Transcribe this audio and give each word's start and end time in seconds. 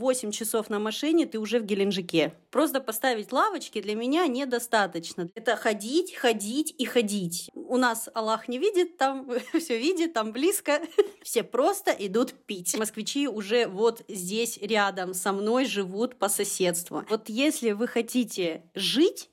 8 0.00 0.32
часов 0.32 0.70
на 0.70 0.78
машине, 0.78 1.26
ты 1.26 1.38
уже 1.38 1.60
в 1.60 1.64
Геленджике. 1.64 2.34
Просто 2.50 2.80
поставить 2.80 3.32
лавочки 3.32 3.80
для 3.80 3.94
меня 3.94 4.26
недостаточно. 4.26 5.28
Это 5.34 5.56
ходить, 5.56 6.14
ходить 6.16 6.74
и 6.78 6.86
ходить. 6.86 7.50
У 7.54 7.76
нас 7.76 8.08
Аллах 8.14 8.48
не 8.48 8.58
видит, 8.58 8.96
там 8.96 9.30
все 9.58 9.78
видит, 9.78 10.14
там 10.14 10.32
близко. 10.32 10.80
Все 11.22 11.42
просто 11.42 11.90
идут 11.90 12.32
пить. 12.46 12.76
Москвичи 12.78 13.28
уже 13.28 13.66
вот 13.66 14.02
здесь 14.08 14.58
рядом 14.58 15.12
со 15.12 15.32
мной 15.32 15.66
живут 15.66 16.18
по 16.18 16.28
соседству. 16.30 17.04
Вот 17.10 17.28
если 17.28 17.72
вы 17.72 17.86
хотите 17.86 18.62
жить, 18.74 19.28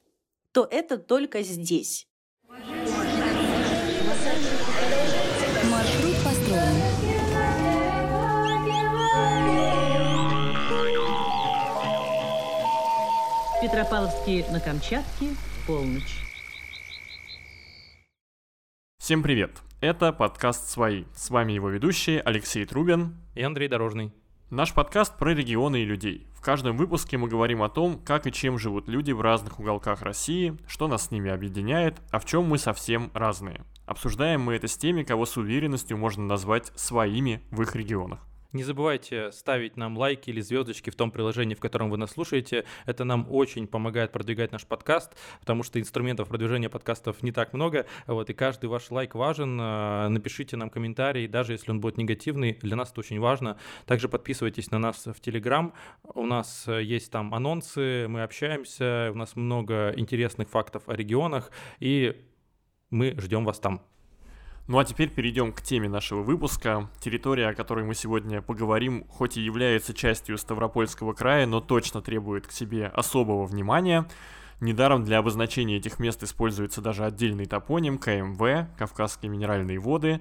то 0.52 0.68
это 0.70 0.98
только 0.98 1.44
здесь. 1.44 2.08
Петропавловске 13.68 14.46
на 14.50 14.62
Камчатке, 14.62 15.36
полночь. 15.68 16.22
Всем 18.98 19.22
привет! 19.22 19.62
Это 19.82 20.14
подкаст 20.14 20.70
«Свои». 20.70 21.04
С 21.14 21.30
вами 21.30 21.52
его 21.52 21.68
ведущие 21.68 22.22
Алексей 22.22 22.64
Трубин 22.64 23.18
и 23.36 23.44
Андрей 23.44 23.68
Дорожный. 23.68 24.14
Наш 24.50 24.74
подкаст 24.74 25.18
про 25.18 25.34
регионы 25.34 25.82
и 25.82 25.86
людей. 25.86 26.28
В 26.34 26.40
каждом 26.40 26.78
выпуске 26.78 27.18
мы 27.18 27.28
говорим 27.28 27.62
о 27.62 27.68
том, 27.68 28.00
как 28.00 28.26
и 28.26 28.32
чем 28.32 28.58
живут 28.58 28.88
люди 28.88 29.12
в 29.12 29.20
разных 29.20 29.60
уголках 29.60 30.02
России, 30.02 30.58
что 30.66 30.88
нас 30.88 31.08
с 31.08 31.12
ними 31.12 31.30
объединяет, 31.30 31.98
а 32.10 32.20
в 32.20 32.26
чем 32.26 32.46
мы 32.46 32.60
совсем 32.60 33.12
разные. 33.14 33.66
Обсуждаем 33.86 34.40
мы 34.44 34.54
это 34.56 34.70
с 34.70 34.78
теми, 34.78 35.04
кого 35.04 35.26
с 35.26 35.36
уверенностью 35.36 35.98
можно 35.98 36.24
назвать 36.24 36.72
своими 36.80 37.42
в 37.52 37.62
их 37.64 37.76
регионах. 37.76 38.26
Не 38.58 38.64
забывайте 38.64 39.32
ставить 39.34 39.78
нам 39.78 39.96
лайки 40.00 40.32
или 40.32 40.42
звездочки 40.42 40.90
в 40.90 40.96
том 40.96 41.12
приложении, 41.12 41.54
в 41.54 41.60
котором 41.60 41.92
вы 41.92 41.98
нас 41.98 42.10
слушаете. 42.10 42.66
Это 42.88 43.04
нам 43.04 43.28
очень 43.30 43.68
помогает 43.68 44.12
продвигать 44.12 44.52
наш 44.52 44.66
подкаст, 44.66 45.16
потому 45.40 45.62
что 45.62 45.80
инструментов 45.80 46.28
продвижения 46.28 46.68
подкастов 46.68 47.22
не 47.22 47.32
так 47.32 47.54
много. 47.54 47.86
Вот, 48.08 48.32
и 48.32 48.34
каждый 48.34 48.66
ваш 48.66 48.90
лайк 48.90 49.14
важен. 49.14 49.60
А, 49.62 50.10
напишите 50.10 50.58
нам 50.58 50.72
комментарий, 50.72 51.28
даже 51.28 51.52
если 51.52 51.70
он 51.70 51.80
будет 51.80 51.98
негативный. 51.98 52.54
Для 52.54 52.76
нас 52.76 52.90
это 52.90 53.02
очень 53.02 53.20
важно. 53.20 53.60
Также 53.86 54.10
подписывайтесь 54.10 54.72
на 54.72 54.80
нас 54.80 55.06
в 55.06 55.20
Телеграм. 55.22 55.76
У 56.02 56.26
нас 56.26 56.68
есть 56.68 57.12
там 57.12 57.36
анонсы, 57.36 58.08
мы 58.08 58.24
общаемся, 58.24 59.12
у 59.12 59.16
нас 59.16 59.36
много 59.36 59.94
интересных 59.96 60.50
фактов 60.50 60.82
о 60.88 60.96
регионах, 60.96 61.52
и 61.80 62.26
мы 62.90 63.14
ждем 63.20 63.46
вас 63.46 63.60
там. 63.60 63.84
Ну 64.68 64.80
а 64.80 64.84
теперь 64.84 65.10
перейдем 65.10 65.54
к 65.54 65.62
теме 65.62 65.88
нашего 65.88 66.24
выпуска. 66.24 66.90
Территория, 67.00 67.48
о 67.48 67.54
которой 67.54 67.86
мы 67.86 67.96
сегодня 67.96 68.42
поговорим, 68.42 69.06
хоть 69.08 69.38
и 69.38 69.42
является 69.42 69.94
частью 69.94 70.38
Ставропольского 70.38 71.14
края, 71.14 71.46
но 71.46 71.62
точно 71.62 72.02
требует 72.02 72.48
к 72.48 72.52
себе 72.52 72.88
особого 72.88 73.46
внимания. 73.46 74.06
Недаром 74.60 75.06
для 75.06 75.20
обозначения 75.20 75.78
этих 75.78 76.00
мест 76.00 76.22
используется 76.22 76.82
даже 76.82 77.06
отдельный 77.06 77.46
топоним 77.46 77.98
КМВ, 77.98 78.68
Кавказские 78.78 79.32
минеральные 79.32 79.80
воды. 79.80 80.20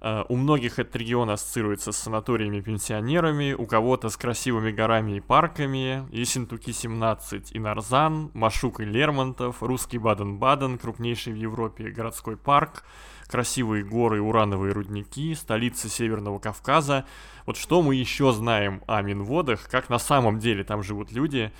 Uh, 0.00 0.24
у 0.28 0.36
многих 0.36 0.78
этот 0.78 0.94
регион 0.94 1.28
ассоциируется 1.28 1.90
с 1.90 1.96
санаториями-пенсионерами, 1.96 3.52
у 3.52 3.66
кого-то 3.66 4.10
с 4.10 4.16
красивыми 4.16 4.70
горами 4.70 5.16
и 5.16 5.20
парками, 5.20 6.06
Ессентуки-17 6.12 7.48
и 7.50 7.58
Нарзан, 7.58 8.30
Машук 8.32 8.78
и 8.78 8.84
Лермонтов, 8.84 9.60
русский 9.60 9.98
Баден-Баден, 9.98 10.78
крупнейший 10.78 11.32
в 11.32 11.36
Европе 11.36 11.90
городской 11.90 12.36
парк, 12.36 12.84
красивые 13.28 13.84
горы, 13.84 14.20
урановые 14.20 14.72
рудники, 14.72 15.34
столица 15.34 15.88
Северного 15.88 16.38
Кавказа. 16.38 17.04
Вот 17.46 17.56
что 17.56 17.82
мы 17.82 17.94
еще 17.94 18.32
знаем 18.32 18.82
о 18.86 19.02
Минводах, 19.02 19.68
как 19.70 19.90
на 19.90 19.98
самом 19.98 20.38
деле 20.38 20.64
там 20.64 20.82
живут 20.82 21.12
люди, 21.12 21.52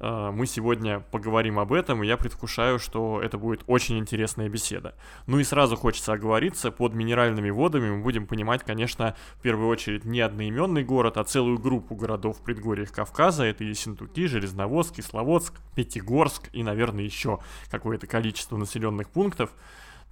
э, 0.00 0.30
мы 0.32 0.46
сегодня 0.46 1.00
поговорим 1.00 1.58
об 1.58 1.72
этом, 1.72 2.02
и 2.02 2.06
я 2.06 2.18
предвкушаю, 2.18 2.78
что 2.78 3.22
это 3.22 3.38
будет 3.38 3.64
очень 3.66 3.98
интересная 3.98 4.50
беседа. 4.50 4.94
Ну 5.26 5.38
и 5.38 5.44
сразу 5.44 5.76
хочется 5.76 6.12
оговориться, 6.12 6.70
под 6.70 6.92
минеральными 6.92 7.50
водами 7.50 7.90
мы 7.90 8.02
будем 8.02 8.26
понимать, 8.26 8.62
конечно, 8.62 9.16
в 9.36 9.42
первую 9.42 9.68
очередь 9.68 10.04
не 10.04 10.20
одноименный 10.20 10.84
город, 10.84 11.16
а 11.16 11.24
целую 11.24 11.58
группу 11.58 11.94
городов 11.94 12.38
в 12.38 12.42
предгорьях 12.42 12.92
Кавказа. 12.92 13.44
Это 13.44 13.64
Ессентуки, 13.64 14.26
Железноводск, 14.26 14.96
Кисловодск, 14.96 15.54
Пятигорск 15.74 16.50
и, 16.52 16.62
наверное, 16.62 17.04
еще 17.04 17.38
какое-то 17.70 18.06
количество 18.06 18.58
населенных 18.58 19.08
пунктов. 19.08 19.50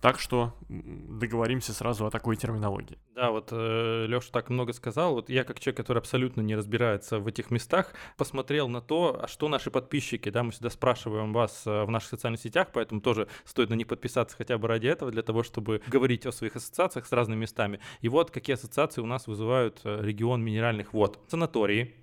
Так 0.03 0.19
что 0.19 0.57
договоримся 0.69 1.73
сразу 1.73 2.05
о 2.05 2.11
такой 2.11 2.35
терминологии. 2.35 2.99
Да, 3.15 3.31
вот 3.31 3.51
э, 3.53 4.07
Леша 4.09 4.31
так 4.33 4.51
много 4.51 4.73
сказал. 4.73 5.15
Вот 5.15 5.31
я 5.31 5.45
как 5.45 5.61
человек, 5.61 5.77
который 5.77 5.99
абсолютно 5.99 6.41
не 6.41 6.57
разбирается 6.57 7.21
в 7.21 7.29
этих 7.29 7.53
местах, 7.53 7.95
посмотрел 8.17 8.67
на 8.67 8.81
то, 8.81 9.21
а 9.23 9.29
что 9.29 9.49
наши 9.49 9.71
подписчики, 9.71 10.29
да, 10.29 10.43
мы 10.43 10.51
всегда 10.51 10.71
спрашиваем 10.71 11.33
вас 11.33 11.63
э, 11.67 11.85
в 11.85 11.91
наших 11.93 12.09
социальных 12.09 12.41
сетях, 12.41 12.71
поэтому 12.73 13.01
тоже 13.01 13.29
стоит 13.45 13.71
на 13.71 13.75
них 13.75 13.87
подписаться 13.87 14.37
хотя 14.37 14.59
бы 14.59 14.67
ради 14.67 14.89
этого, 14.89 15.13
для 15.13 15.23
того, 15.23 15.45
чтобы 15.45 15.81
говорить 15.87 16.27
о 16.27 16.33
своих 16.33 16.57
ассоциациях 16.57 17.07
с 17.07 17.13
разными 17.13 17.43
местами. 17.43 17.79
И 18.01 18.09
вот 18.09 18.33
какие 18.33 18.55
ассоциации 18.55 19.03
у 19.03 19.07
нас 19.07 19.29
вызывают 19.29 19.83
э, 19.84 20.01
регион 20.03 20.43
минеральных 20.43 20.95
вод. 20.95 21.21
Санатории, 21.29 21.95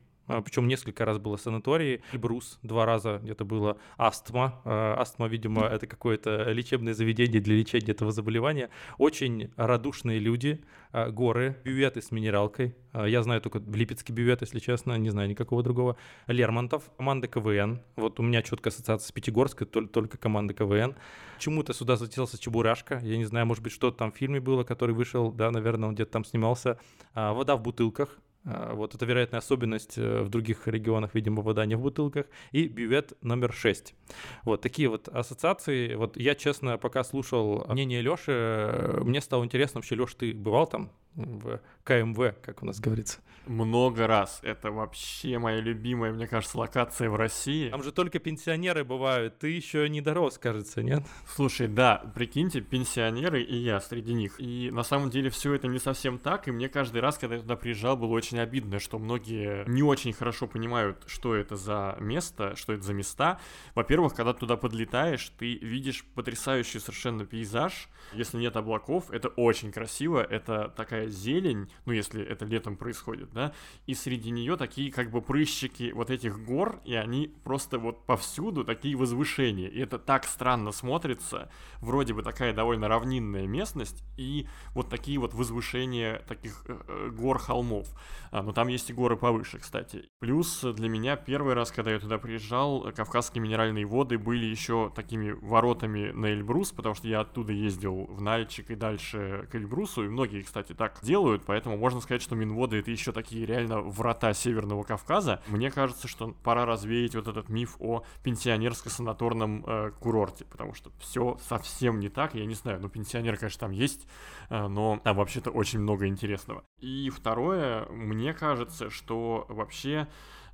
причем 0.45 0.67
несколько 0.67 1.05
раз 1.05 1.17
было 1.17 1.37
санатории, 1.37 2.01
Эльбрус, 2.13 2.59
два 2.61 2.85
раза 2.85 3.19
где-то 3.23 3.45
было 3.45 3.77
астма. 3.97 4.61
А, 4.63 4.95
астма, 4.99 5.27
видимо, 5.27 5.63
это 5.65 5.87
какое-то 5.87 6.51
лечебное 6.51 6.93
заведение 6.93 7.41
для 7.41 7.55
лечения 7.55 7.91
этого 7.91 8.11
заболевания. 8.11 8.69
Очень 8.99 9.51
радушные 9.55 10.19
люди, 10.19 10.63
а, 10.91 11.09
горы, 11.09 11.57
бюветы 11.63 12.01
с 12.01 12.11
минералкой. 12.11 12.75
Я 12.93 13.21
знаю 13.23 13.41
только 13.41 13.59
Липецкий 13.59 14.13
бювет, 14.13 14.41
если 14.41 14.59
честно, 14.59 14.97
не 14.97 15.09
знаю 15.09 15.29
никакого 15.29 15.63
другого. 15.63 15.95
Лермонтов, 16.27 16.89
команда 16.97 17.27
КВН. 17.27 17.81
Вот 17.95 18.19
у 18.19 18.23
меня 18.23 18.41
четкая 18.41 18.71
ассоциация 18.71 19.07
с 19.07 19.11
Пятигорской, 19.11 19.67
только 19.67 20.17
команда 20.17 20.53
КВН. 20.53 20.95
Почему-то 21.35 21.73
сюда 21.73 21.95
зателся 21.95 22.39
Чебурашка. 22.39 22.99
Я 23.03 23.17
не 23.17 23.25
знаю, 23.25 23.45
может 23.45 23.63
быть, 23.63 23.73
что-то 23.73 23.97
там 23.97 24.11
в 24.11 24.15
фильме 24.15 24.39
было, 24.39 24.63
который 24.63 24.93
вышел, 24.93 25.31
да, 25.31 25.51
наверное, 25.51 25.89
он 25.89 25.95
где-то 25.95 26.11
там 26.11 26.25
снимался. 26.25 26.79
Вода 27.13 27.55
в 27.55 27.61
бутылках, 27.61 28.09
а, 28.09 28.28
вот 28.43 28.95
это 28.95 29.05
вероятная 29.05 29.39
особенность 29.39 29.97
э, 29.97 30.21
в 30.21 30.29
других 30.29 30.67
регионах, 30.67 31.13
видимо, 31.13 31.41
вода 31.41 31.65
не 31.65 31.75
в 31.75 31.81
бутылках. 31.81 32.25
И 32.51 32.67
бювет 32.67 33.13
номер 33.21 33.53
6. 33.53 33.95
Вот 34.43 34.61
такие 34.61 34.87
вот 34.89 35.07
ассоциации. 35.09 35.95
Вот 35.95 36.17
я, 36.17 36.35
честно, 36.35 36.77
пока 36.77 37.03
слушал 37.03 37.65
мнение 37.67 38.01
Лёши, 38.01 38.31
э, 38.31 39.01
мне 39.03 39.21
стало 39.21 39.43
интересно, 39.43 39.79
вообще, 39.79 39.95
Лёш, 39.95 40.13
ты 40.15 40.33
бывал 40.33 40.67
там? 40.67 40.91
в 41.15 41.59
КМВ, 41.83 42.35
как 42.41 42.61
у 42.63 42.65
нас 42.65 42.79
говорится. 42.79 43.19
Много 43.49 44.05
раз. 44.05 44.41
Это 44.43 44.71
вообще 44.71 45.39
моя 45.39 45.59
любимая, 45.59 46.13
мне 46.13 46.27
кажется, 46.27 46.59
локация 46.59 47.09
в 47.09 47.15
России. 47.15 47.69
Там 47.69 47.81
же 47.81 47.91
только 47.91 48.19
пенсионеры 48.19 48.83
бывают. 48.83 49.39
Ты 49.39 49.49
еще 49.49 49.89
не 49.89 50.01
дорос, 50.01 50.37
кажется, 50.37 50.83
нет? 50.83 51.03
Слушай, 51.27 51.67
да, 51.67 52.11
прикиньте, 52.13 52.61
пенсионеры 52.61 53.41
и 53.41 53.55
я 53.55 53.79
среди 53.79 54.13
них. 54.13 54.39
И 54.39 54.69
на 54.71 54.83
самом 54.83 55.09
деле 55.09 55.31
все 55.31 55.55
это 55.55 55.67
не 55.67 55.79
совсем 55.79 56.19
так. 56.19 56.47
И 56.47 56.51
мне 56.51 56.69
каждый 56.69 57.01
раз, 57.01 57.17
когда 57.17 57.37
я 57.37 57.41
туда 57.41 57.55
приезжал, 57.55 57.97
было 57.97 58.11
очень 58.11 58.39
обидно, 58.39 58.79
что 58.79 58.99
многие 58.99 59.67
не 59.67 59.81
очень 59.81 60.13
хорошо 60.13 60.45
понимают, 60.45 61.03
что 61.07 61.33
это 61.33 61.55
за 61.55 61.97
место, 61.99 62.55
что 62.55 62.73
это 62.73 62.83
за 62.83 62.93
места. 62.93 63.39
Во-первых, 63.73 64.13
когда 64.13 64.33
туда 64.33 64.57
подлетаешь, 64.57 65.31
ты 65.39 65.55
видишь 65.55 66.05
потрясающий 66.13 66.79
совершенно 66.79 67.25
пейзаж. 67.25 67.89
Если 68.13 68.37
нет 68.37 68.55
облаков, 68.55 69.09
это 69.09 69.29
очень 69.29 69.71
красиво. 69.71 70.21
Это 70.21 70.71
такая 70.75 71.07
зелень, 71.07 71.68
ну, 71.85 71.93
если 71.93 72.23
это 72.23 72.45
летом 72.45 72.75
происходит, 72.75 73.31
да, 73.33 73.53
и 73.85 73.93
среди 73.93 74.31
нее 74.31 74.57
такие 74.57 74.91
как 74.91 75.11
бы 75.11 75.21
прыщики 75.21 75.91
вот 75.93 76.09
этих 76.09 76.43
гор, 76.43 76.81
и 76.85 76.95
они 76.95 77.33
просто 77.43 77.79
вот 77.79 78.05
повсюду 78.05 78.63
такие 78.63 78.95
возвышения, 78.95 79.67
и 79.67 79.79
это 79.79 79.99
так 79.99 80.25
странно 80.25 80.71
смотрится, 80.71 81.49
вроде 81.81 82.13
бы 82.13 82.23
такая 82.23 82.53
довольно 82.53 82.87
равнинная 82.87 83.47
местность, 83.47 84.03
и 84.17 84.47
вот 84.73 84.89
такие 84.89 85.19
вот 85.19 85.33
возвышения 85.33 86.19
таких 86.27 86.63
э, 86.67 86.79
э 86.87 87.09
гор, 87.09 87.39
холмов, 87.39 87.87
а, 88.31 88.43
но 88.43 88.51
там 88.51 88.67
есть 88.67 88.89
и 88.89 88.93
горы 88.93 89.17
повыше, 89.17 89.59
кстати. 89.59 90.09
Плюс 90.19 90.61
для 90.61 90.89
меня 90.89 91.15
первый 91.15 91.53
раз, 91.53 91.71
когда 91.71 91.91
я 91.91 91.99
туда 91.99 92.17
приезжал, 92.17 92.91
Кавказские 92.91 93.41
минеральные 93.41 93.85
воды 93.85 94.17
были 94.17 94.45
еще 94.45 94.91
такими 94.95 95.31
воротами 95.31 96.11
на 96.11 96.27
Эльбрус, 96.27 96.71
потому 96.71 96.95
что 96.95 97.07
я 97.07 97.21
оттуда 97.21 97.53
ездил 97.53 98.05
в 98.05 98.21
Нальчик 98.21 98.69
и 98.71 98.75
дальше 98.75 99.47
к 99.51 99.55
Эльбрусу, 99.55 100.05
и 100.05 100.09
многие, 100.09 100.41
кстати, 100.41 100.73
так 100.73 100.99
делают, 101.01 101.43
поэтому 101.45 101.58
можно 101.65 102.01
сказать, 102.01 102.21
что 102.21 102.35
Минводы 102.35 102.77
это 102.77 102.91
еще 102.91 103.11
такие 103.11 103.45
реально 103.45 103.81
врата 103.81 104.33
Северного 104.33 104.83
Кавказа. 104.83 105.41
Мне 105.47 105.71
кажется, 105.71 106.07
что 106.07 106.35
пора 106.43 106.65
развеять 106.65 107.15
вот 107.15 107.27
этот 107.27 107.49
миф 107.49 107.75
о 107.79 108.03
пенсионерско-санаторном 108.23 109.63
э, 109.65 109.91
курорте, 109.99 110.45
потому 110.45 110.73
что 110.73 110.91
все 110.99 111.37
совсем 111.47 111.99
не 111.99 112.09
так, 112.09 112.35
я 112.35 112.45
не 112.45 112.55
знаю, 112.55 112.79
ну 112.81 112.89
пенсионеры, 112.89 113.37
конечно, 113.37 113.59
там 113.59 113.71
есть, 113.71 114.07
э, 114.49 114.67
но 114.67 114.99
там 115.03 115.17
вообще-то 115.17 115.51
очень 115.51 115.79
много 115.79 116.07
интересного. 116.07 116.63
И 116.79 117.09
второе, 117.09 117.85
мне 117.87 118.33
кажется, 118.33 118.89
что 118.89 119.45
вообще 119.49 120.07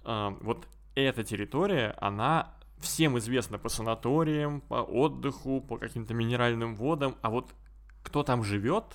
э, 0.03 0.35
вот 0.41 0.67
эта 0.95 1.23
территория, 1.23 1.95
она 1.99 2.55
всем 2.79 3.17
известна 3.17 3.57
по 3.57 3.69
санаториям, 3.69 4.61
по 4.61 4.75
отдыху, 4.75 5.61
по 5.61 5.77
каким-то 5.77 6.13
минеральным 6.13 6.75
водам, 6.75 7.15
а 7.21 7.29
вот 7.29 7.53
кто 8.03 8.23
там 8.23 8.43
живет, 8.43 8.85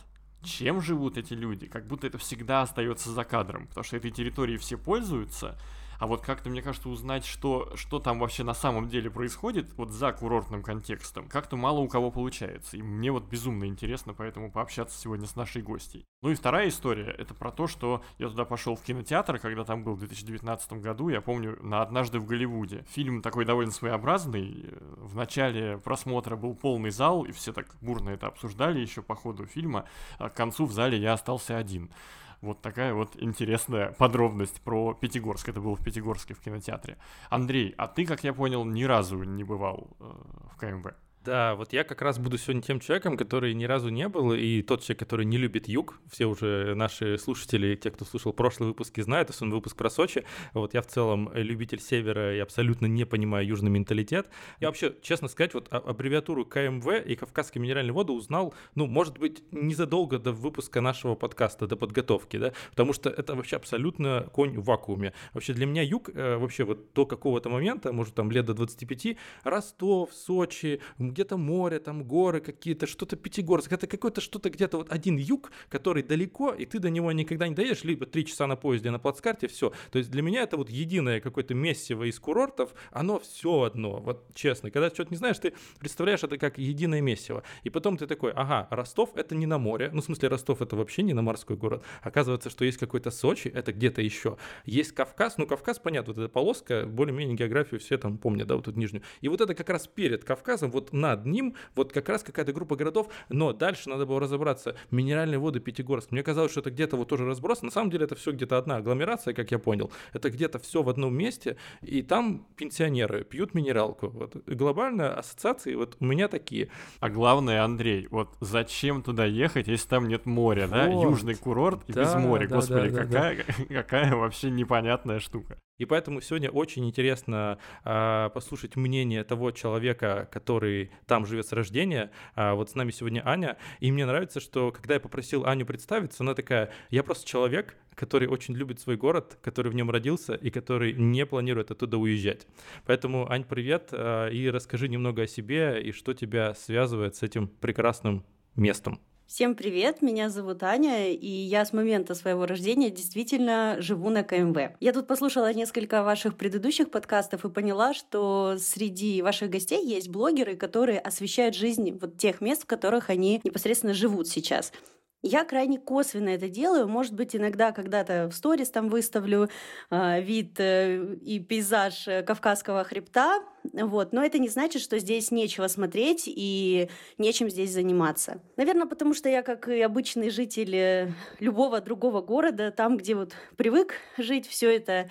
чем 0.42 0.80
живут 0.80 1.18
эти 1.18 1.34
люди, 1.34 1.66
как 1.66 1.86
будто 1.86 2.06
это 2.06 2.18
всегда 2.18 2.62
остается 2.62 3.10
за 3.10 3.24
кадром, 3.24 3.66
потому 3.68 3.84
что 3.84 3.96
этой 3.96 4.10
территорией 4.10 4.58
все 4.58 4.78
пользуются, 4.78 5.58
А 6.00 6.06
вот 6.06 6.22
как-то, 6.22 6.48
мне 6.48 6.62
кажется, 6.62 6.88
узнать, 6.88 7.26
что, 7.26 7.76
что 7.76 7.98
там 7.98 8.18
вообще 8.20 8.42
на 8.42 8.54
самом 8.54 8.88
деле 8.88 9.10
происходит, 9.10 9.70
вот 9.76 9.90
за 9.90 10.12
курортным 10.12 10.62
контекстом, 10.62 11.28
как-то 11.28 11.58
мало 11.58 11.80
у 11.80 11.88
кого 11.88 12.10
получается. 12.10 12.78
И 12.78 12.82
мне 12.82 13.12
вот 13.12 13.24
безумно 13.24 13.66
интересно 13.66 14.14
поэтому 14.14 14.50
пообщаться 14.50 14.98
сегодня 14.98 15.26
с 15.26 15.36
нашей 15.36 15.60
гостьей. 15.60 16.06
Ну 16.22 16.30
и 16.30 16.34
вторая 16.34 16.68
история, 16.68 17.14
это 17.18 17.34
про 17.34 17.50
то, 17.50 17.66
что 17.66 18.02
я 18.18 18.28
туда 18.28 18.46
пошел 18.46 18.76
в 18.76 18.82
кинотеатр, 18.82 19.38
когда 19.38 19.62
там 19.64 19.84
был 19.84 19.92
в 19.92 19.98
2019 19.98 20.72
году, 20.74 21.10
я 21.10 21.20
помню, 21.20 21.58
на 21.60 21.82
«Однажды 21.82 22.18
в 22.18 22.24
Голливуде». 22.24 22.86
Фильм 22.88 23.20
такой 23.20 23.44
довольно 23.44 23.70
своеобразный. 23.70 24.70
В 24.96 25.14
начале 25.14 25.76
просмотра 25.76 26.34
был 26.34 26.54
полный 26.54 26.90
зал, 26.90 27.24
и 27.24 27.32
все 27.32 27.52
так 27.52 27.76
бурно 27.82 28.08
это 28.08 28.26
обсуждали 28.26 28.80
еще 28.80 29.02
по 29.02 29.14
ходу 29.14 29.44
фильма. 29.44 29.84
А 30.16 30.30
к 30.30 30.34
концу 30.34 30.64
в 30.64 30.72
зале 30.72 30.96
я 30.96 31.12
остался 31.12 31.58
один. 31.58 31.90
Вот 32.40 32.62
такая 32.62 32.94
вот 32.94 33.16
интересная 33.16 33.92
подробность 33.92 34.60
про 34.62 34.94
Пятигорск. 34.94 35.48
Это 35.48 35.60
было 35.60 35.76
в 35.76 35.84
Пятигорске 35.84 36.34
в 36.34 36.40
кинотеатре. 36.40 36.96
Андрей, 37.28 37.74
а 37.76 37.86
ты, 37.86 38.06
как 38.06 38.24
я 38.24 38.32
понял, 38.32 38.64
ни 38.64 38.84
разу 38.84 39.22
не 39.22 39.44
бывал 39.44 39.88
э, 40.00 40.04
в 40.52 40.56
КМВ? 40.56 40.94
Да, 41.22 41.54
вот 41.54 41.74
я 41.74 41.84
как 41.84 42.00
раз 42.00 42.18
буду 42.18 42.38
сегодня 42.38 42.62
тем 42.62 42.80
человеком, 42.80 43.18
который 43.18 43.52
ни 43.52 43.66
разу 43.66 43.90
не 43.90 44.08
был, 44.08 44.32
и 44.32 44.62
тот 44.62 44.80
человек, 44.80 45.00
который 45.00 45.26
не 45.26 45.36
любит 45.36 45.68
юг. 45.68 46.00
Все 46.10 46.24
уже 46.24 46.74
наши 46.74 47.18
слушатели, 47.18 47.74
те, 47.74 47.90
кто 47.90 48.06
слушал 48.06 48.32
прошлые 48.32 48.68
выпуски, 48.68 49.02
знают, 49.02 49.28
особенно 49.28 49.56
выпуск 49.56 49.76
про 49.76 49.90
Сочи. 49.90 50.24
Вот 50.54 50.72
я 50.72 50.80
в 50.80 50.86
целом 50.86 51.30
любитель 51.34 51.78
севера 51.78 52.34
и 52.34 52.38
абсолютно 52.38 52.86
не 52.86 53.04
понимаю 53.04 53.46
южный 53.46 53.70
менталитет. 53.70 54.30
Я 54.60 54.68
вообще, 54.68 54.94
честно 55.02 55.28
сказать, 55.28 55.52
вот 55.52 55.68
аббревиатуру 55.70 56.46
КМВ 56.46 56.86
и 57.04 57.14
Кавказские 57.16 57.60
минеральные 57.60 57.92
воды 57.92 58.14
узнал, 58.14 58.54
ну, 58.74 58.86
может 58.86 59.18
быть, 59.18 59.42
незадолго 59.52 60.18
до 60.18 60.32
выпуска 60.32 60.80
нашего 60.80 61.16
подкаста, 61.16 61.66
до 61.66 61.76
подготовки, 61.76 62.38
да, 62.38 62.54
потому 62.70 62.94
что 62.94 63.10
это 63.10 63.34
вообще 63.34 63.56
абсолютно 63.56 64.26
конь 64.32 64.58
в 64.58 64.64
вакууме. 64.64 65.12
Вообще 65.34 65.52
для 65.52 65.66
меня 65.66 65.82
юг, 65.82 66.08
э, 66.08 66.36
вообще 66.38 66.64
вот 66.64 66.94
до 66.94 67.04
какого-то 67.04 67.50
момента, 67.50 67.92
может 67.92 68.14
там 68.14 68.30
лет 68.30 68.46
до 68.46 68.54
25, 68.54 69.18
Ростов, 69.44 70.14
Сочи, 70.14 70.80
где-то 71.12 71.36
море, 71.36 71.78
там 71.78 72.04
горы 72.04 72.40
какие-то, 72.40 72.86
что-то 72.86 73.16
Пятигорск. 73.16 73.72
Это 73.72 73.86
какой-то 73.86 74.20
что-то 74.20 74.50
где-то 74.50 74.78
вот 74.78 74.92
один 74.92 75.16
юг, 75.16 75.50
который 75.68 76.02
далеко, 76.02 76.52
и 76.52 76.64
ты 76.66 76.78
до 76.78 76.90
него 76.90 77.12
никогда 77.12 77.48
не 77.48 77.54
доедешь, 77.54 77.84
либо 77.84 78.06
три 78.06 78.26
часа 78.26 78.46
на 78.46 78.56
поезде 78.56 78.90
на 78.90 78.98
плацкарте, 78.98 79.48
все. 79.48 79.72
То 79.90 79.98
есть 79.98 80.10
для 80.10 80.22
меня 80.22 80.42
это 80.42 80.56
вот 80.56 80.70
единое 80.70 81.20
какое-то 81.20 81.54
мессиво 81.54 82.04
из 82.04 82.18
курортов, 82.18 82.74
оно 82.90 83.18
все 83.20 83.62
одно. 83.62 84.00
Вот 84.00 84.34
честно, 84.34 84.70
когда 84.70 84.88
ты 84.88 84.94
что-то 84.94 85.10
не 85.10 85.16
знаешь, 85.16 85.38
ты 85.38 85.54
представляешь 85.78 86.22
это 86.22 86.38
как 86.38 86.58
единое 86.58 87.00
мессиво. 87.00 87.42
И 87.62 87.70
потом 87.70 87.96
ты 87.96 88.06
такой, 88.06 88.32
ага, 88.32 88.68
Ростов 88.70 89.10
это 89.16 89.34
не 89.34 89.46
на 89.46 89.58
море, 89.58 89.90
ну 89.92 90.00
в 90.00 90.04
смысле 90.04 90.28
Ростов 90.28 90.62
это 90.62 90.76
вообще 90.76 91.02
не 91.02 91.14
на 91.14 91.22
морской 91.22 91.56
город. 91.56 91.82
Оказывается, 92.02 92.50
что 92.50 92.64
есть 92.64 92.78
какой-то 92.78 93.10
Сочи, 93.10 93.48
это 93.48 93.72
где-то 93.72 94.02
еще. 94.02 94.36
Есть 94.64 94.92
Кавказ, 94.92 95.38
ну 95.38 95.46
Кавказ, 95.46 95.78
понятно, 95.78 96.12
вот 96.14 96.22
эта 96.22 96.28
полоска, 96.32 96.86
более-менее 96.86 97.36
географию 97.36 97.80
все 97.80 97.98
там 97.98 98.18
помнят, 98.18 98.46
да, 98.46 98.56
вот 98.56 98.64
тут 98.64 98.76
нижнюю. 98.76 99.02
И 99.20 99.28
вот 99.28 99.40
это 99.40 99.54
как 99.54 99.68
раз 99.68 99.86
перед 99.86 100.24
Кавказом, 100.24 100.70
вот 100.70 100.92
над 101.00 101.26
ним 101.26 101.54
вот 101.74 101.92
как 101.92 102.08
раз 102.08 102.22
какая-то 102.22 102.52
группа 102.52 102.76
городов, 102.76 103.08
но 103.28 103.52
дальше 103.52 103.88
надо 103.88 104.06
было 104.06 104.20
разобраться. 104.20 104.76
Минеральные 104.90 105.38
воды 105.38 105.60
Пятигорск. 105.60 106.10
Мне 106.10 106.22
казалось, 106.22 106.52
что 106.52 106.60
это 106.60 106.70
где-то 106.70 106.96
вот 106.96 107.08
тоже 107.08 107.26
разброс. 107.26 107.62
На 107.62 107.70
самом 107.70 107.90
деле 107.90 108.04
это 108.04 108.14
все 108.14 108.32
где-то 108.32 108.58
одна 108.58 108.76
агломерация, 108.76 109.34
как 109.34 109.50
я 109.50 109.58
понял. 109.58 109.90
Это 110.12 110.30
где-то 110.30 110.58
все 110.58 110.82
в 110.82 110.88
одном 110.88 111.14
месте, 111.14 111.56
и 111.82 112.02
там 112.02 112.46
пенсионеры 112.56 113.24
пьют 113.24 113.54
минералку. 113.54 114.08
Вот. 114.08 114.36
глобально 114.46 115.14
ассоциации 115.18 115.74
вот 115.74 115.96
у 116.00 116.04
меня 116.04 116.28
такие. 116.28 116.68
А 117.00 117.08
главное, 117.08 117.64
Андрей, 117.64 118.06
вот 118.10 118.36
зачем 118.40 119.02
туда 119.02 119.24
ехать, 119.24 119.68
если 119.68 119.88
там 119.88 120.08
нет 120.08 120.26
моря, 120.26 120.66
вот. 120.66 120.70
да? 120.70 120.86
Южный 120.86 121.34
курорт 121.34 121.82
и 121.88 121.92
да, 121.92 122.02
без 122.02 122.14
моря. 122.14 122.48
Да, 122.48 122.56
Господи, 122.56 122.90
да, 122.90 123.04
какая, 123.04 123.36
да. 123.36 123.64
какая 123.82 124.14
вообще 124.14 124.50
непонятная 124.50 125.20
штука. 125.20 125.58
И 125.80 125.86
поэтому 125.86 126.20
сегодня 126.20 126.50
очень 126.50 126.86
интересно 126.86 127.58
э, 127.86 128.28
послушать 128.34 128.76
мнение 128.76 129.24
того 129.24 129.50
человека, 129.50 130.28
который 130.30 130.89
там 131.06 131.26
живет 131.26 131.46
с 131.46 131.52
рождения. 131.52 132.10
А 132.34 132.54
вот 132.54 132.70
с 132.70 132.74
нами 132.74 132.90
сегодня 132.90 133.22
Аня. 133.26 133.56
И 133.80 133.90
мне 133.92 134.06
нравится, 134.06 134.40
что 134.40 134.70
когда 134.72 134.94
я 134.94 135.00
попросил 135.00 135.44
Аню 135.46 135.66
представиться, 135.66 136.22
она 136.22 136.34
такая, 136.34 136.70
я 136.90 137.02
просто 137.02 137.26
человек, 137.26 137.76
который 137.94 138.28
очень 138.28 138.54
любит 138.54 138.80
свой 138.80 138.96
город, 138.96 139.38
который 139.42 139.70
в 139.70 139.74
нем 139.74 139.90
родился 139.90 140.34
и 140.34 140.50
который 140.50 140.92
не 140.92 141.26
планирует 141.26 141.70
оттуда 141.70 141.98
уезжать. 141.98 142.46
Поэтому, 142.86 143.30
Ань, 143.30 143.44
привет, 143.44 143.90
а, 143.92 144.28
и 144.28 144.48
расскажи 144.48 144.88
немного 144.88 145.22
о 145.22 145.26
себе 145.26 145.82
и 145.82 145.92
что 145.92 146.14
тебя 146.14 146.54
связывает 146.54 147.16
с 147.16 147.22
этим 147.22 147.48
прекрасным 147.48 148.24
местом. 148.56 149.00
Всем 149.32 149.54
привет, 149.54 150.02
меня 150.02 150.28
зовут 150.28 150.64
Аня, 150.64 151.12
и 151.12 151.28
я 151.28 151.64
с 151.64 151.72
момента 151.72 152.16
своего 152.16 152.46
рождения 152.46 152.90
действительно 152.90 153.76
живу 153.78 154.10
на 154.10 154.24
КМВ. 154.24 154.72
Я 154.80 154.92
тут 154.92 155.06
послушала 155.06 155.52
несколько 155.54 156.02
ваших 156.02 156.36
предыдущих 156.36 156.90
подкастов 156.90 157.44
и 157.44 157.48
поняла, 157.48 157.94
что 157.94 158.56
среди 158.58 159.22
ваших 159.22 159.48
гостей 159.48 159.86
есть 159.86 160.08
блогеры, 160.08 160.56
которые 160.56 160.98
освещают 160.98 161.54
жизнь 161.54 161.96
вот 162.00 162.18
тех 162.18 162.40
мест, 162.40 162.64
в 162.64 162.66
которых 162.66 163.08
они 163.08 163.40
непосредственно 163.44 163.94
живут 163.94 164.26
сейчас. 164.26 164.72
Я 165.22 165.44
крайне 165.44 165.78
косвенно 165.78 166.30
это 166.30 166.48
делаю. 166.48 166.88
Может 166.88 167.14
быть, 167.14 167.36
иногда 167.36 167.72
когда-то 167.72 168.28
в 168.30 168.34
сторис 168.34 168.70
там 168.70 168.88
выставлю 168.88 169.50
э, 169.90 170.22
вид 170.22 170.58
э, 170.58 171.14
и 171.22 171.38
пейзаж 171.40 172.08
э, 172.08 172.22
Кавказского 172.22 172.84
хребта. 172.84 173.42
Вот. 173.74 174.12
Но 174.12 174.24
это 174.24 174.38
не 174.38 174.48
значит, 174.48 174.80
что 174.80 174.98
здесь 174.98 175.30
нечего 175.30 175.66
смотреть 175.66 176.24
и 176.26 176.88
нечем 177.18 177.50
здесь 177.50 177.72
заниматься. 177.72 178.40
Наверное, 178.56 178.86
потому 178.86 179.12
что 179.12 179.28
я, 179.28 179.42
как 179.42 179.68
и 179.68 179.82
обычный 179.82 180.30
житель 180.30 180.74
э, 180.74 181.12
любого 181.38 181.82
другого 181.82 182.22
города, 182.22 182.70
там, 182.70 182.96
где 182.96 183.14
вот 183.14 183.34
привык 183.56 183.96
жить, 184.16 184.46
все 184.48 184.74
это 184.74 185.10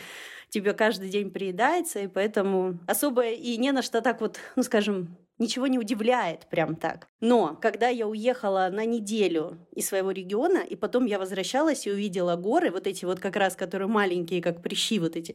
тебе 0.49 0.73
каждый 0.73 1.09
день 1.09 1.29
приедается, 1.29 1.99
и 1.99 2.07
поэтому 2.07 2.79
особо 2.87 3.27
и 3.27 3.57
не 3.57 3.71
на 3.71 3.83
что 3.83 4.01
так 4.01 4.21
вот, 4.21 4.39
ну 4.55 4.63
скажем, 4.63 5.15
ничего 5.39 5.67
не 5.67 5.79
удивляет 5.79 6.45
прям 6.49 6.75
так. 6.75 7.07
Но 7.21 7.57
когда 7.59 7.87
я 7.87 8.07
уехала 8.07 8.69
на 8.71 8.85
неделю 8.85 9.57
из 9.73 9.87
своего 9.87 10.11
региона, 10.11 10.59
и 10.59 10.75
потом 10.75 11.05
я 11.05 11.17
возвращалась 11.17 11.87
и 11.87 11.91
увидела 11.91 12.35
горы, 12.35 12.69
вот 12.69 12.85
эти 12.85 13.05
вот 13.05 13.19
как 13.19 13.35
раз, 13.35 13.55
которые 13.55 13.87
маленькие, 13.87 14.41
как 14.41 14.61
прыщи 14.61 14.99
вот 14.99 15.15
эти, 15.15 15.33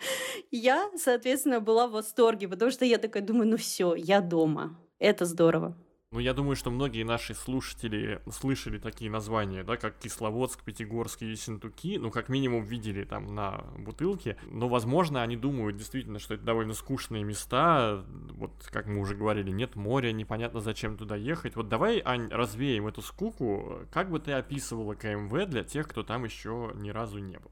я, 0.50 0.90
соответственно, 0.96 1.60
была 1.60 1.86
в 1.86 1.92
восторге, 1.92 2.48
потому 2.48 2.70
что 2.70 2.84
я 2.84 2.98
такая 2.98 3.22
думаю, 3.22 3.48
ну 3.48 3.56
все, 3.56 3.94
я 3.94 4.20
дома. 4.20 4.78
Это 4.98 5.24
здорово. 5.24 5.76
Ну, 6.12 6.18
я 6.18 6.34
думаю, 6.34 6.56
что 6.56 6.70
многие 6.70 7.04
наши 7.04 7.34
слушатели 7.34 8.20
слышали 8.30 8.78
такие 8.78 9.10
названия, 9.10 9.64
да, 9.64 9.78
как 9.78 9.98
Кисловодск, 9.98 10.62
Пятигорск 10.62 11.22
и 11.22 11.26
Ессентуки, 11.26 11.96
ну, 11.96 12.10
как 12.10 12.28
минимум 12.28 12.64
видели 12.64 13.04
там 13.04 13.34
на 13.34 13.64
бутылке, 13.78 14.36
но, 14.50 14.68
возможно, 14.68 15.22
они 15.22 15.38
думают 15.38 15.78
действительно, 15.78 16.18
что 16.18 16.34
это 16.34 16.44
довольно 16.44 16.74
скучные 16.74 17.24
места, 17.24 18.04
вот, 18.32 18.52
как 18.70 18.86
мы 18.86 19.00
уже 19.00 19.14
говорили, 19.14 19.50
нет 19.50 19.74
моря, 19.74 20.12
непонятно, 20.12 20.60
зачем 20.60 20.98
туда 20.98 21.16
ехать. 21.16 21.56
Вот 21.56 21.70
давай, 21.70 22.02
Ань, 22.04 22.28
развеем 22.28 22.86
эту 22.88 23.00
скуку, 23.00 23.78
как 23.90 24.10
бы 24.10 24.20
ты 24.20 24.32
описывала 24.32 24.94
КМВ 24.94 25.46
для 25.46 25.64
тех, 25.64 25.88
кто 25.88 26.02
там 26.02 26.24
еще 26.24 26.72
ни 26.74 26.90
разу 26.90 27.20
не 27.20 27.38
был? 27.38 27.50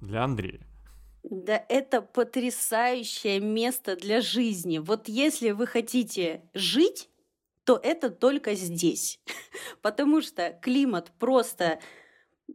Для 0.00 0.24
Андрея. 0.24 0.66
Да 1.22 1.62
это 1.68 2.00
потрясающее 2.00 3.40
место 3.40 3.94
для 3.96 4.22
жизни. 4.22 4.78
Вот 4.78 5.08
если 5.08 5.50
вы 5.50 5.66
хотите 5.66 6.48
жить, 6.54 7.10
то 7.68 7.78
это 7.82 8.08
только 8.08 8.54
здесь. 8.54 9.20
Потому 9.82 10.22
что 10.22 10.58
климат 10.62 11.12
просто 11.18 11.80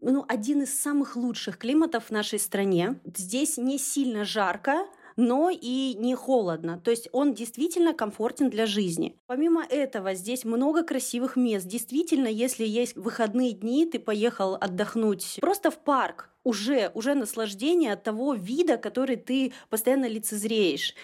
ну, 0.01 0.25
один 0.27 0.63
из 0.63 0.81
самых 0.81 1.15
лучших 1.15 1.59
климатов 1.59 2.05
в 2.05 2.09
нашей 2.09 2.39
стране. 2.39 2.99
Здесь 3.15 3.57
не 3.57 3.77
сильно 3.77 4.25
жарко, 4.25 4.87
но 5.15 5.51
и 5.51 5.93
не 5.99 6.15
холодно. 6.15 6.79
То 6.83 6.89
есть 6.89 7.09
он 7.11 7.35
действительно 7.35 7.93
комфортен 7.93 8.49
для 8.49 8.65
жизни. 8.65 9.15
Помимо 9.27 9.63
этого, 9.63 10.15
здесь 10.15 10.45
много 10.45 10.81
красивых 10.81 11.35
мест. 11.35 11.67
Действительно, 11.67 12.27
если 12.27 12.65
есть 12.65 12.95
выходные 12.95 13.51
дни, 13.51 13.85
ты 13.85 13.99
поехал 13.99 14.55
отдохнуть 14.55 15.37
просто 15.41 15.69
в 15.69 15.77
парк, 15.77 16.31
уже, 16.43 16.89
уже 16.95 17.13
наслаждение 17.13 17.93
от 17.93 18.01
того 18.01 18.33
вида, 18.33 18.77
который 18.77 19.17
ты 19.17 19.53
постоянно 19.69 20.07
лицезреешь. 20.07 20.95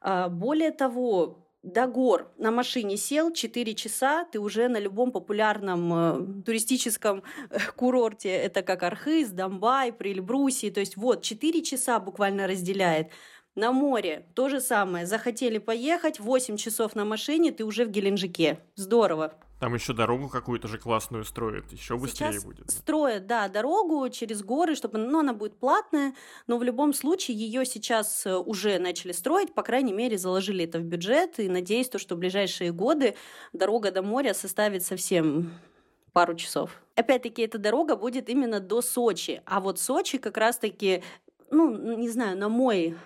А, 0.00 0.28
более 0.28 0.70
того, 0.70 1.47
до 1.62 1.86
гор. 1.86 2.32
На 2.38 2.50
машине 2.50 2.96
сел, 2.96 3.32
4 3.32 3.74
часа, 3.74 4.24
ты 4.24 4.38
уже 4.38 4.68
на 4.68 4.78
любом 4.78 5.10
популярном 5.10 6.40
э, 6.40 6.42
туристическом 6.44 7.22
э, 7.50 7.58
курорте, 7.76 8.28
это 8.28 8.62
как 8.62 8.82
Архыз, 8.82 9.30
Домбай, 9.30 9.92
Прильбруси, 9.92 10.70
то 10.70 10.80
есть 10.80 10.96
вот 10.96 11.22
4 11.22 11.62
часа 11.62 11.98
буквально 11.98 12.46
разделяет. 12.46 13.08
На 13.58 13.72
море 13.72 14.24
то 14.34 14.48
же 14.48 14.60
самое, 14.60 15.04
захотели 15.04 15.58
поехать, 15.58 16.20
8 16.20 16.56
часов 16.56 16.94
на 16.94 17.04
машине, 17.04 17.50
ты 17.50 17.64
уже 17.64 17.84
в 17.86 17.90
Геленджике. 17.90 18.60
Здорово. 18.76 19.34
Там 19.58 19.74
еще 19.74 19.94
дорогу 19.94 20.28
какую-то 20.28 20.68
же 20.68 20.78
классную 20.78 21.24
строят, 21.24 21.72
еще 21.72 21.96
быстрее 21.96 22.34
Сейчас 22.34 22.44
будет. 22.44 22.70
Строят, 22.70 23.26
да, 23.26 23.48
дорогу 23.48 24.08
через 24.10 24.44
горы, 24.44 24.76
чтобы, 24.76 24.98
ну, 24.98 25.18
она 25.18 25.32
будет 25.32 25.58
платная, 25.58 26.14
но 26.46 26.56
в 26.56 26.62
любом 26.62 26.94
случае 26.94 27.36
ее 27.36 27.66
сейчас 27.66 28.24
э, 28.26 28.36
уже 28.36 28.78
начали 28.78 29.10
строить, 29.10 29.52
по 29.52 29.64
крайней 29.64 29.92
мере, 29.92 30.18
заложили 30.18 30.64
это 30.64 30.78
в 30.78 30.84
бюджет, 30.84 31.40
и 31.40 31.48
надеюсь, 31.48 31.88
то, 31.88 31.98
что 31.98 32.14
в 32.14 32.18
ближайшие 32.18 32.70
годы 32.70 33.16
дорога 33.52 33.90
до 33.90 34.02
моря 34.02 34.34
составит 34.34 34.84
совсем 34.84 35.50
пару 36.12 36.36
часов. 36.36 36.80
Опять-таки, 36.94 37.42
эта 37.42 37.58
дорога 37.58 37.96
будет 37.96 38.28
именно 38.28 38.60
до 38.60 38.82
Сочи, 38.82 39.42
а 39.46 39.58
вот 39.58 39.80
Сочи 39.80 40.18
как 40.18 40.36
раз-таки 40.36 41.02
ну, 41.50 41.96
не 41.96 42.08
знаю, 42.08 42.36
на 42.36 42.48
мой 42.48 42.96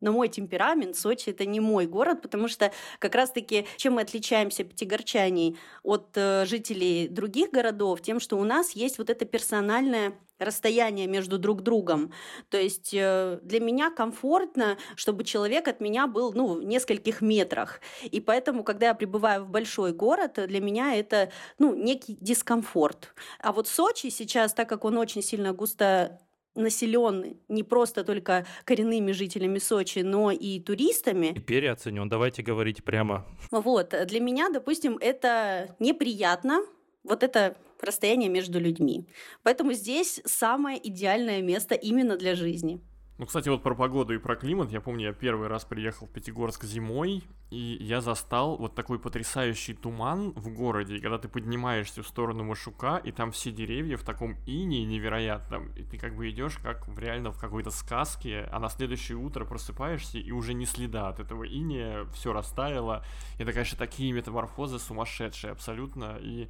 на 0.00 0.12
мой 0.12 0.28
темперамент 0.28 0.96
Сочи 0.96 1.30
это 1.30 1.44
не 1.46 1.60
мой 1.60 1.86
город, 1.86 2.22
потому 2.22 2.48
что 2.48 2.72
как 2.98 3.14
раз-таки 3.14 3.66
чем 3.76 3.94
мы 3.94 4.02
отличаемся 4.02 4.64
пятигорчане 4.64 5.56
от 5.82 6.10
э, 6.14 6.44
жителей 6.46 7.08
других 7.08 7.50
городов, 7.50 8.00
тем, 8.02 8.20
что 8.20 8.38
у 8.38 8.44
нас 8.44 8.72
есть 8.72 8.98
вот 8.98 9.10
это 9.10 9.24
персональное 9.24 10.14
расстояние 10.38 11.06
между 11.06 11.38
друг 11.38 11.62
другом. 11.62 12.12
То 12.48 12.58
есть 12.58 12.90
э, 12.92 13.40
для 13.42 13.60
меня 13.60 13.90
комфортно, 13.90 14.78
чтобы 14.94 15.24
человек 15.24 15.68
от 15.68 15.80
меня 15.80 16.06
был 16.06 16.32
ну, 16.32 16.54
в 16.54 16.64
нескольких 16.64 17.20
метрах. 17.20 17.80
И 18.04 18.20
поэтому, 18.20 18.62
когда 18.64 18.88
я 18.88 18.94
прибываю 18.94 19.44
в 19.44 19.48
большой 19.48 19.92
город, 19.92 20.38
для 20.46 20.60
меня 20.60 20.94
это 20.94 21.30
ну, 21.58 21.74
некий 21.74 22.16
дискомфорт. 22.20 23.14
А 23.40 23.52
вот 23.52 23.68
Сочи 23.68 24.08
сейчас, 24.10 24.54
так 24.54 24.68
как 24.68 24.84
он 24.84 24.96
очень 24.96 25.22
сильно 25.22 25.52
густо 25.52 26.20
населен 26.58 27.36
не 27.48 27.62
просто 27.62 28.04
только 28.04 28.46
коренными 28.64 29.12
жителями 29.12 29.58
Сочи, 29.58 30.00
но 30.00 30.30
и 30.30 30.60
туристами. 30.60 31.28
И 31.28 31.40
переоценен, 31.40 32.08
давайте 32.08 32.42
говорить 32.42 32.84
прямо. 32.84 33.26
Вот, 33.50 33.94
для 34.06 34.20
меня, 34.20 34.50
допустим, 34.50 34.98
это 35.00 35.74
неприятно, 35.78 36.62
вот 37.04 37.22
это 37.22 37.56
расстояние 37.80 38.28
между 38.28 38.58
людьми. 38.58 39.06
Поэтому 39.42 39.72
здесь 39.72 40.20
самое 40.24 40.78
идеальное 40.86 41.42
место 41.42 41.74
именно 41.74 42.16
для 42.16 42.34
жизни. 42.34 42.80
Ну, 43.18 43.26
кстати, 43.26 43.48
вот 43.48 43.64
про 43.64 43.74
погоду 43.74 44.14
и 44.14 44.18
про 44.18 44.36
климат. 44.36 44.70
Я 44.70 44.80
помню, 44.80 45.06
я 45.06 45.12
первый 45.12 45.48
раз 45.48 45.64
приехал 45.64 46.06
в 46.06 46.10
Пятигорск 46.10 46.62
зимой, 46.62 47.24
и 47.50 47.76
я 47.80 48.00
застал 48.00 48.56
вот 48.56 48.76
такой 48.76 49.00
потрясающий 49.00 49.74
туман 49.74 50.30
в 50.36 50.50
городе. 50.50 50.96
И 50.96 51.00
когда 51.00 51.18
ты 51.18 51.28
поднимаешься 51.28 52.04
в 52.04 52.06
сторону 52.06 52.44
Машука, 52.44 52.98
и 52.98 53.10
там 53.10 53.32
все 53.32 53.50
деревья 53.50 53.96
в 53.96 54.04
таком 54.04 54.36
ине 54.46 54.84
невероятном, 54.84 55.72
и 55.74 55.82
ты 55.82 55.98
как 55.98 56.14
бы 56.14 56.30
идешь 56.30 56.58
как 56.58 56.86
в, 56.86 56.96
реально 57.00 57.32
в 57.32 57.40
какой-то 57.40 57.72
сказке, 57.72 58.48
а 58.52 58.60
на 58.60 58.68
следующее 58.68 59.18
утро 59.18 59.44
просыпаешься, 59.44 60.18
и 60.18 60.30
уже 60.30 60.54
не 60.54 60.64
следа 60.64 61.08
от 61.08 61.18
этого 61.18 61.42
иния, 61.42 62.04
все 62.14 62.32
растаяло. 62.32 63.04
Это, 63.36 63.52
конечно, 63.52 63.76
такие 63.76 64.12
метаморфозы 64.12 64.78
сумасшедшие 64.78 65.50
абсолютно, 65.50 66.18
и 66.20 66.48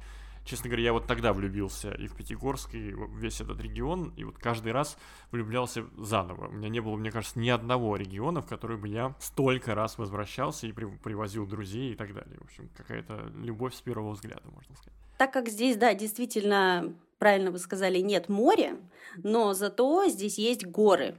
честно 0.49 0.69
говоря, 0.69 0.83
я 0.83 0.93
вот 0.93 1.05
тогда 1.05 1.31
влюбился 1.31 1.91
и 1.91 2.07
в 2.07 2.15
Пятигорск, 2.15 2.73
и 2.73 2.95
весь 3.15 3.39
этот 3.39 3.61
регион, 3.61 4.13
и 4.17 4.23
вот 4.23 4.37
каждый 4.39 4.71
раз 4.71 4.97
влюблялся 5.31 5.85
заново. 5.97 6.47
У 6.47 6.51
меня 6.51 6.69
не 6.69 6.79
было, 6.79 6.95
мне 6.95 7.11
кажется, 7.11 7.39
ни 7.39 7.49
одного 7.49 7.95
региона, 7.95 8.41
в 8.41 8.47
который 8.47 8.77
бы 8.77 8.87
я 8.87 9.15
столько 9.19 9.75
раз 9.75 9.97
возвращался 9.97 10.65
и 10.65 10.71
при, 10.71 10.85
привозил 10.85 11.45
друзей 11.45 11.93
и 11.93 11.95
так 11.95 12.13
далее. 12.13 12.37
В 12.39 12.45
общем, 12.45 12.69
какая-то 12.75 13.31
любовь 13.35 13.75
с 13.75 13.81
первого 13.81 14.11
взгляда, 14.11 14.49
можно 14.51 14.75
сказать. 14.75 14.97
Так 15.19 15.31
как 15.31 15.49
здесь, 15.49 15.77
да, 15.77 15.93
действительно, 15.93 16.95
правильно 17.19 17.51
вы 17.51 17.59
сказали, 17.59 17.99
нет 17.99 18.27
моря, 18.27 18.77
но 19.17 19.53
зато 19.53 20.07
здесь 20.07 20.39
есть 20.39 20.65
горы. 20.65 21.15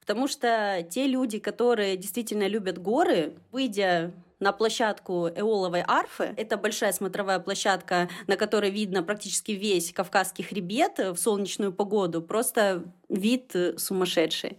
Потому 0.00 0.26
что 0.26 0.86
те 0.90 1.06
люди, 1.06 1.38
которые 1.38 1.96
действительно 1.96 2.48
любят 2.48 2.78
горы, 2.78 3.34
выйдя 3.52 4.12
на 4.42 4.52
площадку 4.52 5.28
Эоловой 5.28 5.84
арфы. 5.86 6.34
Это 6.36 6.56
большая 6.56 6.92
смотровая 6.92 7.38
площадка, 7.38 8.08
на 8.26 8.36
которой 8.36 8.70
видно 8.70 9.02
практически 9.02 9.52
весь 9.52 9.92
Кавказский 9.92 10.44
хребет 10.44 10.98
в 10.98 11.16
солнечную 11.16 11.72
погоду. 11.72 12.20
Просто 12.20 12.82
вид 13.08 13.54
сумасшедший. 13.76 14.58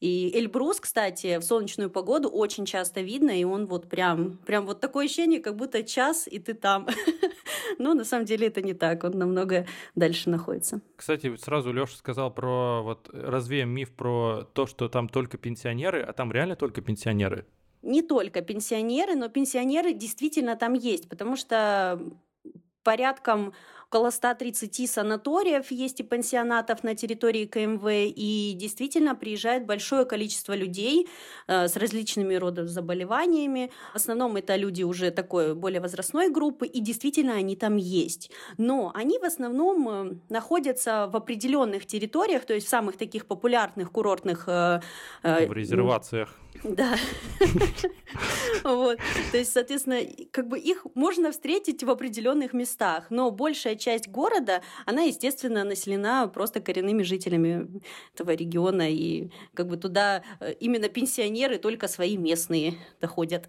И 0.00 0.30
Эльбрус, 0.38 0.80
кстати, 0.80 1.38
в 1.38 1.42
солнечную 1.42 1.90
погоду 1.90 2.28
очень 2.28 2.66
часто 2.66 3.00
видно, 3.00 3.30
и 3.30 3.44
он 3.44 3.66
вот 3.66 3.88
прям, 3.88 4.38
прям 4.46 4.66
вот 4.66 4.80
такое 4.80 5.06
ощущение, 5.06 5.40
как 5.40 5.56
будто 5.56 5.82
час, 5.82 6.28
и 6.30 6.38
ты 6.38 6.54
там. 6.54 6.86
Но 7.78 7.94
на 7.94 8.04
самом 8.04 8.26
деле 8.26 8.48
это 8.48 8.60
не 8.60 8.74
так, 8.74 9.02
он 9.02 9.12
намного 9.12 9.66
дальше 9.94 10.30
находится. 10.30 10.80
Кстати, 10.96 11.34
сразу 11.36 11.72
Леша 11.72 11.96
сказал 11.96 12.32
про, 12.32 12.82
вот 12.82 13.08
развеем 13.12 13.70
миф 13.70 13.92
про 13.92 14.46
то, 14.52 14.66
что 14.66 14.88
там 14.88 15.08
только 15.08 15.38
пенсионеры, 15.38 16.02
а 16.02 16.12
там 16.12 16.30
реально 16.30 16.54
только 16.54 16.82
пенсионеры 16.82 17.46
не 17.84 18.02
только 18.02 18.40
пенсионеры, 18.40 19.14
но 19.14 19.28
пенсионеры 19.28 19.92
действительно 19.92 20.56
там 20.56 20.74
есть, 20.74 21.08
потому 21.08 21.36
что 21.36 22.00
порядком 22.82 23.54
около 23.94 24.10
130 24.10 24.90
санаториев 24.90 25.70
есть 25.70 26.00
и 26.00 26.02
пансионатов 26.02 26.82
на 26.82 26.94
территории 26.96 27.46
КМВ, 27.46 27.84
и 27.88 28.54
действительно 28.56 29.14
приезжает 29.14 29.66
большое 29.66 30.04
количество 30.04 30.56
людей 30.56 31.06
э, 31.46 31.68
с 31.68 31.76
различными 31.76 32.34
родами 32.34 32.66
заболеваниями. 32.66 33.70
В 33.92 33.96
основном 33.96 34.36
это 34.36 34.56
люди 34.56 34.82
уже 34.82 35.10
такой 35.12 35.54
более 35.54 35.80
возрастной 35.80 36.28
группы, 36.28 36.66
и 36.66 36.80
действительно 36.80 37.34
они 37.34 37.54
там 37.54 37.76
есть. 37.76 38.30
Но 38.58 38.90
они 38.94 39.18
в 39.18 39.24
основном 39.24 39.88
э, 39.88 40.14
находятся 40.28 41.06
в 41.06 41.16
определенных 41.16 41.86
территориях, 41.86 42.44
то 42.44 42.54
есть 42.54 42.66
в 42.66 42.70
самых 42.70 42.96
таких 42.96 43.26
популярных 43.26 43.92
курортных... 43.92 44.48
Э, 44.48 44.80
в 45.22 45.52
резервациях. 45.52 46.34
Да. 46.64 46.96
Вот. 48.62 48.98
То 49.32 49.38
есть, 49.38 49.52
соответственно, 49.52 50.00
как 50.30 50.48
бы 50.48 50.58
их 50.58 50.86
можно 50.94 51.30
встретить 51.32 51.82
в 51.82 51.90
определенных 51.90 52.52
местах, 52.52 53.06
но 53.10 53.30
большая 53.30 53.76
часть 53.76 54.08
города, 54.08 54.62
она, 54.86 55.02
естественно, 55.02 55.64
населена 55.64 56.28
просто 56.28 56.60
коренными 56.60 57.02
жителями 57.02 57.82
этого 58.14 58.30
региона, 58.30 58.90
и 58.90 59.30
как 59.52 59.68
бы 59.68 59.76
туда 59.76 60.22
э, 60.40 60.52
именно 60.60 60.88
пенсионеры 60.88 61.58
только 61.58 61.88
свои 61.88 62.16
местные 62.16 62.74
доходят. 63.00 63.48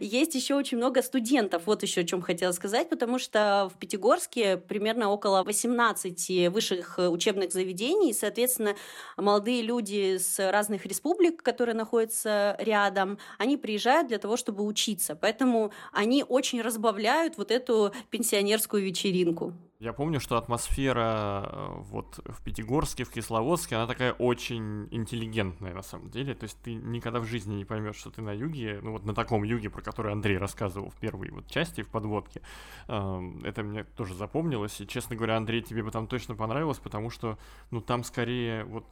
Есть 0.00 0.34
еще 0.34 0.54
очень 0.54 0.78
много 0.78 1.02
студентов, 1.02 1.62
вот 1.66 1.82
еще 1.82 2.02
о 2.02 2.04
чем 2.04 2.22
хотела 2.22 2.52
сказать, 2.52 2.88
потому 2.88 3.18
что 3.18 3.70
в 3.74 3.78
Пятигорске 3.78 4.56
примерно 4.56 5.10
около 5.10 5.42
18 5.42 6.48
высших 6.50 6.98
учебных 6.98 7.52
заведений, 7.52 8.12
соответственно, 8.12 8.74
молодые 9.16 9.62
люди 9.62 10.18
с 10.18 10.38
разных 10.50 10.86
республик, 10.86 11.42
которые 11.42 11.74
находятся 11.74 12.56
рядом, 12.58 13.18
они 13.38 13.56
приезжают 13.56 14.08
для 14.08 14.18
того, 14.18 14.36
чтобы 14.36 14.64
учиться, 14.64 15.16
поэтому 15.16 15.72
они 15.92 16.24
очень 16.26 16.60
разбавляют 16.62 17.36
вот 17.38 17.50
эту 17.50 17.92
пенсионерскую 18.10 18.82
вечеринку. 18.82 19.54
Я 19.78 19.92
помню, 19.92 20.20
что 20.20 20.38
атмосфера 20.38 21.50
э, 21.52 21.68
вот 21.90 22.18
в 22.24 22.42
Пятигорске, 22.42 23.04
в 23.04 23.10
Кисловодске, 23.10 23.76
она 23.76 23.86
такая 23.86 24.14
очень 24.14 24.88
интеллигентная 24.90 25.74
на 25.74 25.82
самом 25.82 26.08
деле. 26.08 26.34
То 26.34 26.44
есть 26.44 26.58
ты 26.62 26.72
никогда 26.72 27.20
в 27.20 27.26
жизни 27.26 27.56
не 27.56 27.66
поймешь, 27.66 27.96
что 27.96 28.10
ты 28.10 28.22
на 28.22 28.32
юге, 28.32 28.80
ну 28.82 28.92
вот 28.92 29.04
на 29.04 29.14
таком 29.14 29.42
юге, 29.42 29.68
про 29.68 29.82
который 29.82 30.12
Андрей 30.12 30.38
рассказывал 30.38 30.88
в 30.88 30.96
первой 30.96 31.30
вот 31.30 31.46
части, 31.48 31.82
в 31.82 31.90
подводке. 31.90 32.40
Эм, 32.88 33.44
это 33.44 33.62
мне 33.62 33.84
тоже 33.84 34.14
запомнилось. 34.14 34.80
И, 34.80 34.86
честно 34.86 35.14
говоря, 35.14 35.36
Андрей, 35.36 35.60
тебе 35.60 35.82
бы 35.82 35.90
там 35.90 36.06
точно 36.06 36.34
понравилось, 36.34 36.78
потому 36.78 37.10
что, 37.10 37.38
ну, 37.70 37.82
там 37.82 38.02
скорее 38.02 38.64
вот 38.64 38.86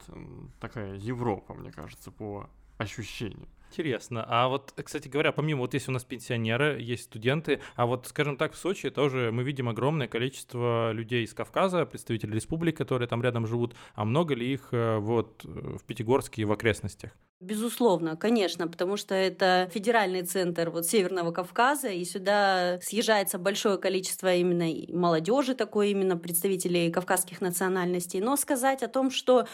такая 0.59 0.95
Европа, 0.97 1.55
мне 1.55 1.71
кажется, 1.71 2.11
по 2.11 2.47
ощущению. 2.77 3.47
Интересно. 3.75 4.25
А 4.25 4.47
вот, 4.47 4.73
кстати 4.81 5.09
говоря, 5.09 5.33
помимо 5.33 5.59
вот 5.59 5.73
есть 5.73 5.89
у 5.89 5.91
нас 5.91 6.05
пенсионеры, 6.05 6.79
есть 6.79 7.03
студенты, 7.03 7.59
а 7.75 7.85
вот, 7.85 8.07
скажем 8.07 8.37
так, 8.37 8.53
в 8.53 8.55
Сочи 8.55 8.89
тоже 8.89 9.31
мы 9.33 9.43
видим 9.43 9.67
огромное 9.67 10.07
количество 10.07 10.93
людей 10.93 11.25
из 11.25 11.33
Кавказа, 11.33 11.85
представителей 11.85 12.35
республик, 12.35 12.77
которые 12.77 13.09
там 13.09 13.21
рядом 13.21 13.45
живут. 13.45 13.75
А 13.93 14.05
много 14.05 14.33
ли 14.33 14.53
их 14.53 14.69
э, 14.71 14.97
вот 14.99 15.43
в 15.43 15.83
Пятигорске 15.83 16.43
и 16.43 16.45
в 16.45 16.53
окрестностях? 16.53 17.11
Безусловно, 17.41 18.15
конечно, 18.15 18.69
потому 18.69 18.95
что 18.95 19.13
это 19.13 19.69
федеральный 19.73 20.23
центр 20.23 20.69
вот 20.69 20.85
Северного 20.85 21.33
Кавказа, 21.33 21.89
и 21.89 22.05
сюда 22.05 22.79
съезжается 22.81 23.37
большое 23.37 23.77
количество 23.77 24.33
именно 24.33 24.71
молодежи, 24.87 25.53
такой 25.53 25.91
именно 25.91 26.15
представителей 26.15 26.89
кавказских 26.91 27.41
национальностей. 27.41 28.21
Но 28.21 28.37
сказать 28.37 28.83
о 28.83 28.87
том, 28.87 29.11
что 29.11 29.47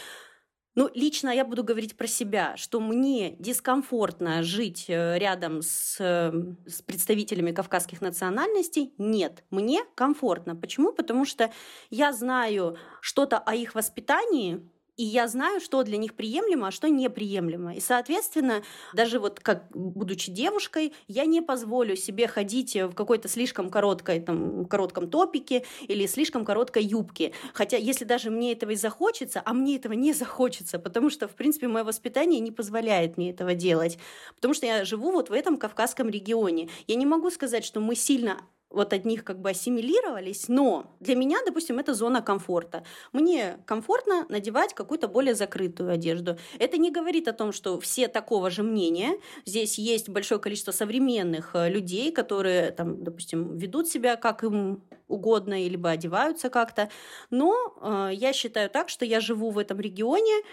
ну, 0.75 0.89
лично 0.93 1.29
я 1.29 1.43
буду 1.43 1.63
говорить 1.63 1.97
про 1.97 2.07
себя, 2.07 2.55
что 2.55 2.79
мне 2.79 3.35
дискомфортно 3.39 4.41
жить 4.41 4.85
э, 4.87 5.17
рядом 5.17 5.61
с, 5.61 5.97
эм, 5.99 6.57
с 6.65 6.81
представителями 6.81 7.51
кавказских 7.51 7.99
национальностей. 8.01 8.93
Нет, 8.97 9.43
мне 9.49 9.83
комфортно. 9.95 10.55
Почему? 10.55 10.93
Потому 10.93 11.25
что 11.25 11.51
я 11.89 12.13
знаю 12.13 12.77
что-то 13.01 13.37
о 13.37 13.53
их 13.53 13.75
воспитании, 13.75 14.61
и 15.01 15.03
я 15.03 15.27
знаю, 15.27 15.59
что 15.59 15.81
для 15.81 15.97
них 15.97 16.13
приемлемо, 16.13 16.67
а 16.67 16.71
что 16.71 16.87
неприемлемо. 16.87 17.73
И, 17.73 17.79
соответственно, 17.79 18.61
даже 18.93 19.17
вот 19.17 19.39
как 19.39 19.65
будучи 19.73 20.31
девушкой, 20.31 20.93
я 21.07 21.25
не 21.25 21.41
позволю 21.41 21.95
себе 21.95 22.27
ходить 22.27 22.75
в 22.75 22.93
какой-то 22.93 23.27
слишком 23.27 23.71
короткой, 23.71 24.21
там, 24.21 24.65
коротком 24.65 25.09
топике 25.09 25.65
или 25.87 26.05
слишком 26.05 26.45
короткой 26.45 26.83
юбке. 26.83 27.33
Хотя, 27.55 27.77
если 27.77 28.05
даже 28.05 28.29
мне 28.29 28.51
этого 28.51 28.71
и 28.71 28.75
захочется, 28.75 29.41
а 29.43 29.53
мне 29.53 29.77
этого 29.77 29.93
не 29.93 30.13
захочется, 30.21 30.77
потому 30.77 31.09
что, 31.09 31.27
в 31.27 31.33
принципе, 31.33 31.67
мое 31.67 31.83
воспитание 31.83 32.39
не 32.39 32.51
позволяет 32.51 33.17
мне 33.17 33.31
этого 33.31 33.55
делать. 33.55 33.97
Потому 34.35 34.53
что 34.53 34.67
я 34.67 34.85
живу 34.85 35.11
вот 35.11 35.31
в 35.31 35.33
этом 35.33 35.57
Кавказском 35.57 36.09
регионе. 36.09 36.69
Я 36.85 36.93
не 36.93 37.07
могу 37.07 37.31
сказать, 37.31 37.65
что 37.65 37.79
мы 37.79 37.95
сильно 37.95 38.37
вот 38.71 38.93
от 38.93 39.05
них 39.05 39.23
как 39.23 39.39
бы 39.39 39.49
ассимилировались, 39.49 40.47
но 40.47 40.95
для 40.99 41.15
меня, 41.15 41.39
допустим, 41.45 41.79
это 41.79 41.93
зона 41.93 42.21
комфорта. 42.21 42.83
Мне 43.11 43.57
комфортно 43.65 44.25
надевать 44.29 44.73
какую-то 44.73 45.07
более 45.07 45.35
закрытую 45.35 45.91
одежду. 45.91 46.37
Это 46.59 46.77
не 46.77 46.91
говорит 46.91 47.27
о 47.27 47.33
том, 47.33 47.51
что 47.51 47.79
все 47.79 48.07
такого 48.07 48.49
же 48.49 48.63
мнения. 48.63 49.19
Здесь 49.45 49.77
есть 49.77 50.09
большое 50.09 50.39
количество 50.39 50.71
современных 50.71 51.51
э, 51.53 51.69
людей, 51.69 52.11
которые, 52.11 52.71
там, 52.71 53.03
допустим, 53.03 53.57
ведут 53.57 53.87
себя 53.87 54.15
как 54.15 54.43
им 54.43 54.83
угодно, 55.07 55.61
либо 55.61 55.89
одеваются 55.89 56.49
как-то. 56.49 56.89
Но 57.29 57.75
э, 57.81 58.11
я 58.13 58.33
считаю 58.33 58.69
так, 58.69 58.89
что 58.89 59.05
я 59.05 59.19
живу 59.19 59.49
в 59.49 59.57
этом 59.57 59.79
регионе, 59.79 60.43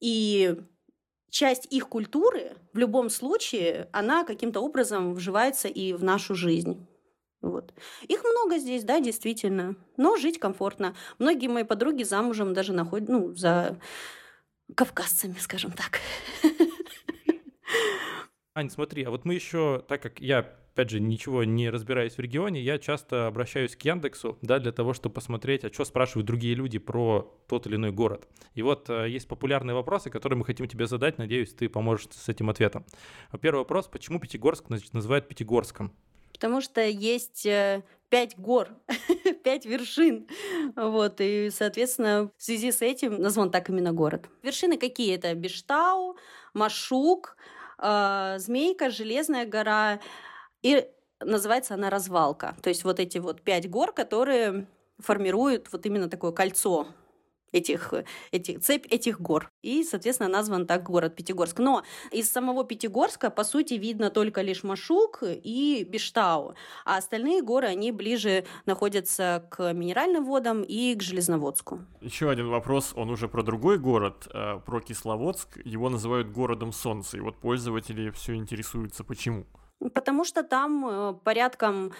и 0.00 0.56
часть 1.30 1.66
их 1.70 1.88
культуры 1.88 2.56
в 2.72 2.78
любом 2.78 3.10
случае, 3.10 3.88
она 3.92 4.24
каким-то 4.24 4.60
образом 4.60 5.14
вживается 5.14 5.68
и 5.68 5.92
в 5.92 6.02
нашу 6.02 6.34
жизнь. 6.34 6.86
Вот. 7.42 7.72
Их 8.06 8.22
много 8.22 8.58
здесь, 8.58 8.84
да, 8.84 9.00
действительно. 9.00 9.76
Но 9.96 10.16
жить 10.16 10.38
комфортно. 10.38 10.94
Многие 11.18 11.48
мои 11.48 11.64
подруги 11.64 12.02
замужем 12.02 12.52
даже 12.52 12.72
находят, 12.72 13.08
ну, 13.08 13.34
за 13.34 13.78
кавказцами, 14.74 15.36
скажем 15.38 15.72
так. 15.72 16.00
Ань, 18.54 18.68
смотри, 18.68 19.04
а 19.04 19.10
вот 19.10 19.24
мы 19.24 19.34
еще, 19.34 19.82
так 19.88 20.02
как 20.02 20.20
я, 20.20 20.40
опять 20.40 20.90
же, 20.90 21.00
ничего 21.00 21.44
не 21.44 21.70
разбираюсь 21.70 22.16
в 22.16 22.20
регионе, 22.20 22.60
я 22.60 22.78
часто 22.78 23.28
обращаюсь 23.28 23.76
к 23.76 23.82
Яндексу, 23.82 24.38
да, 24.42 24.58
для 24.58 24.72
того, 24.72 24.92
чтобы 24.92 25.14
посмотреть, 25.14 25.64
а 25.64 25.72
что 25.72 25.84
спрашивают 25.84 26.26
другие 26.26 26.54
люди 26.54 26.78
про 26.78 27.32
тот 27.48 27.66
или 27.66 27.76
иной 27.76 27.92
город. 27.92 28.28
И 28.54 28.62
вот 28.62 28.90
э, 28.90 29.08
есть 29.08 29.28
популярные 29.28 29.74
вопросы, 29.74 30.10
которые 30.10 30.36
мы 30.36 30.44
хотим 30.44 30.66
тебе 30.66 30.86
задать, 30.86 31.16
надеюсь, 31.16 31.54
ты 31.54 31.68
поможешь 31.68 32.08
с 32.10 32.28
этим 32.28 32.50
ответом. 32.50 32.84
Первый 33.40 33.58
вопрос, 33.58 33.86
почему 33.86 34.18
Пятигорск 34.18 34.68
называют 34.68 35.28
Пятигорском? 35.28 35.92
Потому 36.40 36.62
что 36.62 36.80
есть 36.80 37.44
э, 37.44 37.82
пять 38.08 38.38
гор, 38.38 38.70
пять 39.44 39.66
вершин. 39.66 40.26
Вот, 40.74 41.20
и, 41.20 41.50
соответственно, 41.50 42.30
в 42.38 42.42
связи 42.42 42.72
с 42.72 42.80
этим 42.80 43.20
назван 43.20 43.50
так 43.50 43.68
именно 43.68 43.92
город. 43.92 44.30
Вершины 44.42 44.78
какие? 44.78 45.14
Это 45.14 45.34
Бештау, 45.34 46.16
Машук, 46.54 47.36
э, 47.78 48.36
Змейка, 48.38 48.88
Железная 48.88 49.44
гора. 49.44 50.00
И 50.62 50.88
называется 51.20 51.74
она 51.74 51.90
Развалка. 51.90 52.56
То 52.62 52.70
есть 52.70 52.84
вот 52.84 53.00
эти 53.00 53.18
вот 53.18 53.42
пять 53.42 53.68
гор, 53.68 53.92
которые 53.92 54.66
формируют 54.98 55.70
вот 55.72 55.84
именно 55.84 56.08
такое 56.08 56.32
кольцо 56.32 56.88
этих, 57.52 57.92
этих, 58.32 58.60
цепь 58.60 58.86
этих 58.90 59.20
гор. 59.20 59.50
И, 59.62 59.84
соответственно, 59.84 60.28
назван 60.28 60.66
так 60.66 60.82
город 60.84 61.16
Пятигорск. 61.16 61.58
Но 61.58 61.82
из 62.10 62.30
самого 62.30 62.64
Пятигорска, 62.64 63.30
по 63.30 63.44
сути, 63.44 63.74
видно 63.74 64.10
только 64.10 64.42
лишь 64.42 64.62
Машук 64.62 65.22
и 65.22 65.86
Биштау. 65.88 66.54
А 66.84 66.96
остальные 66.96 67.42
горы, 67.42 67.68
они 67.68 67.92
ближе 67.92 68.44
находятся 68.66 69.46
к 69.50 69.72
минеральным 69.72 70.24
водам 70.24 70.62
и 70.62 70.94
к 70.94 71.02
Железноводску. 71.02 71.80
Еще 72.00 72.30
один 72.30 72.48
вопрос, 72.48 72.92
он 72.96 73.10
уже 73.10 73.28
про 73.28 73.42
другой 73.42 73.78
город, 73.78 74.28
э, 74.32 74.60
про 74.64 74.80
Кисловодск. 74.80 75.58
Его 75.64 75.88
называют 75.88 76.30
городом 76.30 76.72
солнца. 76.72 77.16
И 77.16 77.20
вот 77.20 77.36
пользователи 77.36 78.10
все 78.10 78.34
интересуются, 78.34 79.04
почему. 79.04 79.46
Потому 79.94 80.24
что 80.24 80.42
там 80.42 80.86
э, 80.86 81.14
порядком 81.24 81.92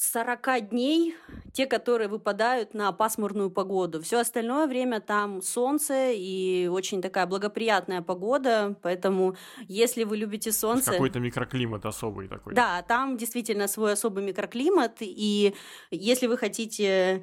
40 0.00 0.70
дней, 0.70 1.14
те, 1.52 1.66
которые 1.66 2.08
выпадают 2.08 2.72
на 2.72 2.90
пасмурную 2.90 3.50
погоду. 3.50 4.00
Все 4.00 4.20
остальное 4.20 4.66
время 4.66 4.98
там 5.00 5.42
солнце 5.42 6.12
и 6.12 6.68
очень 6.68 7.02
такая 7.02 7.26
благоприятная 7.26 8.00
погода, 8.00 8.76
поэтому 8.80 9.36
если 9.68 10.04
вы 10.04 10.16
любите 10.16 10.52
солнце... 10.52 10.92
Какой-то 10.92 11.20
микроклимат 11.20 11.84
особый 11.84 12.28
такой. 12.28 12.54
Да, 12.54 12.80
там 12.80 13.18
действительно 13.18 13.68
свой 13.68 13.92
особый 13.92 14.24
микроклимат, 14.24 14.96
и 15.00 15.54
если 15.90 16.28
вы 16.28 16.38
хотите 16.38 17.22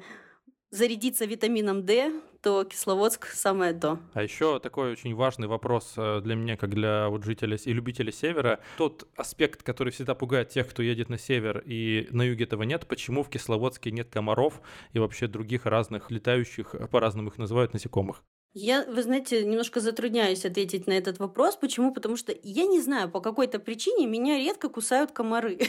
зарядиться 0.70 1.24
витамином 1.24 1.84
D, 1.84 2.12
то 2.42 2.64
Кисловодск 2.64 3.26
самое 3.26 3.72
то. 3.72 3.98
А 4.14 4.22
еще 4.22 4.60
такой 4.60 4.92
очень 4.92 5.14
важный 5.14 5.48
вопрос 5.48 5.94
э, 5.96 6.20
для 6.22 6.34
меня, 6.34 6.56
как 6.56 6.70
для 6.70 7.08
вот 7.08 7.24
жителя 7.24 7.56
и 7.56 7.72
любителя 7.72 8.12
севера. 8.12 8.60
Тот 8.76 9.08
аспект, 9.16 9.62
который 9.62 9.92
всегда 9.92 10.14
пугает 10.14 10.50
тех, 10.50 10.68
кто 10.68 10.82
едет 10.82 11.08
на 11.08 11.18
север, 11.18 11.62
и 11.64 12.08
на 12.10 12.22
юге 12.22 12.44
этого 12.44 12.62
нет, 12.62 12.86
почему 12.86 13.22
в 13.22 13.30
Кисловодске 13.30 13.90
нет 13.90 14.08
комаров 14.10 14.60
и 14.92 14.98
вообще 14.98 15.26
других 15.26 15.66
разных 15.66 16.10
летающих, 16.10 16.74
по-разному 16.90 17.28
их 17.28 17.38
называют, 17.38 17.72
насекомых? 17.72 18.22
Я, 18.54 18.84
вы 18.86 19.02
знаете, 19.02 19.44
немножко 19.44 19.80
затрудняюсь 19.80 20.44
ответить 20.44 20.86
на 20.86 20.92
этот 20.92 21.18
вопрос. 21.18 21.56
Почему? 21.56 21.92
Потому 21.92 22.16
что 22.16 22.34
я 22.42 22.66
не 22.66 22.80
знаю, 22.80 23.10
по 23.10 23.20
какой-то 23.20 23.58
причине 23.58 24.06
меня 24.06 24.38
редко 24.38 24.68
кусают 24.68 25.12
комары. 25.12 25.58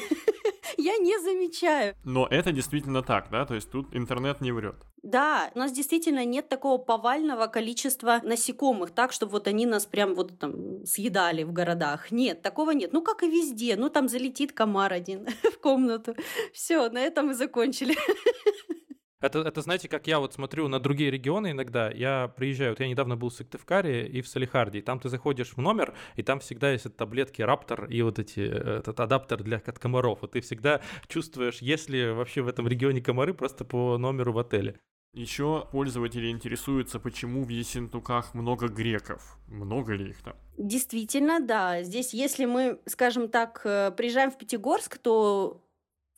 Я 0.78 0.98
не 0.98 1.20
замечаю. 1.20 1.96
Но 2.06 2.26
это 2.28 2.54
действительно 2.54 3.02
так, 3.02 3.30
да? 3.30 3.46
То 3.46 3.56
есть 3.56 3.70
тут 3.70 3.94
интернет 3.94 4.39
не 4.39 4.54
врет. 4.54 4.76
Да, 5.04 5.52
у 5.56 5.60
нас 5.60 5.74
действительно 5.74 6.24
нет 6.24 6.48
такого 6.48 6.78
повального 6.78 7.48
количества 7.48 8.22
насекомых, 8.24 8.92
так, 8.92 9.12
чтобы 9.12 9.34
вот 9.34 9.48
они 9.48 9.65
нас 9.65 9.86
прям 9.86 10.15
вот 10.15 10.39
там 10.39 10.86
съедали 10.86 11.44
в 11.44 11.52
городах. 11.52 12.12
Нет, 12.12 12.42
такого 12.42 12.72
нет. 12.72 12.94
Ну, 12.94 13.02
как 13.02 13.24
и 13.24 13.30
везде. 13.30 13.76
Ну, 13.76 13.89
там 13.89 14.08
залетит 14.08 14.54
комар 14.54 14.94
один 14.94 15.28
в 15.44 15.60
комнату. 15.60 16.15
Все, 16.54 16.89
на 16.89 17.00
этом 17.00 17.28
мы 17.28 17.34
закончили. 17.34 17.96
Это, 19.22 19.40
это, 19.40 19.62
знаете, 19.62 19.90
как 19.90 20.08
я 20.08 20.20
вот 20.20 20.34
смотрю 20.34 20.70
на 20.70 20.80
другие 20.80 21.12
регионы 21.12 21.52
иногда, 21.52 21.92
я 21.92 22.30
приезжаю, 22.38 22.72
вот 22.72 22.80
я 22.80 22.88
недавно 22.88 23.18
был 23.18 23.30
в 23.30 23.34
Сыктывкаре 23.34 24.08
и 24.08 24.22
в 24.22 24.28
Салихарде, 24.30 24.80
и 24.80 24.82
там 24.82 25.00
ты 25.00 25.10
заходишь 25.10 25.54
в 25.56 25.58
номер, 25.58 25.94
и 26.16 26.24
там 26.24 26.40
всегда 26.40 26.72
есть 26.72 26.96
таблетки 26.96 27.42
Раптор 27.42 27.86
и 27.86 28.02
вот 28.02 28.18
эти, 28.18 28.40
этот 28.40 28.98
адаптер 28.98 29.44
для 29.44 29.58
от 29.58 29.78
комаров, 29.78 30.24
и 30.24 30.28
ты 30.28 30.40
всегда 30.40 30.80
чувствуешь, 31.08 31.58
если 31.60 32.12
вообще 32.12 32.42
в 32.42 32.48
этом 32.48 32.66
регионе 32.68 33.02
комары, 33.02 33.34
просто 33.34 33.66
по 33.66 33.98
номеру 33.98 34.32
в 34.32 34.40
отеле. 34.40 34.80
Еще 35.14 35.68
пользователи 35.72 36.30
интересуются, 36.30 37.00
почему 37.00 37.44
в 37.44 37.50
Ессентуках 37.50 38.34
много 38.36 38.68
греков. 38.68 39.38
Много 39.48 39.96
ли 39.96 40.12
их 40.12 40.22
там? 40.22 40.36
Действительно, 40.58 41.40
да. 41.40 41.82
Здесь, 41.84 42.14
если 42.14 42.46
мы, 42.46 42.80
скажем 42.86 43.28
так, 43.28 43.62
э, 43.66 43.92
приезжаем 43.98 44.30
в 44.30 44.38
Пятигорск, 44.38 45.00
то 45.00 45.64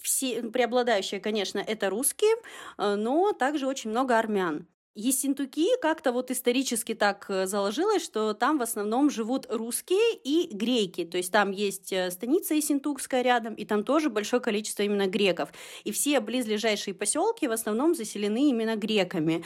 все, 0.02 0.44
преобладающие, 0.44 1.20
конечно, 1.20 1.60
это 1.60 1.90
русские, 1.90 2.36
э, 2.78 2.96
но 2.96 3.32
также 3.34 3.68
очень 3.68 3.90
много 3.92 4.18
армян. 4.18 4.68
Ессентуки 4.94 5.68
как-то 5.82 6.12
вот 6.12 6.32
исторически 6.32 6.94
так 6.94 7.26
э, 7.30 7.46
заложилось, 7.48 8.04
что 8.04 8.34
там 8.34 8.58
в 8.58 8.62
основном 8.62 9.10
живут 9.10 9.46
русские 9.50 10.18
и 10.22 10.54
греки. 10.54 11.06
То 11.06 11.16
есть 11.16 11.32
там 11.32 11.52
есть 11.52 11.94
э, 11.94 12.12
станица 12.12 12.56
Ессентукская 12.56 13.22
рядом, 13.22 13.54
и 13.54 13.64
там 13.64 13.86
тоже 13.86 14.10
большое 14.10 14.42
количество 14.42 14.84
именно 14.84 15.08
греков. 15.08 15.54
И 15.86 15.94
все 15.94 16.20
близлежащие 16.20 16.94
поселки 16.94 17.48
в 17.48 17.52
основном 17.52 17.96
заселены 17.96 18.50
именно 18.50 18.76
греками 18.76 19.46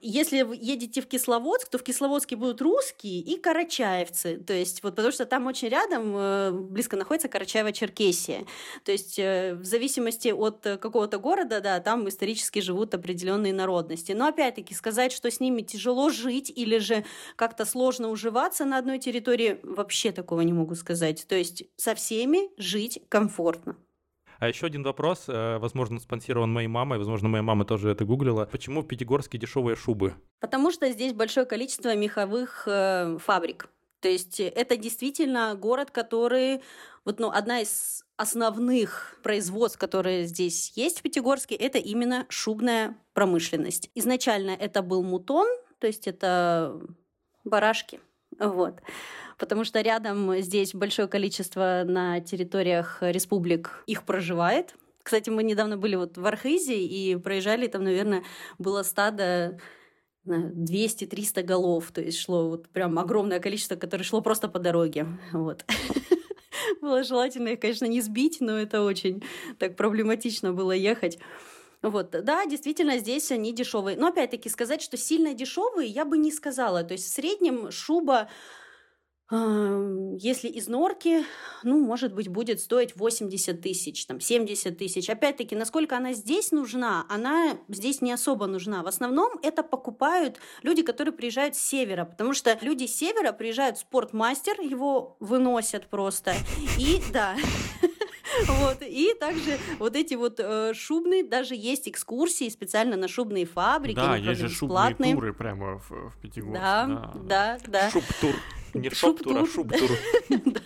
если 0.00 0.42
вы 0.42 0.56
едете 0.60 1.00
в 1.00 1.06
Кисловодск, 1.06 1.68
то 1.68 1.78
в 1.78 1.82
Кисловодске 1.82 2.36
будут 2.36 2.60
русские 2.60 3.20
и 3.20 3.38
карачаевцы. 3.38 4.38
То 4.38 4.52
есть, 4.52 4.82
вот 4.82 4.94
потому 4.96 5.12
что 5.12 5.26
там 5.26 5.46
очень 5.46 5.68
рядом, 5.68 6.14
э, 6.16 6.50
близко 6.52 6.96
находится 6.96 7.28
Карачаево-Черкесия. 7.28 8.46
То 8.84 8.92
есть, 8.92 9.18
э, 9.18 9.54
в 9.54 9.64
зависимости 9.64 10.28
от 10.28 10.62
какого-то 10.62 11.18
города, 11.18 11.60
да, 11.60 11.80
там 11.80 12.08
исторически 12.08 12.60
живут 12.60 12.94
определенные 12.94 13.52
народности. 13.52 14.12
Но 14.12 14.26
опять-таки 14.26 14.74
сказать, 14.74 15.12
что 15.12 15.30
с 15.30 15.40
ними 15.40 15.62
тяжело 15.62 16.10
жить 16.10 16.52
или 16.54 16.78
же 16.78 17.04
как-то 17.36 17.64
сложно 17.64 18.10
уживаться 18.10 18.64
на 18.64 18.78
одной 18.78 18.98
территории, 18.98 19.60
вообще 19.62 20.12
такого 20.12 20.42
не 20.42 20.52
могу 20.52 20.74
сказать. 20.74 21.26
То 21.28 21.36
есть, 21.36 21.64
со 21.76 21.94
всеми 21.94 22.50
жить 22.58 23.00
комфортно. 23.08 23.76
А 24.38 24.48
еще 24.48 24.66
один 24.66 24.82
вопрос, 24.82 25.24
э, 25.28 25.58
возможно, 25.58 25.98
спонсирован 25.98 26.52
моей 26.52 26.68
мамой, 26.68 26.98
возможно, 26.98 27.28
моя 27.28 27.42
мама 27.42 27.64
тоже 27.64 27.90
это 27.90 28.04
гуглила. 28.04 28.46
Почему 28.46 28.82
в 28.82 28.86
Пятигорске 28.86 29.38
дешевые 29.38 29.76
шубы? 29.76 30.14
Потому 30.40 30.70
что 30.70 30.90
здесь 30.90 31.12
большое 31.12 31.46
количество 31.46 31.94
меховых 31.94 32.64
э, 32.66 33.18
фабрик. 33.18 33.68
То 34.00 34.08
есть 34.08 34.40
это 34.40 34.76
действительно 34.76 35.54
город, 35.54 35.90
который 35.90 36.60
вот, 37.04 37.18
ну, 37.18 37.30
одна 37.30 37.60
из 37.60 38.04
основных 38.16 39.18
производств, 39.22 39.78
которые 39.78 40.26
здесь 40.26 40.72
есть 40.76 40.98
в 40.98 41.02
Пятигорске, 41.02 41.54
это 41.54 41.78
именно 41.78 42.26
шубная 42.28 42.96
промышленность. 43.14 43.90
Изначально 43.94 44.50
это 44.50 44.82
был 44.82 45.02
мутон, 45.02 45.46
то 45.78 45.86
есть 45.86 46.06
это 46.06 46.78
барашки. 47.44 48.00
Вот 48.38 48.80
потому 49.38 49.64
что 49.64 49.80
рядом 49.80 50.36
здесь 50.38 50.74
большое 50.74 51.08
количество 51.08 51.82
на 51.86 52.20
территориях 52.20 52.98
республик 53.00 53.82
их 53.86 54.04
проживает. 54.04 54.74
Кстати, 55.02 55.30
мы 55.30 55.42
недавно 55.44 55.76
были 55.76 55.94
вот 55.94 56.18
в 56.18 56.26
Архизе 56.26 56.78
и 56.78 57.16
проезжали, 57.16 57.68
там, 57.68 57.84
наверное, 57.84 58.24
было 58.58 58.82
стадо 58.82 59.58
200-300 60.26 61.42
голов, 61.42 61.92
то 61.92 62.00
есть 62.00 62.18
шло 62.18 62.48
вот 62.48 62.68
прям 62.68 62.98
огромное 62.98 63.38
количество, 63.38 63.76
которое 63.76 64.02
шло 64.02 64.20
просто 64.20 64.48
по 64.48 64.58
дороге, 64.58 65.06
вот. 65.32 65.64
Было 66.80 67.04
желательно 67.04 67.48
их, 67.48 67.60
конечно, 67.60 67.84
не 67.84 68.00
сбить, 68.00 68.38
но 68.40 68.58
это 68.58 68.82
очень 68.82 69.22
так 69.58 69.76
проблематично 69.76 70.52
было 70.52 70.72
ехать. 70.72 71.18
Вот, 71.82 72.10
да, 72.10 72.44
действительно, 72.46 72.98
здесь 72.98 73.30
они 73.30 73.52
дешевые. 73.52 73.96
Но 73.96 74.08
опять-таки 74.08 74.48
сказать, 74.48 74.82
что 74.82 74.96
сильно 74.96 75.34
дешевые, 75.34 75.88
я 75.88 76.04
бы 76.04 76.18
не 76.18 76.32
сказала. 76.32 76.82
То 76.82 76.94
есть 76.94 77.06
в 77.06 77.12
среднем 77.12 77.70
шуба 77.70 78.28
Если 79.28 80.48
из 80.48 80.68
норки, 80.68 81.24
ну, 81.64 81.80
может 81.80 82.14
быть, 82.14 82.28
будет 82.28 82.60
стоить 82.60 82.94
80 82.94 83.60
тысяч, 83.60 84.06
там, 84.06 84.20
70 84.20 84.78
тысяч. 84.78 85.10
Опять-таки, 85.10 85.56
насколько 85.56 85.96
она 85.96 86.12
здесь 86.12 86.52
нужна, 86.52 87.04
она 87.08 87.58
здесь 87.68 88.00
не 88.02 88.12
особо 88.12 88.46
нужна. 88.46 88.84
В 88.84 88.86
основном 88.86 89.32
это 89.42 89.64
покупают 89.64 90.38
люди, 90.62 90.82
которые 90.82 91.12
приезжают 91.12 91.56
с 91.56 91.60
севера, 91.60 92.04
потому 92.04 92.34
что 92.34 92.56
люди 92.60 92.86
с 92.86 92.96
севера 92.96 93.32
приезжают 93.32 93.78
в 93.78 93.80
спортмастер, 93.80 94.60
его 94.60 95.16
выносят 95.18 95.88
просто. 95.88 96.34
И, 96.78 97.02
да, 97.12 97.34
Вот. 98.46 98.82
И 98.82 99.14
также 99.18 99.58
вот 99.78 99.96
эти 99.96 100.14
вот 100.14 100.40
э, 100.40 100.74
шубные, 100.74 101.24
даже 101.24 101.54
есть 101.54 101.88
экскурсии 101.88 102.48
специально 102.48 102.96
на 102.96 103.08
шубные 103.08 103.46
фабрики. 103.46 103.96
Да, 103.96 104.16
есть 104.16 104.40
же 104.40 104.48
шубные 104.48 104.94
туры 104.94 105.32
прямо 105.32 105.78
в, 105.78 105.90
в 106.10 106.20
Пятигорске. 106.20 106.60
Да, 106.60 107.12
да, 107.24 107.58
да. 107.66 107.90
Шуб-тур. 107.90 108.34
Не 108.74 108.90
шуб-тур, 108.94 109.38
а 109.38 109.46
шуб-тур. 109.46 109.90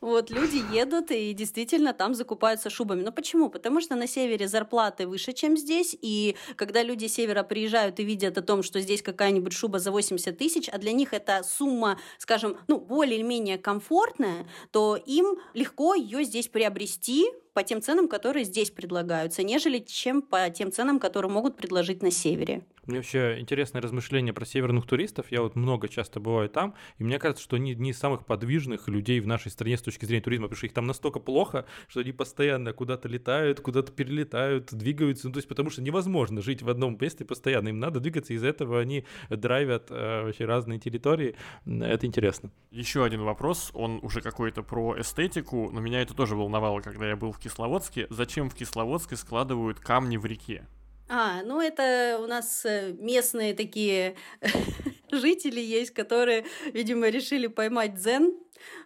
Вот, 0.00 0.30
люди 0.30 0.60
едут 0.74 1.12
и 1.12 1.32
действительно 1.32 1.92
там 1.92 2.14
закупаются 2.14 2.70
шубами. 2.70 3.02
Но 3.02 3.12
почему? 3.12 3.48
Потому 3.48 3.80
что 3.80 3.94
на 3.94 4.08
севере 4.08 4.48
зарплаты 4.48 5.06
выше, 5.06 5.32
чем 5.32 5.56
здесь, 5.56 5.96
и 6.02 6.34
когда 6.56 6.82
люди 6.82 7.06
с 7.06 7.14
севера 7.14 7.44
приезжают 7.44 8.00
и 8.00 8.04
видят 8.04 8.36
о 8.36 8.42
том, 8.42 8.64
что 8.64 8.80
здесь 8.80 9.00
какая-нибудь 9.00 9.52
шуба 9.52 9.78
за 9.78 9.92
80 9.92 10.36
тысяч, 10.36 10.68
а 10.68 10.78
для 10.78 10.90
них 10.90 11.12
эта 11.12 11.44
сумма, 11.44 12.00
скажем, 12.18 12.56
ну, 12.66 12.80
более-менее 12.80 13.58
комфортная, 13.58 14.48
то 14.72 14.96
им 14.96 15.36
легко 15.54 15.94
ее 15.94 16.24
здесь 16.24 16.48
приобрести, 16.48 17.30
по 17.54 17.62
тем 17.62 17.82
ценам, 17.82 18.08
которые 18.08 18.44
здесь 18.44 18.70
предлагаются, 18.70 19.42
нежели 19.42 19.78
чем 19.78 20.22
по 20.22 20.48
тем 20.50 20.72
ценам, 20.72 20.98
которые 20.98 21.30
могут 21.30 21.56
предложить 21.56 22.02
на 22.02 22.10
севере. 22.10 22.64
Мне 22.86 22.96
вообще 22.96 23.38
интересное 23.38 23.80
размышление 23.80 24.32
про 24.32 24.44
северных 24.44 24.88
туристов. 24.88 25.26
Я 25.30 25.42
вот 25.42 25.54
много 25.54 25.88
часто 25.88 26.18
бываю 26.18 26.48
там, 26.48 26.74
и 26.98 27.04
мне 27.04 27.20
кажется, 27.20 27.44
что 27.44 27.54
они 27.54 27.72
одни 27.72 27.90
из 27.90 27.98
самых 27.98 28.26
подвижных 28.26 28.88
людей 28.88 29.20
в 29.20 29.26
нашей 29.28 29.52
стране 29.52 29.76
с 29.76 29.82
точки 29.82 30.04
зрения 30.04 30.22
туризма, 30.22 30.46
потому 30.46 30.56
что 30.56 30.66
их 30.66 30.72
там 30.72 30.86
настолько 30.88 31.20
плохо, 31.20 31.64
что 31.86 32.00
они 32.00 32.10
постоянно 32.10 32.72
куда-то 32.72 33.06
летают, 33.06 33.60
куда-то 33.60 33.92
перелетают, 33.92 34.74
двигаются. 34.74 35.28
Ну, 35.28 35.32
то 35.32 35.38
есть 35.38 35.48
потому 35.48 35.70
что 35.70 35.80
невозможно 35.80 36.42
жить 36.42 36.62
в 36.62 36.68
одном 36.68 36.98
месте 37.00 37.24
постоянно. 37.24 37.68
Им 37.68 37.78
надо 37.78 38.00
двигаться, 38.00 38.34
из-за 38.34 38.48
этого 38.48 38.80
они 38.80 39.04
драйвят 39.30 39.86
э, 39.90 40.24
вообще 40.24 40.44
разные 40.44 40.80
территории. 40.80 41.36
Это 41.64 42.04
интересно. 42.04 42.50
Еще 42.72 43.04
один 43.04 43.22
вопрос, 43.22 43.70
он 43.74 44.00
уже 44.02 44.20
какой-то 44.20 44.64
про 44.64 45.00
эстетику, 45.00 45.70
но 45.70 45.80
меня 45.80 46.02
это 46.02 46.14
тоже 46.14 46.34
волновало, 46.34 46.80
когда 46.80 47.08
я 47.08 47.14
был 47.14 47.30
в 47.30 47.38
Кисловодске. 47.38 48.08
Зачем 48.10 48.50
в 48.50 48.56
Кисловодске 48.56 49.14
складывают 49.14 49.78
камни 49.78 50.16
в 50.16 50.26
реке? 50.26 50.66
А, 51.14 51.42
ну 51.42 51.60
это 51.60 52.18
у 52.22 52.26
нас 52.26 52.64
э, 52.64 52.94
местные 52.98 53.52
такие 53.52 54.14
жители 55.12 55.60
есть, 55.60 55.90
которые, 55.90 56.46
видимо, 56.72 57.10
решили 57.10 57.48
поймать 57.48 57.96
дзен. 57.96 58.34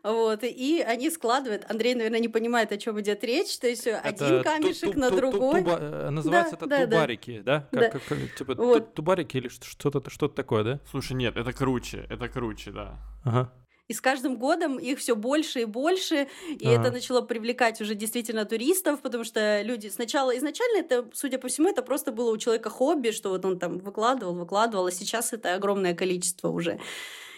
Вот, 0.02 0.42
и 0.42 0.82
они 0.84 1.10
складывают. 1.10 1.70
Андрей, 1.70 1.94
наверное, 1.94 2.18
не 2.18 2.28
понимает, 2.28 2.72
о 2.72 2.78
чем 2.78 3.00
идет 3.00 3.22
речь. 3.22 3.56
То 3.58 3.68
есть 3.68 3.86
это 3.86 4.00
один 4.00 4.42
камешек 4.42 4.96
на 4.96 5.10
другой. 5.12 5.62
Э, 5.64 6.10
называется 6.10 6.56
это 6.56 6.66
тубарики, 6.66 7.42
да? 7.44 7.68
как, 7.70 8.02
типа 8.36 8.80
тубарики 8.80 9.36
или 9.36 9.46
что-то 9.46 10.10
что 10.10 10.26
такое, 10.26 10.64
да? 10.64 10.80
Слушай, 10.90 11.12
нет, 11.12 11.36
это 11.36 11.52
круче, 11.52 12.06
это 12.10 12.28
круче, 12.28 12.72
да. 12.72 12.98
Ага. 13.24 13.52
И 13.88 13.92
с 13.92 14.00
каждым 14.00 14.36
годом 14.36 14.78
их 14.78 14.98
все 14.98 15.14
больше 15.14 15.60
и 15.60 15.64
больше, 15.64 16.28
и 16.48 16.66
ага. 16.66 16.80
это 16.80 16.90
начало 16.90 17.20
привлекать 17.20 17.80
уже 17.80 17.94
действительно 17.94 18.44
туристов, 18.44 19.00
потому 19.00 19.22
что 19.22 19.62
люди 19.62 19.88
сначала 19.88 20.36
изначально 20.36 20.78
это, 20.78 21.08
судя 21.12 21.38
по 21.38 21.48
всему, 21.48 21.68
это 21.68 21.82
просто 21.82 22.10
было 22.10 22.32
у 22.32 22.36
человека 22.36 22.68
хобби, 22.68 23.10
что 23.10 23.30
вот 23.30 23.44
он 23.44 23.58
там 23.58 23.78
выкладывал, 23.78 24.34
выкладывал, 24.34 24.86
а 24.86 24.90
сейчас 24.92 25.32
это 25.32 25.54
огромное 25.54 25.94
количество 25.94 26.48
уже 26.48 26.80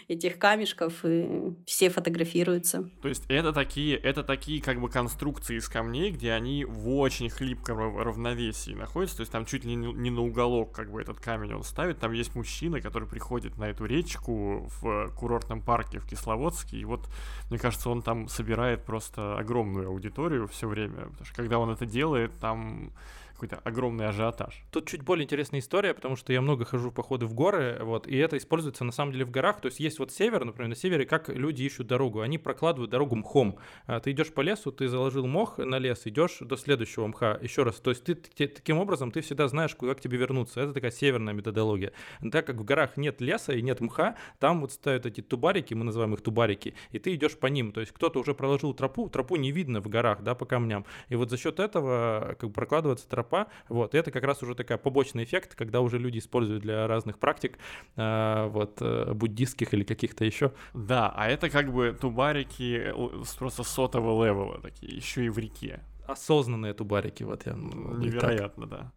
этих 0.09 0.39
камешков, 0.39 1.05
и 1.05 1.55
все 1.67 1.91
фотографируются. 1.91 2.89
То 3.03 3.09
есть 3.09 3.25
это 3.29 3.53
такие, 3.53 3.97
это 3.97 4.25
такие 4.25 4.63
как 4.63 4.81
бы 4.81 4.89
конструкции 4.89 5.59
из 5.59 5.69
камней, 5.69 6.11
где 6.11 6.33
они 6.33 6.65
в 6.65 6.89
очень 6.97 7.29
хлипком 7.29 7.99
равновесии 7.99 8.73
находятся, 8.73 9.19
то 9.19 9.21
есть 9.21 9.33
там 9.33 9.45
чуть 9.45 9.65
ли 9.65 9.75
не 9.75 10.11
на 10.11 10.23
уголок 10.23 10.73
как 10.73 10.91
бы 10.91 11.03
этот 11.03 11.21
камень 11.21 11.53
он 11.53 11.63
ставит, 11.63 11.99
там 11.99 12.13
есть 12.13 12.35
мужчина, 12.35 12.81
который 12.81 13.07
приходит 13.07 13.59
на 13.59 13.65
эту 13.65 13.85
речку 13.85 14.71
в 14.81 15.13
курортном 15.15 15.61
парке 15.61 15.99
в 15.99 16.07
Кисловодске, 16.07 16.79
и 16.79 16.85
вот, 16.87 17.07
мне 17.51 17.59
кажется, 17.59 17.91
он 17.91 18.01
там 18.01 18.29
собирает 18.29 18.85
просто 18.85 19.39
огромную 19.39 19.89
аудиторию 19.89 20.49
все 20.49 20.67
время, 20.69 21.05
потому 21.07 21.25
что 21.27 21.35
когда 21.35 21.59
он 21.59 21.71
это 21.71 21.85
делает, 21.85 22.33
там 22.39 22.93
какой-то 23.39 23.61
огромный 23.63 24.09
ажиотаж. 24.09 24.65
Тут 24.73 24.89
чуть 24.89 25.03
более 25.03 25.25
интересная 25.25 25.61
история, 25.61 25.95
потому 25.95 26.17
что 26.17 26.33
я 26.33 26.41
много 26.41 26.65
хожу 26.65 26.91
в 26.91 26.93
походы 26.93 27.27
в 27.27 27.35
горы, 27.35 27.79
вот, 27.81 28.09
и 28.09 28.17
это 28.17 28.37
используется 28.37 28.85
на 28.85 28.91
самом 28.91 29.13
деле 29.13 29.25
в 29.25 29.31
горах. 29.31 29.61
То 29.61 29.67
есть 29.67 29.79
есть 29.79 30.01
вот 30.01 30.11
север, 30.11 30.45
например, 30.45 30.69
на 30.69 30.75
севере, 30.75 31.07
как 31.07 31.29
люди 31.29 31.63
ищут 31.63 31.87
дорогу. 31.87 32.21
Они 32.21 32.37
прокладывают 32.37 32.91
дорогу 32.91 33.15
мхом. 33.15 33.59
А 33.87 34.01
ты 34.01 34.11
идешь 34.11 34.33
по 34.33 34.41
лесу, 34.41 34.73
ты 34.73 34.89
заложил 34.89 35.27
мох 35.29 35.59
на 35.59 35.79
лес, 35.79 36.03
идешь 36.07 36.39
до 36.41 36.57
следующего 36.57 37.07
мха 37.07 37.39
еще 37.41 37.63
раз. 37.63 37.77
То 37.77 37.91
есть 37.91 38.05
ты, 38.05 38.17
ты 38.17 38.49
таким 38.49 38.79
образом 38.79 39.13
ты 39.13 39.21
всегда 39.21 39.47
знаешь, 39.47 39.75
куда 39.77 39.95
к 39.95 40.01
тебе 40.01 40.19
вернуться. 40.19 40.61
Это 40.61 40.73
такая 40.73 40.91
северная 40.91 41.33
методология. 41.33 41.93
Так 42.33 42.47
как 42.47 42.57
в 42.57 42.65
горах 42.65 42.97
нет 42.97 43.21
леса 43.21 43.53
и 43.53 43.63
нет 43.63 43.81
мха, 43.81 44.17
там 44.41 44.61
вот 44.61 44.73
ставят 44.73 45.07
эти 45.07 45.21
тубарики, 45.21 45.75
мы 45.75 45.85
называем 45.85 46.15
их 46.15 46.23
тубарики, 46.23 46.75
и 46.91 46.99
ты 46.99 47.15
идешь 47.15 47.39
по 47.39 47.47
ним. 47.47 47.71
То 47.71 47.81
есть 47.81 47.93
кто-то 47.93 48.19
уже 48.19 48.35
проложил 48.35 48.75
тропу, 48.75 49.09
тропу 49.09 49.37
не 49.37 49.53
видно 49.53 49.81
в 49.81 49.89
горах, 49.89 50.23
да, 50.23 50.35
по 50.35 50.45
камням. 50.45 50.85
И 51.09 51.15
вот 51.15 51.31
за 51.31 51.37
счет 51.37 51.61
этого 51.61 52.37
как 52.39 52.51
бы 52.51 52.53
прокладывается 52.53 53.09
тропа 53.09 53.28
тропа. 53.29 53.49
Вот, 53.69 53.95
и 53.95 53.99
это 53.99 54.11
как 54.11 54.25
раз 54.25 54.43
уже 54.43 54.55
такая 54.55 54.79
побочный 54.79 55.25
эффект, 55.25 55.55
когда 55.55 55.81
уже 55.81 55.99
люди 55.99 56.19
используют 56.19 56.63
для 56.63 56.87
разных 56.87 57.19
практик, 57.19 57.59
э, 57.97 58.49
вот, 58.49 58.79
э, 58.81 59.13
буддистских 59.13 59.75
или 59.75 59.85
каких-то 59.85 60.25
еще. 60.25 60.53
Да, 60.75 61.13
а 61.15 61.29
это 61.29 61.51
как 61.51 61.73
бы 61.73 61.97
тубарики 61.99 62.93
э, 62.95 63.25
просто 63.39 63.63
сотого 63.63 64.25
левела 64.25 64.61
такие, 64.61 64.97
еще 64.97 65.25
и 65.25 65.29
в 65.29 65.39
реке. 65.39 65.81
Осознанные 66.07 66.73
тубарики, 66.73 67.23
вот 67.23 67.47
я. 67.47 67.53
Невероятно, 67.53 68.67
да. 68.67 68.93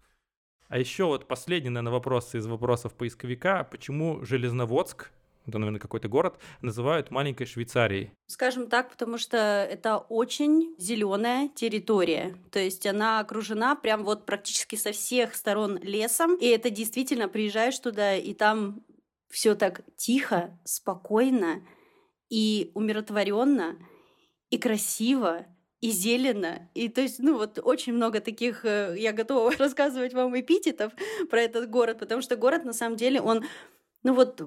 А 0.70 0.78
еще 0.78 1.04
вот 1.04 1.28
последний, 1.28 1.70
наверное, 1.70 1.92
вопрос 1.92 2.34
из 2.34 2.48
вопросов 2.48 2.94
поисковика. 2.94 3.68
Почему 3.70 4.24
Железноводск 4.24 5.12
это, 5.48 5.58
наверное, 5.58 5.80
какой-то 5.80 6.08
город, 6.08 6.38
называют 6.62 7.12
маленькой 7.12 7.46
Швейцарией. 7.46 8.12
Скажем 8.28 8.68
так, 8.68 8.90
потому 8.92 9.18
что 9.18 9.38
это 9.38 9.98
очень 9.98 10.76
зеленая 10.78 11.50
территория. 11.50 12.36
То 12.52 12.60
есть 12.60 12.86
она 12.86 13.20
окружена 13.20 13.76
прям 13.76 14.04
вот 14.04 14.26
практически 14.26 14.76
со 14.76 14.92
всех 14.92 15.36
сторон 15.36 15.78
лесом. 15.80 16.36
И 16.36 16.46
это 16.46 16.70
действительно 16.70 17.28
приезжаешь 17.28 17.80
туда, 17.80 18.16
и 18.16 18.34
там 18.34 18.84
все 19.30 19.56
так 19.56 19.82
тихо, 19.96 20.58
спокойно 20.64 21.62
и 22.30 22.72
умиротворенно, 22.76 23.78
и 24.50 24.58
красиво, 24.58 25.46
и 25.82 25.90
зелено. 25.90 26.70
И 26.76 26.90
то 26.90 27.02
есть, 27.02 27.20
ну 27.20 27.38
вот 27.38 27.60
очень 27.62 27.94
много 27.94 28.22
таких, 28.22 28.64
э, 28.66 28.96
я 28.98 29.12
готова 29.12 29.52
рассказывать 29.58 30.14
вам 30.14 30.40
эпитетов 30.40 30.94
про 31.30 31.42
этот 31.42 31.70
город, 31.70 32.00
потому 32.00 32.22
что 32.22 32.36
город 32.36 32.64
на 32.64 32.74
самом 32.74 32.98
деле, 32.98 33.20
он 33.20 33.44
ну 34.04 34.14
вот 34.14 34.42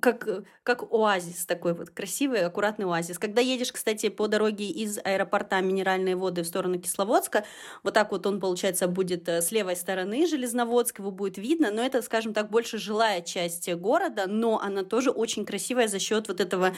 как, 0.00 0.44
как 0.62 0.92
оазис 0.92 1.46
такой 1.46 1.74
вот, 1.74 1.90
красивый, 1.90 2.44
аккуратный 2.44 2.86
оазис. 2.86 3.18
Когда 3.18 3.40
едешь, 3.40 3.72
кстати, 3.72 4.08
по 4.08 4.28
дороге 4.28 4.68
из 4.68 4.98
аэропорта 5.02 5.60
Минеральные 5.60 6.16
воды 6.16 6.42
в 6.42 6.46
сторону 6.46 6.78
Кисловодска, 6.78 7.44
вот 7.82 7.94
так 7.94 8.10
вот 8.12 8.26
он, 8.26 8.40
получается, 8.40 8.88
будет 8.88 9.28
э, 9.28 9.42
с 9.42 9.50
левой 9.52 9.76
стороны 9.76 10.26
Железноводск, 10.26 10.98
его 10.98 11.10
будет 11.10 11.38
видно, 11.38 11.70
но 11.70 11.82
это, 11.82 12.02
скажем 12.02 12.34
так, 12.34 12.50
больше 12.50 12.78
жилая 12.78 13.20
часть 13.20 13.72
города, 13.74 14.26
но 14.26 14.60
она 14.60 14.84
тоже 14.84 15.10
очень 15.10 15.44
красивая 15.44 15.88
за 15.88 15.98
счет 15.98 16.28
вот 16.28 16.40
этого 16.40 16.74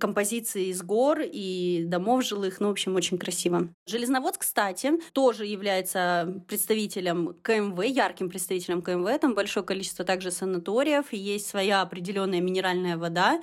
композиции 0.00 0.66
из 0.66 0.82
гор 0.82 1.20
и 1.22 1.84
домов 1.86 2.24
жилых, 2.24 2.60
ну, 2.60 2.68
в 2.68 2.72
общем, 2.72 2.94
очень 2.94 3.18
красиво. 3.18 3.68
Железноводск, 3.86 4.40
кстати, 4.40 4.92
тоже 5.12 5.46
является 5.46 6.42
представителем 6.48 7.36
КМВ, 7.42 7.84
ярким 7.84 8.30
представителем 8.30 8.82
КМВ, 8.82 9.18
там 9.20 9.34
большое 9.34 9.64
количество 9.64 10.04
также 10.04 10.30
санаториев, 10.30 11.12
есть 11.12 11.51
своя 11.52 11.82
определенная 11.82 12.40
минеральная 12.40 12.96
вода, 12.96 13.42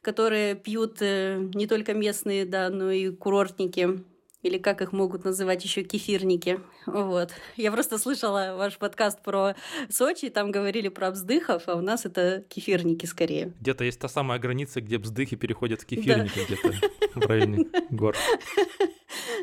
которые 0.00 0.54
пьют 0.54 0.98
э, 1.00 1.38
не 1.54 1.66
только 1.66 1.92
местные, 1.92 2.46
да, 2.46 2.70
но 2.70 2.92
и 2.92 3.10
курортники 3.10 4.04
или 4.42 4.58
как 4.58 4.80
их 4.80 4.92
могут 4.92 5.24
называть 5.24 5.64
еще 5.64 5.82
кефирники. 5.82 6.60
Вот. 6.86 7.32
Я 7.56 7.72
просто 7.72 7.98
слышала 7.98 8.54
ваш 8.56 8.78
подкаст 8.78 9.20
про 9.24 9.56
Сочи, 9.90 10.28
там 10.28 10.52
говорили 10.52 10.88
про 10.88 11.10
вздыхов, 11.10 11.64
а 11.66 11.74
у 11.74 11.80
нас 11.80 12.06
это 12.06 12.44
кефирники 12.48 13.06
скорее. 13.06 13.52
Где-то 13.60 13.82
есть 13.82 13.98
та 13.98 14.06
самая 14.06 14.38
граница, 14.38 14.80
где 14.80 14.98
вздыхи 14.98 15.34
переходят 15.34 15.82
в 15.82 15.86
кефирники, 15.86 16.38
да. 16.38 16.44
где-то 16.44 17.20
в 17.20 17.26
районе 17.26 17.66
гор. 17.90 18.14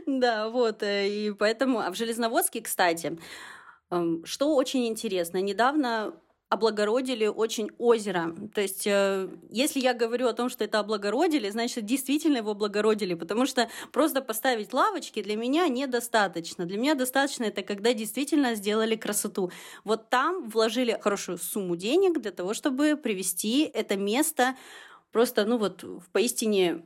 Да, 0.07 0.47
вот. 0.47 0.81
Э, 0.83 1.09
и 1.09 1.31
поэтому... 1.31 1.79
А 1.79 1.91
в 1.91 1.97
Железноводске, 1.97 2.61
кстати, 2.61 3.19
эм, 3.91 4.23
что 4.25 4.55
очень 4.55 4.87
интересно, 4.87 5.41
недавно 5.41 6.13
облагородили 6.55 7.27
очень 7.27 7.69
озеро. 7.77 8.35
То 8.53 8.61
есть, 8.61 8.87
э, 8.87 9.29
если 9.49 9.79
я 9.79 9.93
говорю 9.93 10.27
о 10.27 10.33
том, 10.33 10.49
что 10.49 10.63
это 10.63 10.79
облагородили, 10.79 11.49
значит, 11.49 11.85
действительно 11.85 12.37
его 12.37 12.51
облагородили, 12.51 13.13
потому 13.13 13.45
что 13.45 13.69
просто 13.91 14.21
поставить 14.21 14.73
лавочки 14.73 15.21
для 15.21 15.35
меня 15.35 15.67
недостаточно. 15.67 16.65
Для 16.65 16.77
меня 16.77 16.95
достаточно 16.95 17.45
это, 17.45 17.61
когда 17.61 17.93
действительно 17.93 18.55
сделали 18.55 18.95
красоту. 18.95 19.51
Вот 19.83 20.09
там 20.09 20.49
вложили 20.49 20.97
хорошую 20.99 21.37
сумму 21.37 21.75
денег 21.75 22.19
для 22.19 22.31
того, 22.31 22.53
чтобы 22.53 22.97
привести 22.97 23.69
это 23.73 23.95
место 23.95 24.55
просто, 25.11 25.45
ну 25.45 25.57
вот, 25.57 25.85
поистине 26.11 26.83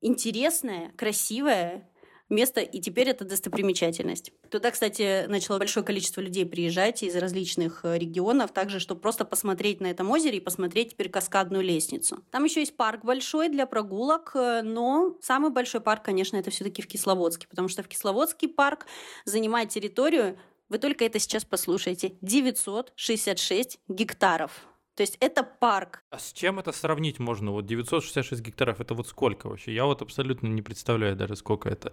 интересное, 0.00 0.92
красивое, 0.96 1.88
место, 2.32 2.60
и 2.60 2.80
теперь 2.80 3.08
это 3.08 3.24
достопримечательность. 3.24 4.32
Туда, 4.50 4.70
кстати, 4.70 5.26
начало 5.26 5.58
большое 5.58 5.84
количество 5.84 6.20
людей 6.20 6.44
приезжать 6.44 7.02
из 7.02 7.14
различных 7.14 7.84
э, 7.84 7.98
регионов, 7.98 8.52
также, 8.52 8.80
чтобы 8.80 9.00
просто 9.00 9.24
посмотреть 9.24 9.80
на 9.80 9.86
этом 9.86 10.10
озере 10.10 10.38
и 10.38 10.40
посмотреть 10.40 10.92
теперь 10.92 11.08
каскадную 11.08 11.62
лестницу. 11.62 12.24
Там 12.30 12.44
еще 12.44 12.60
есть 12.60 12.76
парк 12.76 13.04
большой 13.04 13.48
для 13.48 13.66
прогулок, 13.66 14.32
э, 14.34 14.62
но 14.62 15.16
самый 15.20 15.50
большой 15.50 15.80
парк, 15.80 16.02
конечно, 16.04 16.36
это 16.36 16.50
все-таки 16.50 16.82
в 16.82 16.88
Кисловодске, 16.88 17.46
потому 17.48 17.68
что 17.68 17.82
в 17.82 17.88
Кисловодский 17.88 18.48
парк 18.48 18.86
занимает 19.24 19.68
территорию, 19.68 20.38
вы 20.68 20.78
только 20.78 21.04
это 21.04 21.18
сейчас 21.18 21.44
послушайте, 21.44 22.16
966 22.22 23.78
гектаров. 23.88 24.66
То 24.94 25.02
есть 25.02 25.16
это 25.20 25.42
парк. 25.42 26.02
А 26.10 26.18
с 26.18 26.32
чем 26.32 26.58
это 26.58 26.70
сравнить 26.72 27.18
можно? 27.18 27.50
Вот 27.50 27.64
966 27.64 28.42
гектаров, 28.42 28.80
это 28.80 28.94
вот 28.94 29.06
сколько 29.08 29.48
вообще? 29.48 29.72
Я 29.74 29.86
вот 29.86 30.02
абсолютно 30.02 30.48
не 30.48 30.60
представляю 30.60 31.16
даже, 31.16 31.34
сколько 31.36 31.68
это. 31.70 31.92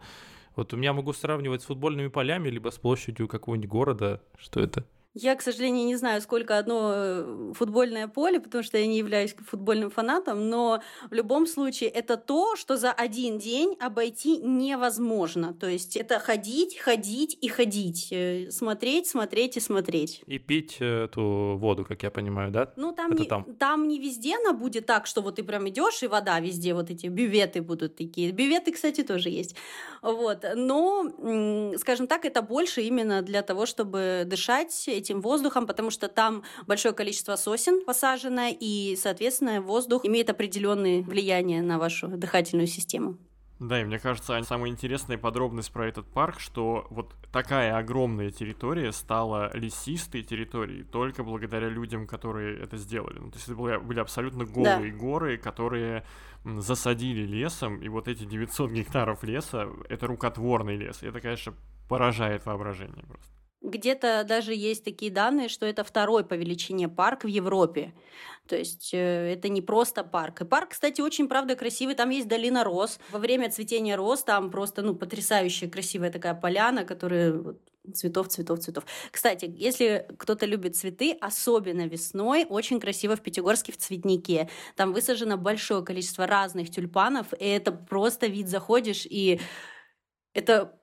Вот 0.55 0.73
у 0.73 0.77
меня 0.77 0.91
могу 0.91 1.13
сравнивать 1.13 1.62
с 1.62 1.65
футбольными 1.65 2.09
полями, 2.09 2.49
либо 2.49 2.69
с 2.69 2.77
площадью 2.77 3.29
какого-нибудь 3.29 3.69
города. 3.69 4.21
Что 4.38 4.59
это? 4.59 4.85
Я, 5.15 5.35
к 5.35 5.41
сожалению, 5.41 5.87
не 5.87 5.95
знаю, 5.95 6.21
сколько 6.21 6.59
одно 6.59 6.91
э, 6.93 7.53
футбольное 7.55 8.07
поле, 8.07 8.39
потому 8.39 8.63
что 8.63 8.77
я 8.77 8.85
не 8.85 8.99
являюсь 8.99 9.33
футбольным 9.33 9.89
фанатом, 9.89 10.49
но 10.49 10.83
в 11.09 11.13
любом 11.13 11.47
случае 11.47 11.89
это 11.89 12.15
то, 12.15 12.55
что 12.55 12.77
за 12.77 12.91
один 12.91 13.39
день 13.39 13.75
обойти 13.79 14.37
невозможно. 14.37 15.53
То 15.55 15.67
есть 15.67 15.97
это 15.97 16.19
ходить, 16.19 16.77
ходить 16.77 17.35
и 17.41 17.47
ходить, 17.47 18.09
э, 18.11 18.51
смотреть, 18.51 19.07
смотреть 19.07 19.57
и 19.57 19.59
смотреть. 19.59 20.21
И 20.27 20.37
пить 20.37 20.77
э, 20.79 21.05
эту 21.05 21.57
воду, 21.57 21.85
как 21.85 22.03
я 22.03 22.11
понимаю, 22.11 22.51
да? 22.51 22.71
Ну 22.75 22.91
там 22.91 23.11
это 23.11 23.21
не, 23.23 23.27
там. 23.27 23.55
там 23.55 23.87
не 23.87 23.97
везде 23.97 24.35
она 24.35 24.53
будет 24.53 24.85
так, 24.85 25.07
что 25.07 25.21
вот 25.21 25.37
ты 25.37 25.43
прям 25.43 25.67
идешь 25.69 26.03
и 26.03 26.07
вода 26.07 26.39
везде, 26.39 26.75
вот 26.75 26.91
эти 26.91 27.07
бюветы 27.07 27.63
будут 27.63 27.95
такие. 27.95 28.31
Бюветы, 28.31 28.71
кстати, 28.71 29.01
тоже 29.01 29.29
есть. 29.29 29.55
Вот. 30.03 30.45
Но, 30.55 31.73
скажем 31.77 32.05
так, 32.05 32.25
это 32.25 32.43
больше 32.43 32.83
именно 32.83 33.23
для 33.23 33.41
того, 33.41 33.65
чтобы 33.65 34.23
дышать 34.27 34.87
этим 34.99 35.21
воздухом, 35.21 35.65
потому 35.65 35.89
что 35.89 36.07
там 36.07 36.43
большое 36.67 36.93
количество 36.93 37.35
сосен 37.35 37.83
посажено, 37.85 38.47
и, 38.49 38.97
соответственно, 39.01 39.62
воздух 39.62 40.05
имеет 40.05 40.29
определенное 40.29 41.01
влияние 41.01 41.62
на 41.62 41.79
вашу 41.79 42.07
дыхательную 42.07 42.67
систему. 42.67 43.17
Да, 43.59 43.81
и 43.81 43.83
мне 43.83 43.99
кажется, 43.99 44.41
самая 44.43 44.71
интересная 44.71 45.17
подробность 45.17 45.71
про 45.73 45.85
этот 45.85 46.07
парк, 46.07 46.39
что 46.39 46.88
вот 46.89 47.13
такая 47.33 47.77
огромная 47.77 48.31
территория 48.31 48.93
стала 48.93 49.51
лесистой 49.53 50.23
территорией 50.23 50.83
только 50.83 51.25
благодаря 51.25 51.67
людям, 51.67 52.07
которые 52.07 52.57
это 52.57 52.77
сделали. 52.77 53.19
Ну, 53.19 53.31
то 53.31 53.38
есть 53.38 53.49
это 53.49 53.57
были, 53.57 53.77
были 53.77 53.99
абсолютно 53.99 54.45
голые 54.45 54.91
да. 54.93 54.97
горы, 54.97 55.38
которые 55.38 56.05
засадили 56.45 57.25
лесом, 57.25 57.81
и 57.81 57.89
вот 57.89 58.07
эти 58.07 58.23
900 58.23 58.71
гектаров 58.71 59.23
леса— 59.25 59.67
это 59.89 60.07
рукотворный 60.07 60.77
лес. 60.77 61.03
И 61.03 61.07
это, 61.07 61.19
конечно, 61.19 61.53
поражает 61.89 62.45
воображение 62.45 63.03
просто. 63.07 63.38
Где-то 63.61 64.23
даже 64.23 64.53
есть 64.53 64.85
такие 64.85 65.11
данные, 65.11 65.49
что 65.49 65.65
это 65.65 65.83
второй 65.83 66.23
по 66.23 66.33
величине 66.33 66.87
парк 66.87 67.25
в 67.25 67.27
Европе. 67.27 67.93
То 68.47 68.55
есть 68.55 68.93
э, 68.93 69.33
это 69.33 69.49
не 69.49 69.61
просто 69.61 70.03
парк. 70.03 70.41
И 70.41 70.45
парк, 70.45 70.69
кстати, 70.69 71.01
очень, 71.01 71.27
правда, 71.27 71.55
красивый. 71.55 71.95
Там 71.95 72.09
есть 72.09 72.27
долина 72.27 72.63
роз. 72.63 72.99
Во 73.11 73.19
время 73.19 73.51
цветения 73.51 73.97
роз 73.97 74.23
там 74.23 74.49
просто, 74.49 74.81
ну, 74.81 74.95
потрясающая 74.95 75.69
красивая 75.69 76.09
такая 76.09 76.35
поляна, 76.35 76.85
которая 76.85 77.33
вот, 77.33 77.59
цветов, 77.93 78.29
цветов, 78.29 78.59
цветов. 78.59 78.85
Кстати, 79.11 79.53
если 79.53 80.07
кто-то 80.17 80.45
любит 80.45 80.77
цветы, 80.77 81.17
особенно 81.19 81.85
весной, 81.85 82.45
очень 82.49 82.79
красиво 82.79 83.15
в 83.17 83.21
Пятигорске 83.21 83.73
в 83.73 83.77
цветнике. 83.77 84.49
Там 84.75 84.93
высажено 84.93 85.37
большое 85.37 85.83
количество 85.83 86.25
разных 86.25 86.69
тюльпанов, 86.71 87.33
и 87.37 87.45
это 87.45 87.71
просто 87.71 88.27
вид 88.27 88.47
заходишь, 88.47 89.05
и 89.05 89.41
это 90.33 90.78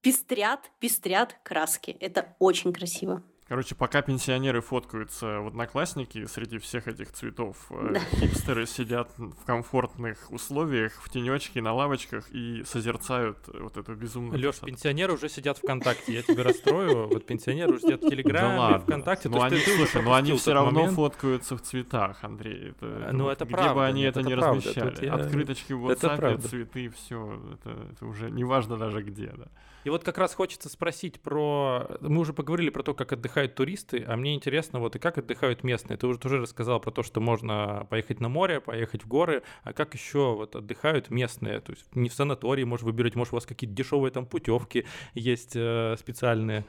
пестрят, 0.00 0.70
пестрят 0.80 1.36
краски. 1.42 1.90
Это 2.00 2.36
очень 2.38 2.72
красиво. 2.72 3.22
Короче, 3.48 3.74
пока 3.74 4.02
пенсионеры 4.02 4.60
фоткаются 4.60 5.40
в 5.40 5.46
одноклассники, 5.46 6.26
среди 6.26 6.58
всех 6.58 6.86
этих 6.86 7.12
цветов 7.12 7.56
э, 7.70 7.90
да. 7.94 8.00
хипстеры 8.00 8.66
сидят 8.66 9.10
в 9.16 9.42
комфортных 9.46 10.30
условиях, 10.30 10.92
в 11.02 11.08
тенечке, 11.08 11.62
на 11.62 11.72
лавочках 11.72 12.28
и 12.30 12.62
созерцают 12.66 13.38
вот 13.48 13.78
эту 13.78 13.94
безумную 13.94 14.38
Лёш, 14.38 14.60
пенсионеры 14.60 15.14
уже 15.14 15.30
сидят 15.30 15.56
ВКонтакте, 15.58 16.12
я 16.12 16.22
тебя 16.22 16.42
расстрою. 16.44 17.08
Вот 17.08 17.24
пенсионеры 17.24 17.72
уже 17.72 17.80
сидят 17.80 18.02
в 18.02 18.08
Телеграме, 18.10 18.80
ВКонтакте. 18.80 19.30
Ну, 19.30 19.40
они, 19.40 19.58
слушай, 19.60 20.02
но 20.02 20.12
они 20.12 20.36
все 20.36 20.52
равно 20.52 20.86
фоткаются 20.88 21.56
в 21.56 21.62
цветах, 21.62 22.22
Андрей. 22.22 22.74
Ну, 22.80 23.30
это 23.30 23.46
правда. 23.46 23.66
Где 23.66 23.74
бы 23.74 23.86
они 23.86 24.02
это 24.02 24.22
не 24.22 24.34
размещали. 24.34 25.06
Открыточки 25.06 25.72
в 25.72 25.86
WhatsApp, 25.88 26.38
цветы, 26.46 26.90
все. 26.90 27.40
Это 27.54 28.04
уже 28.04 28.30
не 28.30 28.44
важно 28.44 28.76
даже 28.76 29.02
где, 29.02 29.28
да. 29.28 29.46
И 29.84 29.90
вот 29.90 30.04
как 30.04 30.18
раз 30.18 30.34
хочется 30.34 30.68
спросить 30.68 31.20
про... 31.20 31.96
Мы 32.00 32.20
уже 32.20 32.34
поговорили 32.34 32.68
про 32.68 32.82
то, 32.82 32.92
как 32.92 33.12
отдыхают 33.38 33.54
туристы, 33.54 34.04
а 34.06 34.16
мне 34.16 34.34
интересно, 34.34 34.80
вот 34.80 34.96
и 34.96 34.98
как 34.98 35.18
отдыхают 35.18 35.62
местные. 35.62 35.96
Ты 35.96 36.06
уже 36.06 36.18
тоже 36.18 36.38
рассказал 36.38 36.80
про 36.80 36.90
то, 36.90 37.02
что 37.02 37.20
можно 37.20 37.86
поехать 37.90 38.20
на 38.20 38.28
море, 38.28 38.60
поехать 38.60 39.04
в 39.04 39.08
горы, 39.08 39.42
а 39.62 39.72
как 39.72 39.94
еще 39.94 40.34
вот 40.34 40.56
отдыхают 40.56 41.10
местные? 41.10 41.60
То 41.60 41.72
есть 41.72 41.84
не 41.94 42.08
в 42.08 42.14
санатории, 42.14 42.64
может, 42.64 42.84
выбирать, 42.84 43.14
может, 43.14 43.32
у 43.32 43.36
вас 43.36 43.46
какие-то 43.46 43.74
дешевые 43.74 44.10
там 44.10 44.26
путевки 44.26 44.84
есть 45.14 45.52
э, 45.54 45.96
специальные? 45.98 46.64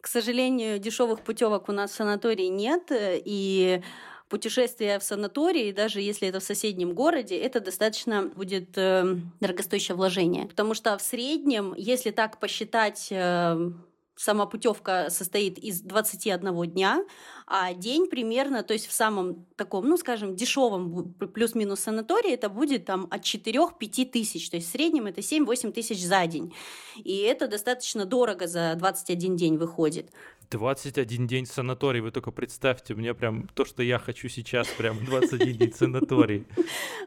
К 0.00 0.06
сожалению, 0.08 0.78
дешевых 0.78 1.20
путевок 1.20 1.68
у 1.68 1.72
нас 1.72 1.90
в 1.90 1.94
санатории 1.94 2.48
нет, 2.48 2.90
э, 2.90 3.20
и 3.24 3.82
путешествие 4.28 4.98
в 4.98 5.02
санатории, 5.02 5.72
даже 5.72 6.00
если 6.00 6.28
это 6.28 6.40
в 6.40 6.42
соседнем 6.42 6.94
городе, 6.94 7.36
это 7.36 7.60
достаточно 7.60 8.22
будет 8.22 8.70
э, 8.76 9.16
дорогостоящее 9.40 9.96
вложение. 9.96 10.46
Потому 10.46 10.74
что 10.74 10.96
в 10.96 11.02
среднем, 11.02 11.74
если 11.76 12.10
так 12.10 12.40
посчитать 12.40 13.08
э, 13.10 13.70
сама 14.16 14.46
путевка 14.46 15.10
состоит 15.10 15.58
из 15.58 15.82
21 15.82 16.70
дня, 16.70 17.04
а 17.46 17.74
день 17.74 18.08
примерно, 18.08 18.62
то 18.62 18.72
есть 18.72 18.86
в 18.86 18.92
самом 18.92 19.46
таком, 19.56 19.88
ну, 19.88 19.96
скажем, 19.96 20.34
дешевом 20.34 21.14
плюс-минус 21.14 21.80
санатории 21.80 22.32
это 22.32 22.48
будет 22.48 22.86
там 22.86 23.06
от 23.10 23.22
4-5 23.22 24.06
тысяч, 24.06 24.50
то 24.50 24.56
есть 24.56 24.68
в 24.68 24.72
среднем 24.72 25.06
это 25.06 25.20
7-8 25.20 25.72
тысяч 25.72 26.04
за 26.04 26.26
день. 26.26 26.54
И 26.96 27.18
это 27.18 27.46
достаточно 27.46 28.04
дорого 28.04 28.46
за 28.46 28.74
21 28.76 29.36
день 29.36 29.56
выходит. 29.58 30.10
21 30.50 31.26
день 31.26 31.46
санаторий, 31.46 32.00
вы 32.00 32.10
только 32.10 32.30
представьте, 32.30 32.94
мне 32.94 33.14
прям 33.14 33.48
то, 33.54 33.64
что 33.64 33.82
я 33.82 33.98
хочу 33.98 34.28
сейчас, 34.28 34.68
прям 34.68 35.04
21 35.04 35.56
день 35.56 35.72
санаторий. 35.72 36.46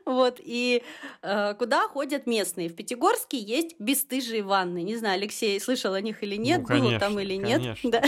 Вот, 0.05 0.39
и 0.43 0.83
э, 1.21 1.53
куда 1.55 1.87
ходят 1.87 2.27
местные? 2.27 2.69
В 2.69 2.75
Пятигорске 2.75 3.37
есть 3.37 3.79
бесстыжие 3.79 4.43
ванны. 4.43 4.83
Не 4.83 4.95
знаю, 4.95 5.15
Алексей 5.15 5.59
слышал 5.59 5.93
о 5.93 6.01
них 6.01 6.23
или 6.23 6.35
нет, 6.35 6.61
ну, 6.67 6.79
было 6.79 6.99
там 6.99 7.19
или 7.19 7.35
нет. 7.35 7.77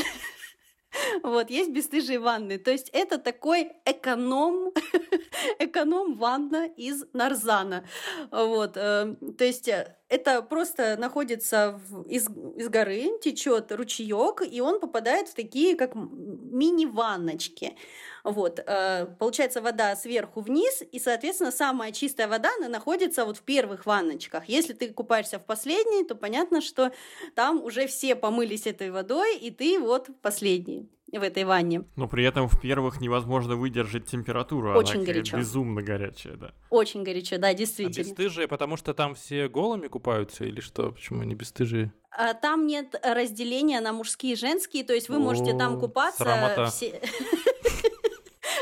Вот, 1.23 1.49
есть 1.49 1.71
бесстыжие 1.71 2.19
ванны. 2.19 2.57
То 2.57 2.71
есть 2.71 2.89
это 2.89 3.17
такой 3.17 3.71
эконом, 3.85 4.73
эконом 5.59 6.17
ванна 6.17 6.67
из 6.67 7.05
нарзана. 7.13 7.85
Вот, 8.29 8.73
э, 8.75 9.15
то 9.37 9.43
есть 9.45 9.67
э, 9.67 9.95
это 10.11 10.41
просто 10.41 10.97
находится 10.97 11.79
в, 11.87 12.03
из, 12.03 12.27
из 12.57 12.67
горы, 12.67 13.17
течет 13.21 13.71
ручеек, 13.71 14.41
и 14.41 14.59
он 14.59 14.81
попадает 14.81 15.29
в 15.29 15.33
такие, 15.33 15.77
как 15.77 15.95
мини-ванночки. 15.95 17.77
Вот, 18.25 18.59
э, 18.59 19.05
получается 19.17 19.61
вода 19.61 19.95
сверху 19.95 20.41
вниз, 20.41 20.83
и, 20.91 20.99
соответственно, 20.99 21.51
самая 21.51 21.93
чистая 21.93 22.27
вода, 22.27 22.49
она 22.57 22.67
находится 22.67 23.23
вот 23.23 23.37
в 23.37 23.43
первых 23.43 23.85
ванночках. 23.85 24.49
Если 24.49 24.73
ты 24.73 24.89
купаешься 24.89 25.39
в 25.39 25.45
последней, 25.45 26.03
то 26.03 26.15
понятно, 26.15 26.59
что 26.59 26.91
там 27.33 27.63
уже 27.63 27.87
все 27.87 28.15
помылись 28.15 28.67
этой 28.67 28.91
водой, 28.91 29.37
и 29.37 29.49
ты 29.49 29.79
вот 29.79 30.09
последний 30.21 30.89
в 31.17 31.23
этой 31.23 31.43
ванне. 31.43 31.83
Но 31.95 32.07
при 32.07 32.23
этом 32.23 32.47
в 32.47 32.59
первых 32.59 33.01
невозможно 33.01 33.55
выдержать 33.55 34.05
температуру. 34.05 34.77
Очень 34.77 34.97
она 34.97 35.05
горячо. 35.05 35.37
Безумно 35.37 35.81
горячая, 35.81 36.35
да. 36.37 36.51
Очень 36.69 37.03
горячо, 37.03 37.37
да, 37.37 37.53
действительно. 37.53 38.07
А 38.07 38.09
бесстыжие, 38.09 38.47
потому 38.47 38.77
что 38.77 38.93
там 38.93 39.15
все 39.15 39.47
голыми 39.47 39.87
купаются 39.87 40.45
или 40.45 40.59
что? 40.61 40.91
Почему 40.91 41.21
они 41.21 41.35
бесстыжие? 41.35 41.93
А, 42.11 42.33
там 42.33 42.67
нет 42.67 42.95
разделения 43.03 43.79
на 43.81 43.93
мужские 43.93 44.33
и 44.33 44.35
женские, 44.35 44.83
то 44.83 44.93
есть 44.93 45.09
вы 45.09 45.19
можете 45.19 45.57
там 45.57 45.79
купаться 45.79 46.67
все... 46.69 47.01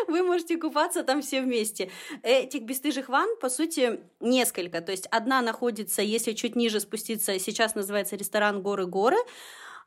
Вы 0.07 0.23
можете 0.23 0.57
купаться 0.57 1.03
там 1.03 1.21
все 1.21 1.41
вместе. 1.41 1.91
Этих 2.23 2.63
бесстыжих 2.63 3.09
ванн, 3.09 3.29
по 3.39 3.47
сути, 3.47 3.99
несколько. 4.19 4.81
То 4.81 4.91
есть 4.91 5.07
одна 5.11 5.41
находится, 5.41 6.01
если 6.01 6.33
чуть 6.33 6.55
ниже 6.55 6.79
спуститься, 6.79 7.37
сейчас 7.37 7.75
называется 7.75 8.15
ресторан 8.15 8.63
«Горы-горы», 8.63 9.17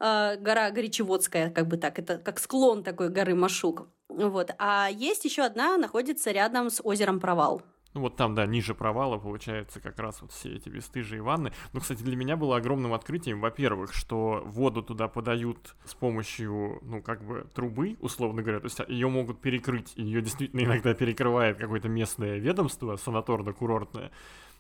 а, 0.05 0.35
гора 0.35 0.73
Горячеводская, 0.73 1.49
как 1.51 1.69
бы 1.69 1.77
так, 1.77 2.01
это 2.01 2.19
как 2.19 2.41
склон 2.41 2.83
такой 2.83 3.09
горы 3.09 3.37
Машук. 3.37 3.87
Вот. 4.09 4.51
А 4.59 4.89
есть 4.91 5.25
еще 5.25 5.43
одна, 5.43 5.79
находится 5.79 6.33
рядом 6.33 6.71
с 6.71 6.81
озером 6.83 7.21
Провал. 7.21 7.63
Ну 7.95 8.01
вот 8.01 8.17
там, 8.17 8.35
да, 8.35 8.47
ниже 8.47 8.75
провала 8.75 9.19
получается 9.19 9.79
как 9.79 9.99
раз 10.01 10.23
вот 10.23 10.33
все 10.33 10.57
эти 10.57 10.69
бесстыжие 10.69 11.23
ванны. 11.23 11.53
Но, 11.73 11.81
кстати, 11.81 12.03
для 12.03 12.17
меня 12.17 12.37
было 12.37 12.57
огромным 12.57 12.95
открытием, 12.95 13.41
во-первых, 13.41 13.93
что 13.93 14.43
воду 14.47 14.83
туда 14.83 15.07
подают 15.09 15.77
с 15.85 15.95
помощью, 15.95 16.79
ну, 16.83 17.03
как 17.03 17.23
бы 17.23 17.47
трубы, 17.55 17.97
условно 18.01 18.43
говоря, 18.43 18.61
то 18.61 18.67
есть 18.67 18.81
ее 18.89 19.09
могут 19.09 19.41
перекрыть, 19.41 19.93
ее 19.95 20.23
действительно 20.23 20.65
иногда 20.65 20.95
перекрывает 20.95 21.59
какое-то 21.59 21.89
местное 21.89 22.39
ведомство 22.39 22.97
санаторно-курортное. 22.97 24.11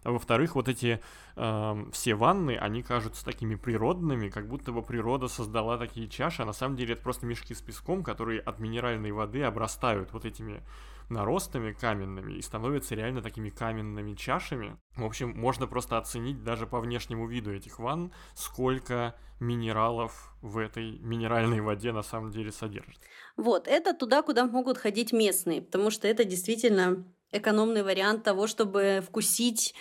А 0.05 0.11
во-вторых, 0.11 0.55
вот 0.55 0.69
эти 0.69 1.01
э, 1.37 1.85
все 1.93 2.15
ванны, 2.15 2.57
они 2.57 2.83
кажутся 2.83 3.25
такими 3.25 3.55
природными, 3.55 4.29
как 4.29 4.49
будто 4.49 4.73
бы 4.73 4.83
природа 4.83 5.29
создала 5.29 5.79
такие 5.79 6.09
чаши, 6.09 6.43
а 6.43 6.47
на 6.47 6.53
самом 6.53 6.77
деле 6.77 6.95
это 6.95 7.03
просто 7.03 7.27
мешки 7.27 7.55
с 7.55 7.61
песком, 7.61 8.03
которые 8.03 8.41
от 8.41 8.59
минеральной 8.59 9.12
воды 9.12 9.43
обрастают 9.43 10.12
вот 10.12 10.25
этими 10.25 10.62
наростами 11.09 11.73
каменными 11.73 12.33
и 12.33 12.43
становятся 12.43 12.95
реально 12.95 13.23
такими 13.23 13.51
каменными 13.51 14.15
чашами. 14.15 14.77
В 14.97 15.05
общем, 15.05 15.31
можно 15.37 15.67
просто 15.67 15.99
оценить 15.99 16.43
даже 16.43 16.67
по 16.67 16.81
внешнему 16.81 17.27
виду 17.27 17.53
этих 17.53 17.79
ванн, 17.79 18.12
сколько 18.35 19.15
минералов 19.38 20.35
в 20.41 20.59
этой 20.59 20.99
минеральной 21.01 21.61
воде 21.61 21.93
на 21.93 22.03
самом 22.03 22.31
деле 22.31 22.51
содержит. 22.51 23.01
Вот, 23.37 23.69
это 23.69 23.93
туда, 23.93 24.23
куда 24.23 24.47
могут 24.47 24.79
ходить 24.79 25.12
местные, 25.12 25.62
потому 25.62 25.91
что 25.91 26.09
это 26.09 26.25
действительно 26.25 27.05
экономный 27.33 27.83
вариант 27.83 28.23
того, 28.23 28.47
чтобы 28.47 29.03
вкусить 29.07 29.75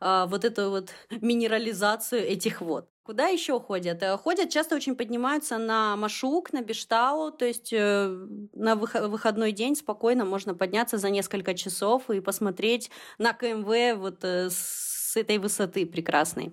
а, 0.00 0.26
вот 0.26 0.44
эту 0.44 0.70
вот 0.70 0.90
минерализацию 1.10 2.22
этих 2.22 2.60
вод. 2.60 2.88
Куда 3.02 3.28
еще 3.28 3.58
ходят? 3.58 4.02
Э, 4.02 4.18
ходят, 4.18 4.50
часто 4.50 4.76
очень 4.76 4.94
поднимаются 4.94 5.56
на 5.56 5.96
Машук, 5.96 6.52
на 6.52 6.60
Бештау, 6.60 7.32
то 7.32 7.46
есть 7.46 7.72
э, 7.72 8.26
на 8.52 8.76
выходной 8.76 9.52
день 9.52 9.76
спокойно 9.76 10.26
можно 10.26 10.54
подняться 10.54 10.98
за 10.98 11.08
несколько 11.08 11.54
часов 11.54 12.10
и 12.10 12.20
посмотреть 12.20 12.90
на 13.16 13.32
КМВ 13.32 13.98
вот 13.98 14.24
э, 14.24 14.50
с 14.50 15.16
этой 15.16 15.38
высоты 15.38 15.86
прекрасной. 15.86 16.52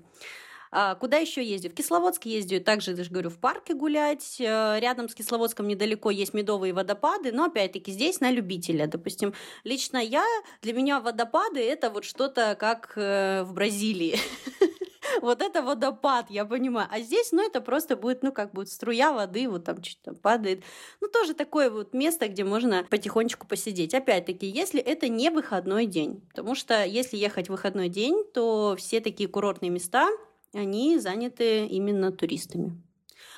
А 0.78 0.96
куда 0.96 1.16
еще 1.16 1.42
ездю? 1.42 1.70
В 1.70 1.74
Кисловодск 1.74 2.26
ездю, 2.26 2.60
также, 2.60 2.92
я 2.92 3.02
же 3.02 3.10
говорю, 3.10 3.30
в 3.30 3.38
парке 3.38 3.74
гулять. 3.74 4.36
Рядом 4.40 5.08
с 5.08 5.16
Кисловодском 5.16 5.70
недалеко 5.70 6.12
есть 6.12 6.34
медовые 6.34 6.74
водопады, 6.74 7.32
но 7.32 7.46
опять-таки 7.46 7.94
здесь 7.94 8.20
на 8.20 8.30
любителя. 8.30 8.86
Допустим, 8.86 9.34
лично 9.64 10.00
я, 10.00 10.26
для 10.62 10.74
меня 10.74 11.00
водопады 11.00 11.62
это 11.62 11.90
вот 11.90 12.04
что-то 12.04 12.58
как 12.60 12.92
в 12.98 13.48
Бразилии. 13.54 14.20
вот 15.22 15.42
это 15.42 15.62
водопад, 15.62 16.30
я 16.30 16.44
понимаю. 16.44 16.90
А 16.92 17.00
здесь, 17.00 17.32
ну, 17.32 17.46
это 17.46 17.62
просто 17.62 17.96
будет, 17.96 18.22
ну, 18.22 18.34
как 18.34 18.52
будет 18.52 18.68
струя 18.68 19.14
воды, 19.14 19.48
вот 19.48 19.64
там 19.64 19.82
что-то 19.82 20.14
падает. 20.14 20.64
Ну, 21.00 21.08
тоже 21.08 21.34
такое 21.34 21.70
вот 21.70 21.94
место, 21.94 22.28
где 22.28 22.44
можно 22.44 22.84
потихонечку 22.84 23.48
посидеть. 23.48 23.94
Опять-таки, 23.94 24.46
если 24.46 24.82
это 24.82 25.08
не 25.08 25.30
выходной 25.30 25.86
день, 25.86 26.22
потому 26.30 26.54
что 26.54 26.84
если 26.84 27.16
ехать 27.16 27.48
в 27.48 27.52
выходной 27.52 27.88
день, 27.88 28.26
то 28.34 28.76
все 28.78 29.00
такие 29.00 29.30
курортные 29.30 29.70
места, 29.70 30.10
они 30.58 30.98
заняты 31.00 31.66
именно 31.66 32.12
туристами. 32.12 32.82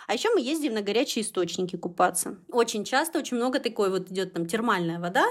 А 0.08 0.14
еще 0.14 0.30
мы 0.34 0.42
ездим 0.42 0.74
на 0.74 0.82
горячие 0.82 1.24
источники 1.24 1.76
купаться. 1.76 2.38
Очень 2.50 2.86
часто, 2.86 3.20
очень 3.20 3.38
много 3.38 3.60
такой 3.60 3.90
вот 3.90 4.10
идет 4.10 4.34
там 4.34 4.46
термальная 4.46 5.00
вода, 5.00 5.26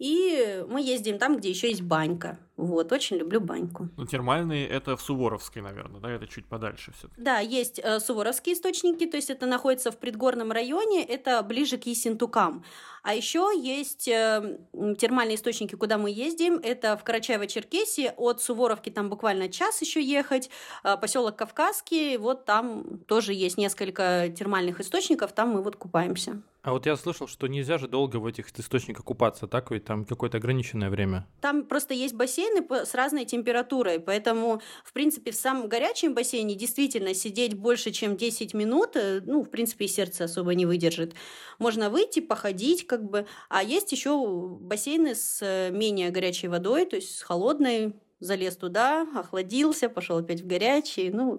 и 0.00 0.64
мы 0.66 0.80
ездим 0.80 1.18
там, 1.18 1.36
где 1.36 1.50
еще 1.50 1.68
есть 1.68 1.82
банька. 1.82 2.38
Вот, 2.56 2.90
очень 2.90 3.16
люблю 3.16 3.38
баньку. 3.38 3.90
Ну, 3.98 4.06
термальные 4.06 4.66
это 4.66 4.96
в 4.96 5.02
Суворовской, 5.02 5.60
наверное, 5.60 6.00
да, 6.00 6.10
это 6.10 6.26
чуть 6.26 6.46
подальше 6.46 6.92
все. 6.96 7.08
Да, 7.18 7.38
есть 7.38 7.78
э, 7.78 8.00
суворовские 8.00 8.54
источники, 8.54 9.04
то 9.06 9.18
есть 9.18 9.28
это 9.28 9.44
находится 9.44 9.90
в 9.90 9.98
предгорном 9.98 10.52
районе, 10.52 11.04
это 11.04 11.42
ближе 11.42 11.76
к 11.76 11.84
Ессентукам. 11.84 12.64
А 13.02 13.14
еще 13.14 13.50
есть 13.54 14.08
э, 14.08 14.58
термальные 14.98 15.36
источники, 15.36 15.74
куда 15.74 15.98
мы 15.98 16.10
ездим, 16.10 16.60
это 16.62 16.96
в 16.96 17.04
Карачаево-Черкесии, 17.04 18.12
от 18.16 18.40
Суворовки 18.40 18.88
там 18.88 19.10
буквально 19.10 19.50
час 19.50 19.82
еще 19.82 20.02
ехать, 20.02 20.48
э, 20.82 20.96
поселок 20.96 21.36
Кавказский, 21.36 22.16
вот 22.16 22.46
там 22.46 23.00
тоже 23.06 23.34
есть 23.34 23.58
несколько 23.58 24.32
термальных 24.34 24.80
источников, 24.80 25.32
там 25.32 25.50
мы 25.50 25.62
вот 25.62 25.76
купаемся. 25.76 26.42
А 26.62 26.72
вот 26.72 26.86
я 26.86 26.96
слышал, 26.96 27.26
что 27.26 27.46
нельзя 27.46 27.78
же 27.78 27.88
долго 27.88 28.16
в 28.16 28.26
этих 28.26 28.50
источниках 28.58 29.04
купаться, 29.04 29.46
так 29.46 29.70
ведь 29.70 29.84
там 29.84 30.04
какое-то 30.04 30.38
ограниченное 30.38 30.90
время. 30.90 31.26
Там 31.40 31.64
просто 31.64 31.94
есть 31.94 32.14
бассейн, 32.14 32.40
бассейны 32.40 32.86
с 32.86 32.94
разной 32.94 33.24
температурой, 33.24 34.00
поэтому, 34.00 34.60
в 34.84 34.92
принципе, 34.92 35.30
в 35.30 35.36
самом 35.36 35.68
горячем 35.68 36.14
бассейне 36.14 36.54
действительно 36.54 37.14
сидеть 37.14 37.54
больше, 37.54 37.90
чем 37.90 38.16
10 38.16 38.54
минут, 38.54 38.96
э, 38.96 39.20
ну, 39.24 39.42
в 39.42 39.50
принципе, 39.50 39.84
и 39.84 39.88
сердце 39.88 40.24
особо 40.24 40.54
не 40.54 40.66
выдержит. 40.66 41.14
Можно 41.58 41.90
выйти, 41.90 42.20
походить, 42.20 42.86
как 42.86 43.04
бы. 43.04 43.26
А 43.48 43.62
есть 43.62 43.92
еще 43.92 44.58
бассейны 44.60 45.14
с 45.14 45.40
э, 45.42 45.70
менее 45.70 46.10
горячей 46.10 46.48
водой, 46.48 46.86
то 46.86 46.96
есть 46.96 47.16
с 47.18 47.22
холодной, 47.22 47.94
залез 48.20 48.56
туда, 48.56 49.06
охладился, 49.14 49.88
пошел 49.88 50.18
опять 50.18 50.42
в 50.42 50.46
горячий, 50.46 51.10
ну, 51.10 51.38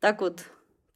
так 0.00 0.22
вот 0.22 0.44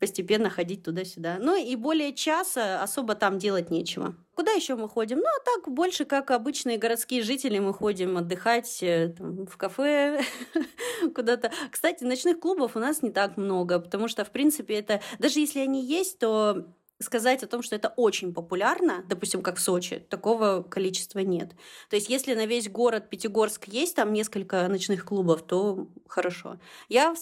постепенно 0.05 0.51
ходить 0.51 0.83
туда-сюда. 0.83 1.39
Ну 1.41 1.57
и 1.57 1.75
более 1.77 2.13
часа 2.13 2.83
особо 2.83 3.15
там 3.15 3.39
делать 3.39 3.71
нечего. 3.71 4.15
Куда 4.35 4.53
еще 4.53 4.77
мы 4.77 4.87
ходим? 4.87 5.19
Ну, 5.19 5.25
а 5.25 5.45
так 5.45 5.73
больше, 5.73 6.05
как 6.05 6.31
обычные 6.31 6.77
городские 6.77 7.23
жители, 7.23 7.59
мы 7.59 7.73
ходим 7.73 8.19
отдыхать 8.19 8.83
э, 8.83 9.15
там, 9.17 9.47
в 9.47 9.57
кафе, 9.57 10.21
куда-то. 11.15 11.53
Кстати, 11.71 12.05
ночных 12.05 12.39
клубов 12.39 12.77
у 12.77 12.81
нас 12.81 13.01
не 13.01 13.11
так 13.11 13.39
много, 13.39 13.79
потому 13.79 14.09
что, 14.09 14.25
в 14.25 14.31
принципе, 14.31 14.75
это... 14.75 15.01
Даже 15.19 15.41
если 15.41 15.61
они 15.61 15.83
есть, 15.83 16.19
то 16.19 16.67
сказать 17.01 17.43
о 17.43 17.47
том, 17.47 17.63
что 17.63 17.77
это 17.77 17.89
очень 17.97 18.33
популярно, 18.33 19.05
допустим, 19.09 19.43
как 19.43 19.57
в 19.57 19.61
Сочи, 19.61 19.99
такого 20.09 20.63
количества 20.63 21.21
нет. 21.21 21.51
То 21.91 21.97
есть, 21.97 22.09
если 22.09 22.35
на 22.35 22.47
весь 22.47 22.69
город 22.69 23.11
Пятигорск 23.11 23.69
есть 23.69 23.97
там 23.97 24.13
несколько 24.13 24.67
ночных 24.69 25.05
клубов, 25.05 25.43
то 25.43 25.89
хорошо. 26.09 26.59
Я 26.89 27.15
в 27.15 27.19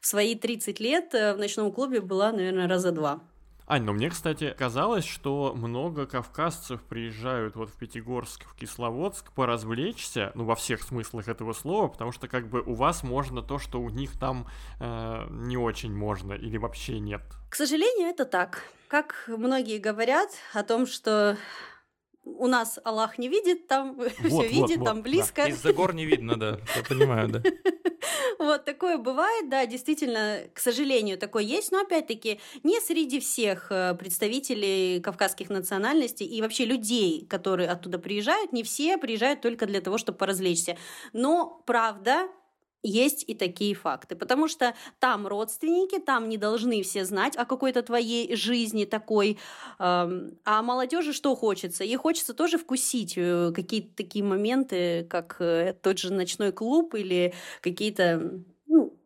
свои 0.00 0.34
30 0.34 0.80
лет 0.80 1.14
э, 1.14 1.34
в 1.34 1.38
ночном 1.38 1.72
клубе 1.72 2.00
была, 2.00 2.32
наверное, 2.32 2.68
раза 2.68 2.92
два. 2.92 3.22
Ань, 3.66 3.84
ну 3.84 3.92
мне, 3.92 4.10
кстати, 4.10 4.54
казалось, 4.58 5.04
что 5.04 5.54
много 5.54 6.06
кавказцев 6.06 6.82
приезжают 6.82 7.56
вот 7.56 7.70
в 7.70 7.74
Пятигорск, 7.74 8.44
в 8.44 8.54
Кисловодск 8.54 9.32
поразвлечься, 9.32 10.32
ну, 10.34 10.44
во 10.44 10.54
всех 10.54 10.82
смыслах 10.82 11.28
этого 11.28 11.52
слова, 11.52 11.88
потому 11.88 12.12
что 12.12 12.28
как 12.28 12.48
бы 12.48 12.60
у 12.62 12.74
вас 12.74 13.02
можно 13.02 13.42
то, 13.42 13.58
что 13.58 13.80
у 13.80 13.88
них 13.88 14.18
там 14.18 14.46
э, 14.80 15.26
не 15.30 15.56
очень 15.56 15.94
можно 15.94 16.32
или 16.32 16.56
вообще 16.56 16.98
нет. 16.98 17.22
К 17.48 17.54
сожалению, 17.54 18.08
это 18.08 18.24
так. 18.24 18.62
Как 18.88 19.24
многие 19.26 19.78
говорят 19.78 20.30
о 20.52 20.62
том, 20.64 20.86
что 20.86 21.36
у 22.24 22.46
нас 22.46 22.78
Аллах 22.84 23.18
не 23.18 23.28
видит, 23.28 23.66
там 23.66 23.94
вот, 23.96 24.12
все 24.12 24.28
вот, 24.28 24.46
видит, 24.46 24.78
вот, 24.78 24.84
там 24.84 25.02
близко. 25.02 25.42
Да. 25.42 25.48
Из-за 25.48 25.72
гор 25.72 25.94
не 25.94 26.04
видно, 26.04 26.38
да, 26.38 26.58
я 26.76 26.82
понимаю, 26.88 27.28
да. 27.28 27.42
Вот 28.38 28.64
такое 28.64 28.98
бывает, 28.98 29.48
да, 29.48 29.66
действительно, 29.66 30.40
к 30.52 30.58
сожалению, 30.58 31.18
такое 31.18 31.44
есть, 31.44 31.70
но 31.70 31.80
опять-таки 31.80 32.40
не 32.64 32.80
среди 32.80 33.20
всех 33.20 33.70
э, 33.70 33.94
представителей 33.94 35.00
кавказских 35.00 35.50
национальностей 35.50 36.26
и 36.26 36.42
вообще 36.42 36.64
людей, 36.64 37.26
которые 37.26 37.68
оттуда 37.68 37.98
приезжают, 37.98 38.52
не 38.52 38.62
все 38.62 38.98
приезжают 38.98 39.40
только 39.40 39.66
для 39.66 39.80
того, 39.80 39.98
чтобы 39.98 40.18
поразвлечься. 40.18 40.76
Но 41.12 41.62
правда, 41.66 42.28
есть 42.82 43.24
и 43.26 43.34
такие 43.34 43.74
факты, 43.74 44.16
потому 44.16 44.48
что 44.48 44.74
там 44.98 45.26
родственники, 45.26 45.98
там 45.98 46.28
не 46.28 46.36
должны 46.36 46.82
все 46.82 47.04
знать 47.04 47.36
о 47.36 47.44
какой-то 47.44 47.82
твоей 47.82 48.34
жизни 48.34 48.84
такой, 48.84 49.38
а 49.78 50.62
молодежи 50.62 51.12
что 51.12 51.34
хочется? 51.36 51.84
Ей 51.84 51.96
хочется 51.96 52.34
тоже 52.34 52.58
вкусить 52.58 53.14
э, 53.16 53.52
какие-то 53.54 53.94
такие 53.96 54.24
моменты, 54.24 55.06
как 55.08 55.36
э, 55.40 55.74
тот 55.80 55.98
же 55.98 56.12
ночной 56.12 56.52
клуб 56.52 56.94
или 56.94 57.34
какие-то 57.60 58.42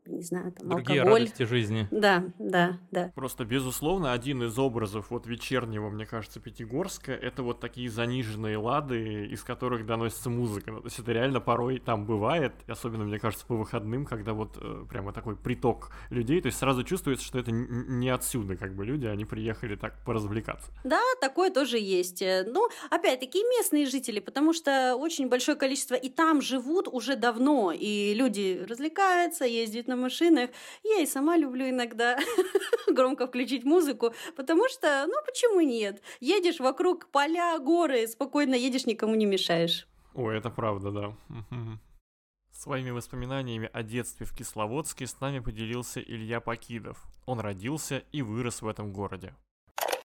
не 0.07 0.23
знаю, 0.23 0.53
там, 0.53 0.69
Другие 0.69 1.01
алкоголь. 1.01 1.23
радости 1.23 1.43
жизни. 1.45 1.89
Да, 1.91 2.25
да, 2.39 2.79
да. 2.91 3.13
Просто, 3.15 3.45
безусловно, 3.45 4.13
один 4.13 4.43
из 4.43 4.59
образов 4.59 5.11
вот 5.11 5.27
вечернего, 5.27 5.91
мне 5.91 6.07
кажется, 6.07 6.41
Пятигорска, 6.41 7.13
это 7.13 7.43
вот 7.43 7.61
такие 7.61 7.91
заниженные 7.91 8.57
лады, 8.59 9.27
из 9.27 9.43
которых 9.43 9.87
доносится 9.87 10.31
музыка. 10.31 10.73
То 10.73 10.85
есть 10.85 10.99
это 10.99 11.13
реально 11.13 11.41
порой 11.41 11.79
там 11.79 12.07
бывает, 12.07 12.53
особенно, 12.69 13.05
мне 13.05 13.19
кажется, 13.19 13.47
по 13.47 13.57
выходным, 13.57 14.05
когда 14.05 14.33
вот 14.33 14.57
э, 14.61 14.85
прямо 14.89 15.13
такой 15.13 15.37
приток 15.37 15.91
людей, 16.11 16.41
то 16.41 16.47
есть 16.47 16.59
сразу 16.59 16.85
чувствуется, 16.85 17.25
что 17.25 17.39
это 17.39 17.51
не 17.51 18.09
отсюда 18.09 18.57
как 18.57 18.75
бы 18.75 18.85
люди, 18.85 19.07
они 19.07 19.25
приехали 19.25 19.77
так 19.77 20.05
поразвлекаться. 20.05 20.71
Да, 20.85 21.01
такое 21.21 21.51
тоже 21.51 21.79
есть. 21.79 22.23
Э, 22.23 22.45
ну, 22.47 22.69
опять-таки, 22.91 23.43
местные 23.59 23.87
жители, 23.87 24.21
потому 24.21 24.53
что 24.53 24.97
очень 24.97 25.29
большое 25.29 25.57
количество 25.57 25.95
и 25.95 26.09
там 26.09 26.41
живут 26.41 26.89
уже 26.89 27.17
давно, 27.17 27.73
и 27.73 28.15
люди 28.15 28.65
развлекаются, 28.69 29.45
ездят 29.45 29.89
на 29.89 29.96
на 29.97 30.03
машинах. 30.03 30.51
Я 30.85 31.01
и 31.01 31.07
сама 31.07 31.37
люблю 31.37 31.69
иногда 31.69 32.19
громко 32.87 33.27
включить 33.27 33.65
музыку, 33.65 34.13
потому 34.37 34.69
что, 34.69 35.07
ну 35.07 35.15
почему 35.25 35.61
нет? 35.61 36.03
Едешь 36.21 36.61
вокруг 36.61 37.09
поля, 37.11 37.59
горы, 37.59 38.07
спокойно 38.07 38.55
едешь, 38.55 38.87
никому 38.87 39.15
не 39.15 39.27
мешаешь. 39.27 39.89
Ой, 40.15 40.39
это 40.39 40.51
правда, 40.51 40.91
да. 40.91 41.15
Своими 42.53 42.91
воспоминаниями 42.91 43.69
о 43.73 43.83
детстве 43.83 44.25
в 44.25 44.35
Кисловодске 44.35 45.07
с 45.07 45.21
нами 45.21 45.41
поделился 45.41 46.01
Илья 46.01 46.41
Покидов. 46.41 47.05
Он 47.27 47.41
родился 47.41 48.03
и 48.13 48.23
вырос 48.23 48.63
в 48.63 48.69
этом 48.69 48.93
городе. 48.93 49.35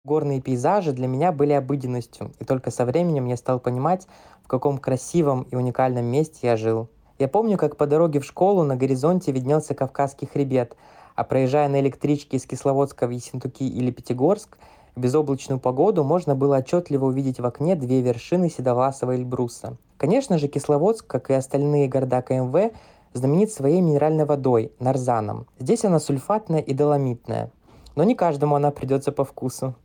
Горные 0.03 0.41
пейзажи 0.41 0.91
для 0.91 1.07
меня 1.07 1.31
были 1.31 1.53
обыденностью, 1.53 2.33
и 2.37 2.43
только 2.43 2.71
со 2.71 2.85
временем 2.85 3.25
я 3.27 3.37
стал 3.37 3.61
понимать, 3.61 4.07
в 4.43 4.47
каком 4.49 4.77
красивом 4.77 5.43
и 5.43 5.55
уникальном 5.55 6.03
месте 6.03 6.39
я 6.47 6.57
жил. 6.57 6.89
Я 7.19 7.27
помню, 7.27 7.57
как 7.57 7.77
по 7.77 7.85
дороге 7.85 8.19
в 8.19 8.25
школу 8.25 8.63
на 8.63 8.75
горизонте 8.75 9.31
виднелся 9.31 9.75
Кавказский 9.75 10.27
хребет, 10.27 10.75
а 11.15 11.23
проезжая 11.23 11.69
на 11.69 11.79
электричке 11.79 12.37
из 12.37 12.45
Кисловодска 12.45 13.05
в 13.05 13.11
Ессентуки 13.11 13.63
или 13.63 13.91
Пятигорск, 13.91 14.57
в 14.95 14.99
безоблачную 14.99 15.59
погоду 15.59 16.03
можно 16.03 16.35
было 16.35 16.57
отчетливо 16.57 17.05
увидеть 17.05 17.39
в 17.39 17.45
окне 17.45 17.75
две 17.75 18.01
вершины 18.01 18.49
седовласого 18.49 19.15
Эльбруса. 19.15 19.77
Конечно 19.97 20.37
же, 20.37 20.47
Кисловодск, 20.47 21.07
как 21.07 21.29
и 21.29 21.33
остальные 21.33 21.87
города 21.87 22.21
КМВ, 22.21 22.73
знаменит 23.13 23.51
своей 23.51 23.81
минеральной 23.81 24.25
водой– 24.25 24.71
нарзаном. 24.79 25.45
Здесь 25.59 25.85
она 25.85 25.99
сульфатная 25.99 26.59
и 26.59 26.73
доломитная. 26.73 27.51
Но 27.95 28.03
не 28.03 28.15
каждому 28.15 28.55
она 28.55 28.71
придется 28.71 29.11
по 29.11 29.23
вкусу. 29.23 29.75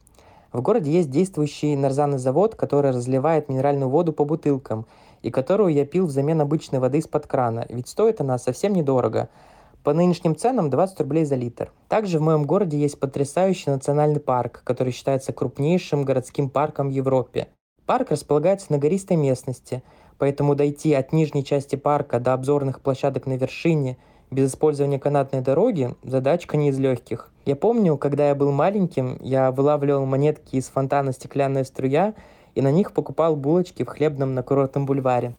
В 0.53 0.63
городе 0.63 0.91
есть 0.91 1.11
действующий 1.11 1.77
нарзанный 1.77 2.19
завод, 2.19 2.55
который 2.55 2.91
разливает 2.91 3.51
минеральную 3.51 3.91
воду 3.91 4.15
по 4.15 4.25
бутылкам, 4.25 4.87
и 5.23 5.31
которую 5.31 5.73
я 5.73 5.85
пил 5.85 6.07
взамен 6.07 6.41
обычной 6.41 6.79
воды 6.79 6.99
из-под 6.99 7.27
крана, 7.27 7.67
ведь 7.69 7.89
стоит 7.89 8.21
она 8.21 8.39
совсем 8.39 8.73
недорого. 8.73 9.29
По 9.85 9.95
нынешним 9.95 10.37
ценам 10.37 10.71
20 10.71 11.01
рублей 11.01 11.25
за 11.25 11.37
литр. 11.37 11.73
Также 11.89 12.19
в 12.19 12.23
моем 12.23 12.45
городе 12.45 12.79
есть 12.79 12.99
потрясающий 12.99 13.71
национальный 13.71 14.21
парк, 14.21 14.63
который 14.65 14.93
считается 14.93 15.33
крупнейшим 15.33 16.05
городским 16.05 16.51
парком 16.51 16.89
в 16.89 16.93
Европе. 16.93 17.49
Парк 17.87 18.11
располагается 18.11 18.67
на 18.71 18.79
гористой 18.79 19.17
местности, 19.17 19.83
поэтому 20.19 20.55
дойти 20.55 20.93
от 20.93 21.13
нижней 21.13 21.45
части 21.45 21.77
парка 21.77 22.21
до 22.21 22.35
обзорных 22.35 22.81
площадок 22.81 23.27
на 23.27 23.39
вершине 23.39 23.97
без 24.31 24.51
использования 24.51 24.99
канатной 24.99 25.41
дороги– 25.41 25.95
задачка 26.03 26.59
не 26.59 26.69
из 26.69 26.79
легких. 26.79 27.31
Я 27.47 27.57
помню, 27.57 27.97
когда 27.97 28.29
я 28.29 28.35
был 28.35 28.53
маленьким, 28.53 29.17
я 29.23 29.51
вылавливал 29.51 30.05
монетки 30.05 30.57
из 30.57 30.67
фонтана 30.67 31.13
«Стеклянная 31.13 31.65
струя» 31.65 32.15
и 32.59 32.61
на 32.61 32.73
них 32.73 32.93
покупал 32.93 33.37
булочки 33.37 33.85
в 33.85 33.87
хлебном 33.87 34.35
на 34.35 34.43
курортном 34.43 34.85
бульваре. 34.85 35.37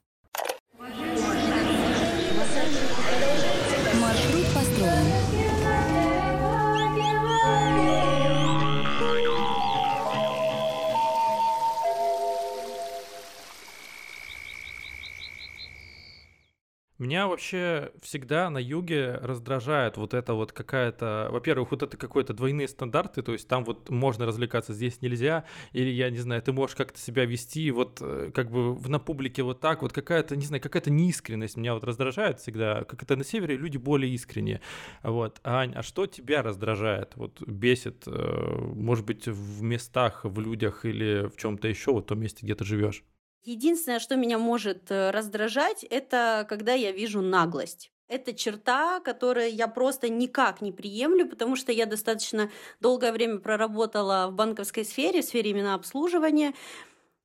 Меня 17.00 17.28
вообще 17.30 17.94
всегда 18.02 18.50
на 18.50 18.58
юге 18.58 19.14
раздражает 19.22 19.96
вот 19.96 20.14
это 20.14 20.34
вот 20.34 20.52
какая-то, 20.52 21.30
во-первых, 21.32 21.72
вот 21.72 21.82
это 21.82 21.96
какой-то 21.96 22.34
двойные 22.34 22.68
стандарты, 22.68 23.22
то 23.22 23.32
есть 23.32 23.48
там 23.48 23.64
вот 23.64 23.90
можно 23.90 24.26
развлекаться, 24.26 24.74
здесь 24.74 25.02
нельзя, 25.02 25.46
или 25.72 25.90
я 25.92 26.10
не 26.10 26.18
знаю, 26.18 26.42
ты 26.42 26.52
можешь 26.52 26.76
как-то 26.76 27.00
себя 27.00 27.24
вести 27.24 27.72
вот 27.72 28.00
э, 28.02 28.32
как 28.36 28.52
бы 28.52 28.78
на 28.90 29.00
публике 29.00 29.44
вот 29.44 29.62
так, 29.62 29.82
вот 29.82 29.94
какая-то, 29.94 30.36
не 30.36 30.46
знаю, 30.46 30.62
какая-то 30.62 30.92
неискренность 30.92 31.56
меня 31.56 31.74
вот 31.74 31.86
раздражает 31.86 32.42
всегда, 32.42 32.84
как 32.84 33.02
это 33.02 33.16
на 33.16 33.24
севере 33.24 33.56
люди 33.56 33.78
более 33.78 34.14
искренние, 34.14 34.60
вот. 35.02 35.40
Ань, 35.46 35.72
а 35.76 35.84
что 35.84 36.06
тебя 36.06 36.44
раздражает, 36.44 37.14
вот 37.16 37.42
бесит, 37.48 38.04
э, 38.08 38.58
может 38.76 39.06
быть, 39.06 39.26
в 39.26 39.62
местах, 39.64 40.26
в 40.26 40.38
людях 40.38 40.84
или 40.84 41.30
в 41.34 41.38
чем-то 41.38 41.70
еще, 41.70 41.94
вот 41.94 42.04
в 42.04 42.08
том 42.08 42.20
месте, 42.20 42.46
где 42.46 42.56
ты 42.56 42.66
живешь? 42.66 43.06
Единственное, 43.44 44.00
что 44.00 44.16
меня 44.16 44.38
может 44.38 44.92
э, 44.92 45.12
раздражать, 45.12 45.84
это 45.84 46.46
когда 46.50 46.74
я 46.74 46.92
вижу 46.92 47.22
наглость. 47.22 47.92
Это 48.10 48.34
черта, 48.34 49.00
которую 49.00 49.54
я 49.54 49.68
просто 49.68 50.10
никак 50.10 50.62
не 50.62 50.72
приемлю, 50.72 51.30
потому 51.30 51.56
что 51.56 51.72
я 51.72 51.86
достаточно 51.86 52.50
долгое 52.80 53.12
время 53.12 53.38
проработала 53.38 54.28
в 54.30 54.34
банковской 54.34 54.84
сфере, 54.84 55.22
в 55.22 55.26
сфере 55.26 55.52
именно 55.52 55.76
обслуживания, 55.76 56.54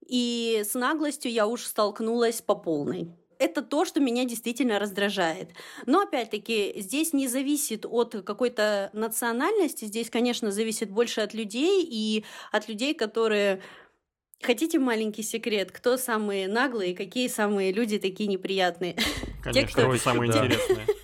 и 0.06 0.62
с 0.62 0.74
наглостью 0.74 1.32
я 1.32 1.46
уж 1.46 1.64
столкнулась 1.64 2.42
по 2.42 2.54
полной. 2.54 3.10
Это 3.38 3.62
то, 3.62 3.84
что 3.84 4.00
меня 4.00 4.24
действительно 4.24 4.78
раздражает. 4.78 5.50
Но 5.86 6.02
опять-таки 6.02 6.74
здесь 6.76 7.12
не 7.12 7.28
зависит 7.28 7.84
от 7.84 8.14
какой-то 8.24 8.90
национальности, 8.92 9.86
здесь, 9.86 10.10
конечно, 10.10 10.52
зависит 10.52 10.90
больше 10.90 11.22
от 11.22 11.34
людей 11.34 11.82
и 11.82 12.24
от 12.52 12.68
людей, 12.68 12.94
которые 12.94 13.62
Хотите 14.45 14.78
маленький 14.78 15.22
секрет? 15.22 15.72
Кто 15.72 15.97
самые 15.97 16.49
наглые, 16.49 16.95
какие 16.95 17.28
самые 17.28 17.72
люди 17.72 17.99
такие 17.99 18.28
неприятные? 18.28 18.95
Конечно, 19.42 19.82
кто- 19.84 19.95
это 19.95 20.03
самое 20.03 20.30
Да. 20.30 20.45
интересное. 20.47 20.86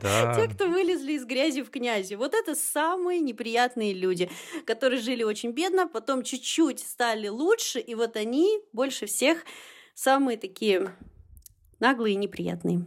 Да. 0.00 0.32
Те, 0.36 0.46
кто 0.54 0.68
вылезли 0.68 1.14
из 1.14 1.24
грязи 1.24 1.62
в 1.62 1.70
князи. 1.70 2.14
Вот 2.14 2.32
это 2.32 2.54
самые 2.54 3.18
неприятные 3.18 3.92
люди, 3.92 4.30
которые 4.64 5.00
жили 5.00 5.24
очень 5.24 5.50
бедно, 5.50 5.88
потом 5.88 6.22
чуть-чуть 6.22 6.78
стали 6.78 7.26
лучше, 7.26 7.80
и 7.80 7.96
вот 7.96 8.14
они 8.16 8.60
больше 8.72 9.06
всех 9.06 9.38
самые 9.94 10.38
такие 10.38 10.94
наглые 11.80 12.14
и 12.14 12.16
неприятные. 12.16 12.84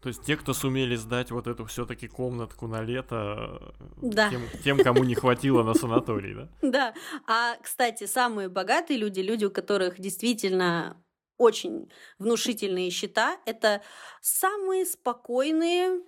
То 0.00 0.08
есть 0.08 0.22
те, 0.24 0.36
кто 0.36 0.54
сумели 0.54 0.94
сдать 0.94 1.30
вот 1.30 1.46
эту 1.48 1.64
все-таки 1.64 2.06
комнатку 2.06 2.68
на 2.68 2.82
лето, 2.82 3.74
э, 3.80 3.84
Да. 4.02 4.30
тем, 4.30 4.42
тем, 4.62 4.78
кому 4.78 5.02
не 5.04 5.14
хватило 5.14 5.62
на 5.64 5.74
санаторий, 5.74 6.34
да? 6.34 6.48
Да. 6.62 6.94
А, 7.26 7.56
кстати, 7.62 8.06
самые 8.06 8.48
богатые 8.48 8.98
люди, 8.98 9.20
люди, 9.20 9.44
у 9.44 9.50
которых 9.50 9.98
действительно 9.98 11.02
очень 11.36 11.90
внушительные 12.18 12.90
счета, 12.90 13.38
это 13.46 13.82
самые 14.20 14.84
спокойные 14.84 16.00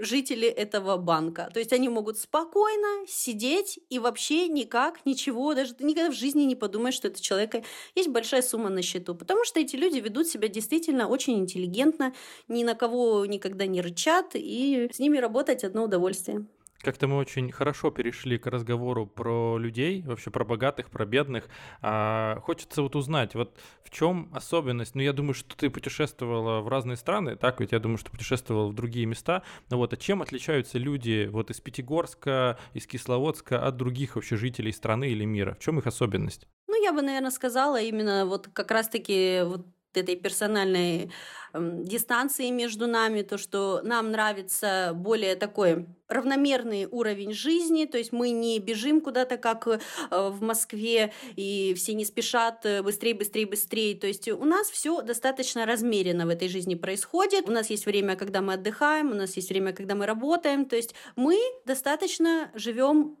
жители 0.00 0.48
этого 0.48 0.96
банка. 0.96 1.50
То 1.52 1.60
есть 1.60 1.72
они 1.72 1.88
могут 1.88 2.18
спокойно 2.18 3.06
сидеть 3.06 3.78
и 3.90 3.98
вообще 3.98 4.48
никак, 4.48 5.04
ничего, 5.04 5.54
даже 5.54 5.74
ты 5.74 5.84
никогда 5.84 6.10
в 6.10 6.14
жизни 6.14 6.42
не 6.44 6.56
подумаешь, 6.56 6.94
что 6.94 7.08
это 7.08 7.20
человека 7.20 7.62
есть 7.94 8.08
большая 8.08 8.42
сумма 8.42 8.70
на 8.70 8.82
счету. 8.82 9.14
Потому 9.14 9.44
что 9.44 9.60
эти 9.60 9.76
люди 9.76 9.98
ведут 9.98 10.26
себя 10.26 10.48
действительно 10.48 11.06
очень 11.06 11.38
интеллигентно, 11.38 12.14
ни 12.48 12.64
на 12.64 12.74
кого 12.74 13.26
никогда 13.26 13.66
не 13.66 13.82
рычат, 13.82 14.30
и 14.34 14.88
с 14.92 14.98
ними 14.98 15.18
работать 15.18 15.64
одно 15.64 15.84
удовольствие. 15.84 16.46
Как-то 16.82 17.08
мы 17.08 17.18
очень 17.18 17.52
хорошо 17.52 17.90
перешли 17.90 18.38
к 18.38 18.46
разговору 18.46 19.06
про 19.06 19.58
людей, 19.58 20.02
вообще 20.02 20.30
про 20.30 20.46
богатых, 20.46 20.88
про 20.88 21.04
бедных. 21.04 21.44
А, 21.82 22.40
хочется 22.40 22.80
вот 22.80 22.96
узнать, 22.96 23.34
вот 23.34 23.58
в 23.84 23.90
чем 23.90 24.30
особенность? 24.32 24.94
Ну, 24.94 25.02
я 25.02 25.12
думаю, 25.12 25.34
что 25.34 25.54
ты 25.54 25.68
путешествовала 25.68 26.60
в 26.60 26.68
разные 26.68 26.96
страны, 26.96 27.36
так 27.36 27.60
ведь 27.60 27.72
я 27.72 27.80
думаю, 27.80 27.98
что 27.98 28.10
путешествовала 28.10 28.68
в 28.68 28.74
другие 28.74 29.04
места. 29.04 29.42
Ну 29.68 29.76
вот, 29.76 29.92
а 29.92 29.98
чем 29.98 30.22
отличаются 30.22 30.78
люди 30.78 31.28
вот 31.30 31.50
из 31.50 31.60
Пятигорска, 31.60 32.58
из 32.72 32.86
Кисловодска 32.86 33.66
от 33.66 33.76
других 33.76 34.16
вообще 34.16 34.36
жителей 34.36 34.72
страны 34.72 35.10
или 35.10 35.24
мира? 35.24 35.56
В 35.60 35.62
чем 35.62 35.78
их 35.78 35.86
особенность? 35.86 36.48
Ну, 36.66 36.82
я 36.82 36.92
бы, 36.92 37.02
наверное, 37.02 37.30
сказала 37.30 37.78
именно 37.78 38.24
вот 38.24 38.48
как 38.48 38.70
раз-таки 38.70 39.42
вот 39.44 39.66
этой 39.96 40.16
персональной 40.16 41.10
эм, 41.52 41.84
дистанции 41.84 42.50
между 42.50 42.86
нами, 42.86 43.22
то, 43.22 43.38
что 43.38 43.80
нам 43.82 44.10
нравится 44.10 44.92
более 44.94 45.36
такой 45.36 45.86
равномерный 46.08 46.86
уровень 46.86 47.32
жизни, 47.32 47.84
то 47.84 47.98
есть 47.98 48.12
мы 48.12 48.30
не 48.30 48.58
бежим 48.58 49.00
куда-то, 49.00 49.36
как 49.36 49.66
э, 49.66 49.78
в 50.10 50.42
Москве, 50.42 51.12
и 51.36 51.74
все 51.74 51.94
не 51.94 52.04
спешат 52.04 52.66
э, 52.66 52.82
быстрее, 52.82 53.14
быстрее, 53.14 53.46
быстрее. 53.46 53.94
То 53.96 54.06
есть 54.06 54.28
у 54.28 54.44
нас 54.44 54.68
все 54.70 55.02
достаточно 55.02 55.66
размеренно 55.66 56.26
в 56.26 56.28
этой 56.28 56.48
жизни 56.48 56.74
происходит. 56.74 57.48
У 57.48 57.52
нас 57.52 57.70
есть 57.70 57.86
время, 57.86 58.16
когда 58.16 58.40
мы 58.40 58.54
отдыхаем, 58.54 59.10
у 59.10 59.14
нас 59.14 59.36
есть 59.36 59.50
время, 59.50 59.72
когда 59.72 59.94
мы 59.94 60.06
работаем. 60.06 60.64
То 60.64 60.76
есть 60.76 60.94
мы 61.16 61.38
достаточно 61.64 62.50
живем 62.54 63.16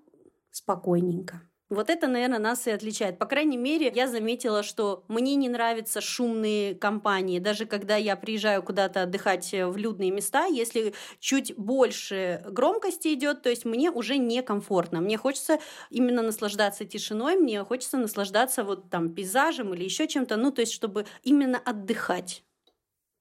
спокойненько. 0.50 1.49
Вот 1.70 1.88
это, 1.88 2.08
наверное, 2.08 2.40
нас 2.40 2.66
и 2.66 2.70
отличает. 2.72 3.16
По 3.18 3.26
крайней 3.26 3.56
мере, 3.56 3.92
я 3.94 4.08
заметила, 4.08 4.64
что 4.64 5.04
мне 5.06 5.36
не 5.36 5.48
нравятся 5.48 6.00
шумные 6.00 6.74
компании. 6.74 7.38
Даже 7.38 7.64
когда 7.64 7.94
я 7.94 8.16
приезжаю 8.16 8.60
куда-то 8.64 9.02
отдыхать 9.02 9.52
в 9.52 9.76
людные 9.76 10.10
места, 10.10 10.46
если 10.46 10.94
чуть 11.20 11.54
больше 11.56 12.42
громкости 12.50 13.14
идет, 13.14 13.42
то 13.42 13.50
есть 13.50 13.64
мне 13.64 13.92
уже 13.92 14.16
некомфортно. 14.16 15.00
Мне 15.00 15.16
хочется 15.16 15.60
именно 15.90 16.22
наслаждаться 16.22 16.84
тишиной, 16.84 17.36
мне 17.36 17.62
хочется 17.62 17.98
наслаждаться 17.98 18.64
вот 18.64 18.90
там 18.90 19.14
пейзажем 19.14 19.72
или 19.72 19.84
еще 19.84 20.08
чем-то, 20.08 20.36
ну, 20.36 20.50
то 20.50 20.62
есть 20.62 20.72
чтобы 20.72 21.06
именно 21.22 21.58
отдыхать. 21.58 22.42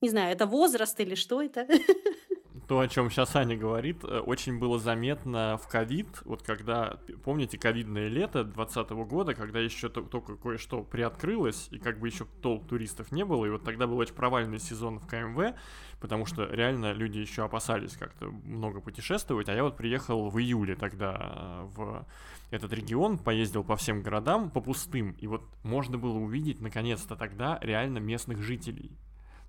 Не 0.02 0.10
знаю, 0.10 0.34
это 0.34 0.46
возраст 0.48 1.00
или 1.00 1.16
что 1.16 1.42
это? 1.42 1.68
То, 2.70 2.82
о 2.82 2.88
чем 2.88 3.10
сейчас 3.10 3.36
Аня 3.36 3.58
говорит, 3.58 4.04
э, 4.04 4.20
очень 4.20 4.60
было 4.60 4.78
заметно 4.78 5.58
в 5.60 5.68
ковид, 5.68 6.22
вот 6.24 6.44
когда, 6.44 7.00
помните, 7.24 7.58
ковидное 7.58 8.10
лето 8.10 8.44
2020 8.44 9.06
года, 9.06 9.34
когда 9.34 9.60
еще 9.60 9.90
то- 9.90 10.04
только 10.04 10.36
кое-что 10.36 10.84
приоткрылось, 10.84 11.68
и 11.72 11.80
как 11.80 11.98
бы 11.98 12.10
еще 12.10 12.28
толк 12.44 12.68
туристов 12.68 13.12
не 13.12 13.26
было, 13.26 13.48
и 13.48 13.50
вот 13.50 13.64
тогда 13.64 13.88
был 13.88 13.98
очень 13.98 14.14
провальный 14.14 14.60
сезон 14.60 15.00
в 15.00 15.08
КМВ, 15.08 15.56
потому 16.00 16.28
что 16.28 16.46
реально 16.46 16.94
люди 16.94 17.18
еще 17.18 17.44
опасались 17.44 17.98
как-то 17.98 18.28
много 18.28 18.82
путешествовать, 18.82 19.50
а 19.50 19.56
я 19.56 19.64
вот 19.64 19.76
приехал 19.76 20.30
в 20.30 20.40
июле 20.40 20.76
тогда 20.76 21.18
э, 21.20 21.68
в 21.76 22.06
этот 22.52 22.72
регион, 22.72 23.18
поездил 23.18 23.64
по 23.64 23.78
всем 23.78 24.04
городам, 24.04 24.52
по 24.52 24.62
пустым, 24.62 25.14
и 25.14 25.26
вот 25.26 25.42
можно 25.64 25.98
было 25.98 26.20
увидеть 26.20 26.62
наконец-то 26.62 27.16
тогда 27.16 27.58
реально 27.64 27.98
местных 27.98 28.44
жителей. 28.44 28.96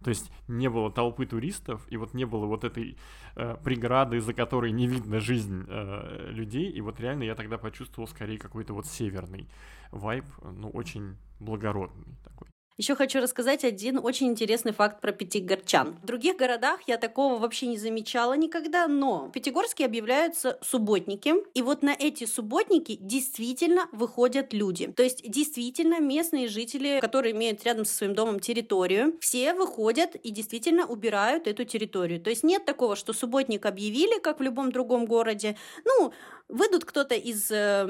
То 0.02 0.10
есть 0.10 0.30
не 0.48 0.68
было 0.68 0.90
толпы 0.90 1.26
туристов, 1.26 1.82
и 1.88 1.96
вот 1.96 2.14
не 2.14 2.24
было 2.24 2.46
вот 2.46 2.64
этой 2.64 2.96
э, 3.36 3.56
преграды, 3.62 4.16
из-за 4.16 4.32
которой 4.32 4.72
не 4.72 4.86
видно 4.86 5.20
жизнь 5.20 5.64
э, 5.68 6.30
людей. 6.30 6.70
И 6.70 6.80
вот 6.80 7.00
реально 7.00 7.24
я 7.24 7.34
тогда 7.34 7.58
почувствовал 7.58 8.08
скорее 8.08 8.38
какой-то 8.38 8.72
вот 8.72 8.86
северный 8.86 9.48
вайб, 9.90 10.24
ну, 10.42 10.70
очень 10.70 11.16
благородный 11.38 12.16
такой. 12.24 12.49
Еще 12.80 12.94
хочу 12.94 13.20
рассказать 13.20 13.62
один 13.62 13.98
очень 14.02 14.28
интересный 14.28 14.72
факт 14.72 15.02
про 15.02 15.12
пятигорчан. 15.12 15.98
В 16.02 16.06
других 16.06 16.38
городах 16.38 16.80
я 16.86 16.96
такого 16.96 17.38
вообще 17.38 17.66
не 17.66 17.76
замечала 17.76 18.32
никогда, 18.32 18.88
но 18.88 19.26
в 19.26 19.32
Пятигорске 19.32 19.84
объявляются 19.84 20.58
субботники, 20.62 21.34
и 21.52 21.60
вот 21.60 21.82
на 21.82 21.90
эти 21.90 22.24
субботники 22.24 22.96
действительно 22.98 23.86
выходят 23.92 24.54
люди. 24.54 24.86
То 24.86 25.02
есть 25.02 25.30
действительно 25.30 26.00
местные 26.00 26.48
жители, 26.48 27.00
которые 27.02 27.34
имеют 27.34 27.62
рядом 27.64 27.84
со 27.84 27.94
своим 27.94 28.14
домом 28.14 28.40
территорию, 28.40 29.14
все 29.20 29.52
выходят 29.52 30.14
и 30.14 30.30
действительно 30.30 30.86
убирают 30.86 31.48
эту 31.48 31.64
территорию. 31.64 32.18
То 32.18 32.30
есть 32.30 32.44
нет 32.44 32.64
такого, 32.64 32.96
что 32.96 33.12
субботник 33.12 33.66
объявили, 33.66 34.18
как 34.20 34.40
в 34.40 34.42
любом 34.42 34.72
другом 34.72 35.04
городе. 35.04 35.54
Ну, 35.84 36.14
выйдут 36.50 36.84
кто-то 36.84 37.14
из 37.14 37.50
э, 37.50 37.86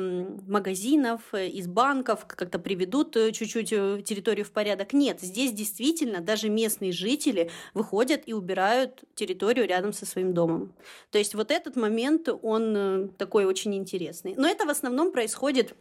магазинов, 0.46 1.22
э, 1.32 1.48
из 1.48 1.66
банков, 1.66 2.26
как-то 2.26 2.58
приведут 2.58 3.16
э, 3.16 3.32
чуть-чуть 3.32 3.72
э, 3.72 4.02
территорию 4.04 4.44
в 4.44 4.52
порядок. 4.52 4.92
Нет, 4.92 5.20
здесь 5.20 5.52
действительно 5.52 6.20
даже 6.20 6.48
местные 6.48 6.92
жители 6.92 7.50
выходят 7.74 8.22
и 8.26 8.32
убирают 8.32 9.02
территорию 9.14 9.66
рядом 9.66 9.92
со 9.92 10.06
своим 10.06 10.34
домом. 10.34 10.74
То 11.10 11.18
есть 11.18 11.34
вот 11.34 11.50
этот 11.50 11.76
момент, 11.76 12.28
он 12.42 13.10
такой 13.18 13.44
очень 13.44 13.74
интересный. 13.74 14.34
Но 14.36 14.48
это 14.48 14.66
в 14.66 14.70
основном 14.70 15.12
происходит 15.12 15.74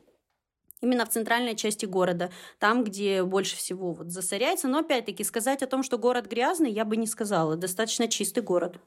именно 0.82 1.05
в 1.05 1.09
центральной 1.09 1.55
части 1.55 1.86
города, 1.86 2.32
там, 2.57 2.84
где 2.84 3.23
больше 3.23 3.55
всего 3.57 3.93
вот 3.93 4.09
засоряется. 4.11 4.67
Но 4.67 4.80
опять-таки 4.80 5.23
сказать 5.23 5.61
о 5.63 5.67
том, 5.67 5.84
что 5.84 5.97
город 5.97 6.27
грязный, 6.27 6.71
я 6.71 6.86
бы 6.86 6.97
не 6.97 7.07
сказала. 7.07 7.55
Достаточно 7.55 8.07
чистый 8.07 8.41
город. 8.41 8.77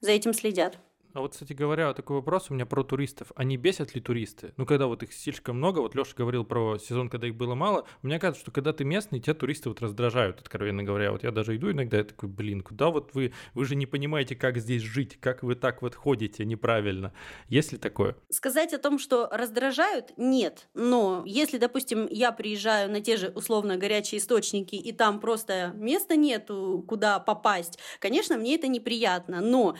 За 0.00 0.10
этим 0.10 0.32
следят. 0.32 0.78
А 1.14 1.20
вот, 1.20 1.32
кстати 1.32 1.54
говоря, 1.54 1.94
такой 1.94 2.16
вопрос 2.16 2.50
у 2.50 2.54
меня 2.54 2.66
про 2.66 2.82
туристов. 2.82 3.32
Они 3.34 3.56
бесят 3.56 3.94
ли 3.94 4.00
туристы? 4.00 4.52
Ну, 4.56 4.66
когда 4.66 4.86
вот 4.86 5.02
их 5.02 5.12
слишком 5.12 5.56
много, 5.56 5.80
вот 5.80 5.94
Леша 5.94 6.12
говорил 6.16 6.44
про 6.44 6.78
сезон, 6.78 7.08
когда 7.08 7.26
их 7.26 7.34
было 7.34 7.54
мало, 7.54 7.86
мне 8.02 8.18
кажется, 8.18 8.42
что 8.42 8.50
когда 8.50 8.72
ты 8.72 8.84
местный, 8.84 9.18
тебя 9.18 9.34
туристы 9.34 9.70
вот 9.70 9.80
раздражают, 9.80 10.40
откровенно 10.40 10.82
говоря. 10.82 11.10
Вот 11.12 11.22
я 11.22 11.30
даже 11.30 11.56
иду 11.56 11.70
иногда, 11.70 11.96
я 11.96 12.04
такой, 12.04 12.28
блин, 12.28 12.60
куда 12.60 12.90
вот 12.90 13.14
вы, 13.14 13.32
вы 13.54 13.64
же 13.64 13.74
не 13.74 13.86
понимаете, 13.86 14.36
как 14.36 14.58
здесь 14.58 14.82
жить, 14.82 15.18
как 15.18 15.42
вы 15.42 15.54
так 15.54 15.80
вот 15.80 15.94
ходите 15.94 16.44
неправильно. 16.44 17.12
Есть 17.48 17.72
ли 17.72 17.78
такое? 17.78 18.14
Сказать 18.30 18.74
о 18.74 18.78
том, 18.78 18.98
что 18.98 19.28
раздражают, 19.32 20.12
нет. 20.18 20.68
Но 20.74 21.22
если, 21.24 21.56
допустим, 21.56 22.06
я 22.10 22.32
приезжаю 22.32 22.90
на 22.90 23.00
те 23.00 23.16
же 23.16 23.28
условно 23.28 23.76
горячие 23.76 24.18
источники, 24.18 24.74
и 24.74 24.92
там 24.92 25.20
просто 25.20 25.72
места 25.74 26.16
нету, 26.16 26.84
куда 26.86 27.18
попасть, 27.18 27.78
конечно, 27.98 28.36
мне 28.36 28.56
это 28.56 28.68
неприятно. 28.68 29.40
Но 29.40 29.74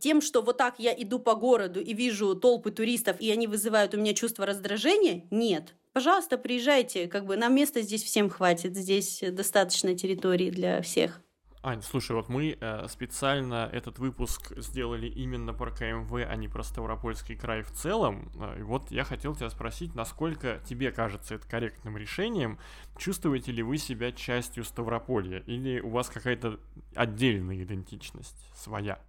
тем, 0.00 0.20
что 0.20 0.42
вот 0.42 0.56
так 0.56 0.78
я 0.78 0.92
иду 0.92 1.18
по 1.18 1.34
городу 1.34 1.80
и 1.80 1.94
вижу 1.94 2.34
толпы 2.34 2.70
туристов, 2.70 3.20
и 3.20 3.30
они 3.30 3.46
вызывают 3.46 3.94
у 3.94 3.98
меня 3.98 4.14
чувство 4.14 4.46
раздражения, 4.46 5.24
нет. 5.30 5.74
Пожалуйста, 5.92 6.38
приезжайте, 6.38 7.08
как 7.08 7.26
бы 7.26 7.36
нам 7.36 7.54
места 7.54 7.80
здесь 7.82 8.02
всем 8.02 8.30
хватит, 8.30 8.76
здесь 8.76 9.22
достаточно 9.32 9.96
территории 9.96 10.50
для 10.50 10.82
всех. 10.82 11.20
Ань, 11.60 11.82
слушай, 11.82 12.12
вот 12.12 12.28
мы 12.28 12.56
э, 12.58 12.86
специально 12.88 13.68
этот 13.72 13.98
выпуск 13.98 14.52
сделали 14.56 15.08
именно 15.08 15.52
про 15.52 15.72
КМВ, 15.72 16.12
а 16.12 16.36
не 16.36 16.46
про 16.46 16.62
Ставропольский 16.62 17.36
край 17.36 17.62
в 17.62 17.72
целом. 17.72 18.30
Э, 18.40 18.60
и 18.60 18.62
вот 18.62 18.92
я 18.92 19.02
хотел 19.02 19.34
тебя 19.34 19.50
спросить, 19.50 19.94
насколько 19.96 20.60
тебе 20.68 20.92
кажется 20.92 21.34
это 21.34 21.48
корректным 21.48 21.96
решением? 21.96 22.58
Чувствуете 22.96 23.50
ли 23.50 23.64
вы 23.64 23.78
себя 23.78 24.12
частью 24.12 24.62
Ставрополья? 24.62 25.40
Или 25.40 25.80
у 25.80 25.90
вас 25.90 26.08
какая-то 26.08 26.60
отдельная 26.94 27.60
идентичность 27.64 28.38
своя? 28.56 29.00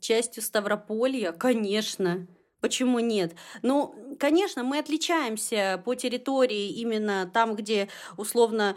Частью 0.00 0.42
Ставрополья, 0.42 1.32
конечно. 1.32 2.26
Почему 2.60 3.00
нет? 3.00 3.34
Ну, 3.62 3.94
конечно, 4.20 4.62
мы 4.62 4.78
отличаемся 4.78 5.82
по 5.84 5.96
территории 5.96 6.70
именно 6.70 7.28
там, 7.32 7.56
где 7.56 7.88
условно 8.16 8.76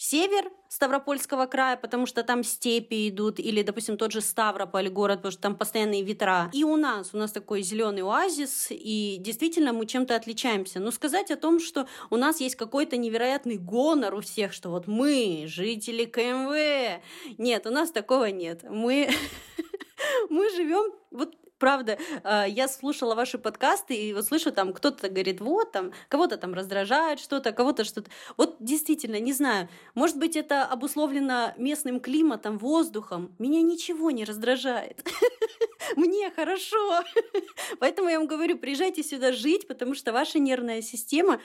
север 0.00 0.50
Ставропольского 0.68 1.44
края, 1.44 1.76
потому 1.76 2.06
что 2.06 2.22
там 2.22 2.42
степи 2.42 3.08
идут, 3.10 3.38
или, 3.38 3.62
допустим, 3.62 3.98
тот 3.98 4.12
же 4.12 4.22
Ставрополь 4.22 4.88
город, 4.88 5.18
потому 5.18 5.32
что 5.32 5.42
там 5.42 5.56
постоянные 5.56 6.02
ветра. 6.02 6.50
И 6.54 6.64
у 6.64 6.76
нас, 6.76 7.10
у 7.12 7.18
нас 7.18 7.32
такой 7.32 7.60
зеленый 7.60 8.02
оазис, 8.02 8.68
и 8.70 9.18
действительно 9.20 9.74
мы 9.74 9.84
чем-то 9.84 10.16
отличаемся. 10.16 10.80
Но 10.80 10.90
сказать 10.90 11.30
о 11.30 11.36
том, 11.36 11.60
что 11.60 11.86
у 12.08 12.16
нас 12.16 12.40
есть 12.40 12.56
какой-то 12.56 12.96
невероятный 12.96 13.58
гонор 13.58 14.14
у 14.14 14.20
всех, 14.22 14.54
что 14.54 14.70
вот 14.70 14.86
мы, 14.86 15.44
жители 15.46 16.06
КМВ, 16.06 17.02
нет, 17.36 17.66
у 17.66 17.70
нас 17.70 17.90
такого 17.90 18.30
нет. 18.30 18.62
Мы 18.62 19.10
мы 20.30 20.48
живем 20.50 20.94
вот 21.10 21.36
правда, 21.60 21.98
а, 22.24 22.46
я 22.48 22.66
слушала 22.66 23.14
ваши 23.14 23.38
подкасты, 23.38 23.94
и 23.94 24.12
вот 24.12 24.24
слышу 24.24 24.50
там, 24.50 24.72
кто-то 24.72 25.08
говорит, 25.08 25.40
вот 25.40 25.70
там, 25.70 25.92
кого-то 26.08 26.36
там 26.36 26.54
раздражает 26.54 27.20
что-то, 27.20 27.52
кого-то 27.52 27.84
что-то. 27.84 28.10
Вот 28.36 28.56
действительно, 28.58 29.20
не 29.20 29.32
знаю, 29.32 29.68
может 29.94 30.18
быть, 30.18 30.34
это 30.34 30.64
обусловлено 30.64 31.52
местным 31.56 32.00
климатом, 32.00 32.58
воздухом. 32.58 33.36
Меня 33.38 33.62
ничего 33.62 34.10
не 34.10 34.24
раздражает. 34.24 35.06
Мне 35.96 36.30
хорошо. 36.30 37.02
Поэтому 37.78 38.08
я 38.08 38.18
вам 38.18 38.26
говорю, 38.26 38.58
приезжайте 38.58 39.02
сюда 39.02 39.32
жить, 39.32 39.68
потому 39.68 39.94
что 39.94 40.12
ваша 40.12 40.38
нервная 40.38 40.82
система 40.82 41.40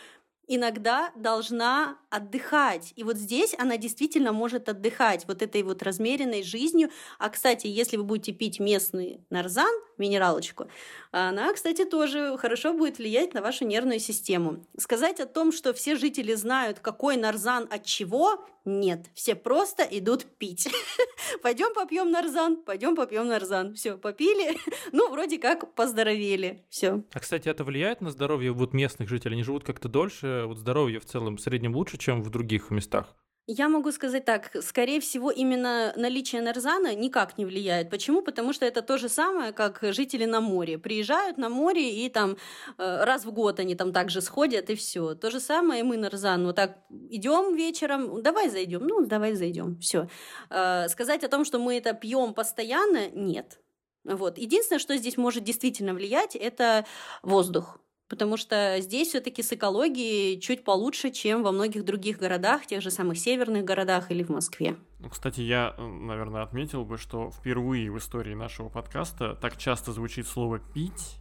иногда 0.47 1.11
должна 1.15 1.97
отдыхать. 2.09 2.93
И 2.95 3.03
вот 3.03 3.17
здесь 3.17 3.55
она 3.57 3.77
действительно 3.77 4.31
может 4.31 4.69
отдыхать 4.69 5.27
вот 5.27 5.41
этой 5.41 5.63
вот 5.63 5.83
размеренной 5.83 6.43
жизнью. 6.43 6.89
А, 7.19 7.29
кстати, 7.29 7.67
если 7.67 7.97
вы 7.97 8.03
будете 8.03 8.31
пить 8.31 8.59
местный 8.59 9.21
нарзан, 9.29 9.73
минералочку, 9.97 10.67
она, 11.11 11.53
кстати, 11.53 11.85
тоже 11.85 12.37
хорошо 12.37 12.73
будет 12.73 12.97
влиять 12.97 13.33
на 13.33 13.41
вашу 13.41 13.65
нервную 13.65 13.99
систему. 13.99 14.65
Сказать 14.77 15.19
о 15.19 15.25
том, 15.25 15.51
что 15.51 15.73
все 15.73 15.95
жители 15.95 16.33
знают, 16.33 16.79
какой 16.79 17.17
нарзан 17.17 17.67
от 17.69 17.85
чего, 17.85 18.45
нет. 18.65 19.05
Все 19.13 19.35
просто 19.35 19.83
идут 19.83 20.25
пить. 20.37 20.67
Пойдем 21.41 21.73
попьем 21.73 22.09
нарзан, 22.11 22.57
пойдем 22.57 22.95
попьем 22.95 23.27
нарзан. 23.27 23.75
Все, 23.75 23.95
попили, 23.95 24.57
ну, 24.91 25.09
вроде 25.11 25.37
как 25.37 25.73
поздоровели. 25.75 26.65
Все. 26.69 27.03
А, 27.13 27.19
кстати, 27.19 27.47
это 27.47 27.63
влияет 27.63 28.01
на 28.01 28.09
здоровье 28.09 28.51
вот 28.51 28.73
местных 28.73 29.07
жителей? 29.07 29.35
Они 29.35 29.43
живут 29.43 29.63
как-то 29.63 29.87
дольше, 29.87 30.34
вот 30.45 30.57
здоровье 30.57 30.99
в 30.99 31.05
целом 31.05 31.38
в 31.38 31.41
среднем 31.41 31.75
лучше, 31.75 31.97
чем 31.97 32.21
в 32.21 32.29
других 32.29 32.71
местах? 32.71 33.15
Я 33.47 33.69
могу 33.69 33.91
сказать 33.91 34.25
так, 34.25 34.55
скорее 34.61 34.99
всего, 34.99 35.29
именно 35.29 35.93
наличие 35.95 36.41
нарзана 36.41 36.95
никак 36.95 37.38
не 37.38 37.45
влияет. 37.45 37.91
Почему? 37.91 38.23
Потому 38.23 38.53
что 38.53 38.65
это 38.65 38.81
то 38.81 38.97
же 38.97 39.07
самое, 39.07 39.51
как 39.51 39.79
жители 39.81 40.25
на 40.25 40.41
море. 40.41 40.79
Приезжают 40.79 41.38
на 41.38 41.49
море 41.49 42.05
и 42.05 42.09
там 42.09 42.38
э, 42.79 43.03
раз 43.03 43.23
в 43.23 43.31
год 43.31 43.59
они 43.59 43.75
там 43.75 43.93
также 43.93 44.21
сходят 44.21 44.71
и 44.71 44.75
все. 44.75 45.13
То 45.13 45.29
же 45.29 45.39
самое 45.39 45.81
и 45.81 45.83
мы 45.83 45.97
нарзан. 45.97 46.43
Вот 46.43 46.55
так 46.55 46.79
идем 46.89 47.55
вечером, 47.55 48.23
давай 48.23 48.49
зайдем, 48.49 48.88
ну 48.88 49.05
давай 49.05 49.36
зайдем, 49.36 49.77
все. 49.79 50.07
Э, 50.49 50.88
сказать 50.89 51.23
о 51.23 51.27
том, 51.27 51.45
что 51.45 51.59
мы 51.59 51.77
это 51.77 51.93
пьем 51.93 52.33
постоянно, 52.33 53.09
нет. 53.11 53.59
Вот. 54.05 54.39
Единственное, 54.39 54.79
что 54.79 54.97
здесь 54.97 55.17
может 55.17 55.43
действительно 55.43 55.93
влиять, 55.93 56.36
это 56.36 56.86
воздух. 57.21 57.79
Потому 58.07 58.37
что 58.37 58.77
здесь 58.81 59.09
все-таки 59.09 59.41
с 59.41 59.51
экологией 59.53 60.39
чуть 60.39 60.63
получше, 60.63 61.09
чем 61.09 61.41
во 61.41 61.51
многих 61.51 61.83
других 61.83 62.19
городах, 62.19 62.67
тех 62.67 62.81
же 62.81 62.91
самых 62.91 63.17
северных 63.17 63.65
городах 63.65 64.11
или 64.11 64.21
в 64.21 64.29
Москве. 64.29 64.75
Ну, 64.99 65.09
кстати, 65.09 65.41
я, 65.41 65.73
э, 65.77 65.85
наверное, 65.85 66.43
отметил 66.43 66.85
бы, 66.85 66.97
что 66.97 67.31
впервые 67.31 67.91
в 67.91 67.97
истории 67.97 68.35
нашего 68.35 68.69
подкаста 68.69 69.35
так 69.35 69.57
часто 69.57 69.91
звучит 69.91 70.27
слово 70.27 70.59
«пить», 70.59 71.17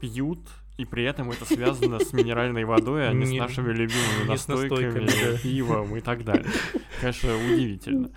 «пьют», 0.00 0.40
и 0.76 0.84
при 0.84 1.04
этом 1.04 1.30
это 1.30 1.46
связано 1.46 1.98
с 2.00 2.12
минеральной 2.12 2.64
водой, 2.64 3.08
а 3.08 3.12
не, 3.14 3.24
с 3.24 3.40
нашими 3.40 3.72
любимыми 3.72 4.28
настойками, 4.28 5.38
пивом 5.42 5.96
и 5.96 6.00
так 6.00 6.22
далее. 6.22 6.50
Конечно, 7.00 7.34
удивительно. 7.34 8.10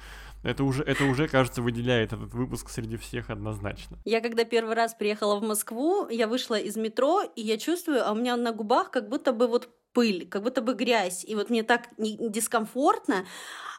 Это 0.44 0.64
уже, 0.64 0.84
это 0.84 1.04
уже, 1.06 1.28
кажется, 1.28 1.62
выделяет 1.62 2.14
этот 2.14 2.34
выпуск 2.34 2.70
среди 2.70 2.98
всех 2.98 3.30
однозначно. 3.30 3.98
Я 4.06 4.22
когда 4.22 4.46
первый 4.46 4.76
раз 4.76 4.94
приехала 4.94 5.40
в 5.40 5.44
Москву, 5.44 6.08
я 6.10 6.28
вышла 6.28 6.56
из 6.56 6.78
метро, 6.78 7.22
и 7.36 7.42
я 7.42 7.58
чувствую, 7.58 8.08
а 8.08 8.12
у 8.12 8.16
меня 8.16 8.38
на 8.38 8.52
губах 8.52 8.92
как 8.92 9.10
будто 9.10 9.34
бы 9.34 9.48
вот 9.48 9.70
пыль, 9.94 10.28
как 10.30 10.44
будто 10.44 10.62
бы 10.62 10.74
грязь. 10.74 11.26
И 11.26 11.36
вот 11.36 11.50
мне 11.50 11.64
так 11.64 11.90
дискомфортно. 11.98 13.26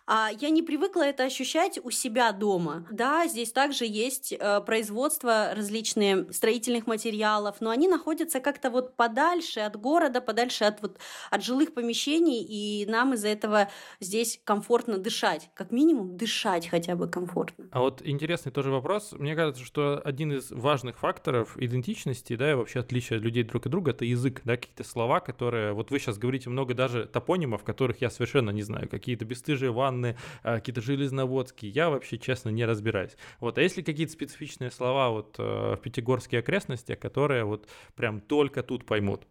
А 0.07 0.31
я 0.41 0.51
не 0.51 0.63
привыкла 0.63 1.03
это 1.03 1.25
ощущать 1.25 1.79
у 1.83 1.91
себя 1.91 2.33
дома. 2.33 2.87
Да, 2.91 3.27
здесь 3.27 3.53
также 3.53 3.85
есть 3.85 4.33
э, 4.33 4.61
производство 4.61 5.55
различных 5.55 6.35
строительных 6.35 6.87
материалов, 6.87 7.57
но 7.61 7.71
они 7.71 7.89
находятся 7.89 8.41
как-то 8.41 8.71
вот 8.71 8.97
подальше 8.97 9.61
от 9.61 9.77
города, 9.77 10.21
подальше 10.21 10.65
от, 10.65 10.83
вот, 10.83 10.99
от 11.31 11.45
жилых 11.45 11.75
помещений, 11.75 12.43
и 12.43 12.87
нам 12.87 13.15
из-за 13.15 13.29
этого 13.29 13.71
здесь 14.01 14.41
комфортно 14.45 14.99
дышать. 14.99 15.51
Как 15.55 15.71
минимум 15.71 16.17
дышать 16.17 16.69
хотя 16.69 16.97
бы 16.97 17.09
комфортно. 17.09 17.69
А 17.71 17.81
вот 17.81 18.03
интересный 18.05 18.53
тоже 18.53 18.71
вопрос. 18.71 19.13
Мне 19.13 19.35
кажется, 19.37 19.65
что 19.65 20.01
один 20.05 20.33
из 20.33 20.51
важных 20.51 20.99
факторов 20.99 21.57
идентичности, 21.57 22.37
да, 22.37 22.51
и 22.51 22.55
вообще 22.55 22.81
отличия 22.81 23.19
людей 23.19 23.43
друг 23.43 23.67
от 23.67 23.73
друга, 23.73 23.93
это 23.93 24.05
язык, 24.05 24.41
да, 24.45 24.57
какие-то 24.57 24.85
слова, 24.85 25.21
которые... 25.21 25.73
Вот 25.73 25.91
вы 25.91 25.99
сейчас 25.99 26.19
говорите 26.19 26.51
много 26.51 26.75
даже 26.75 27.07
топонимов, 27.07 27.63
которых 27.65 28.01
я 28.01 28.11
совершенно 28.11 28.51
не 28.51 28.63
знаю. 28.63 28.89
Какие-то 28.89 29.25
бесстыжие 29.25 29.71
ванны, 29.71 30.00
ванны, 30.01 30.17
а, 30.43 30.57
какие-то 30.57 30.81
железноводские. 30.81 31.71
Я 31.71 31.91
вообще, 31.91 32.19
честно, 32.19 32.51
не 32.51 32.65
разбираюсь. 32.65 33.17
Вот, 33.41 33.59
а 33.59 33.63
если 33.63 33.83
какие-то 33.83 34.13
специфичные 34.13 34.71
слова 34.71 35.11
вот 35.11 35.37
э, 35.39 35.43
в 35.43 35.81
пятигорские 35.83 36.41
окрестности, 36.41 36.95
которые 36.95 37.45
вот 37.45 37.69
прям 37.95 38.21
только 38.21 38.63
тут 38.63 38.87
поймут? 38.87 39.23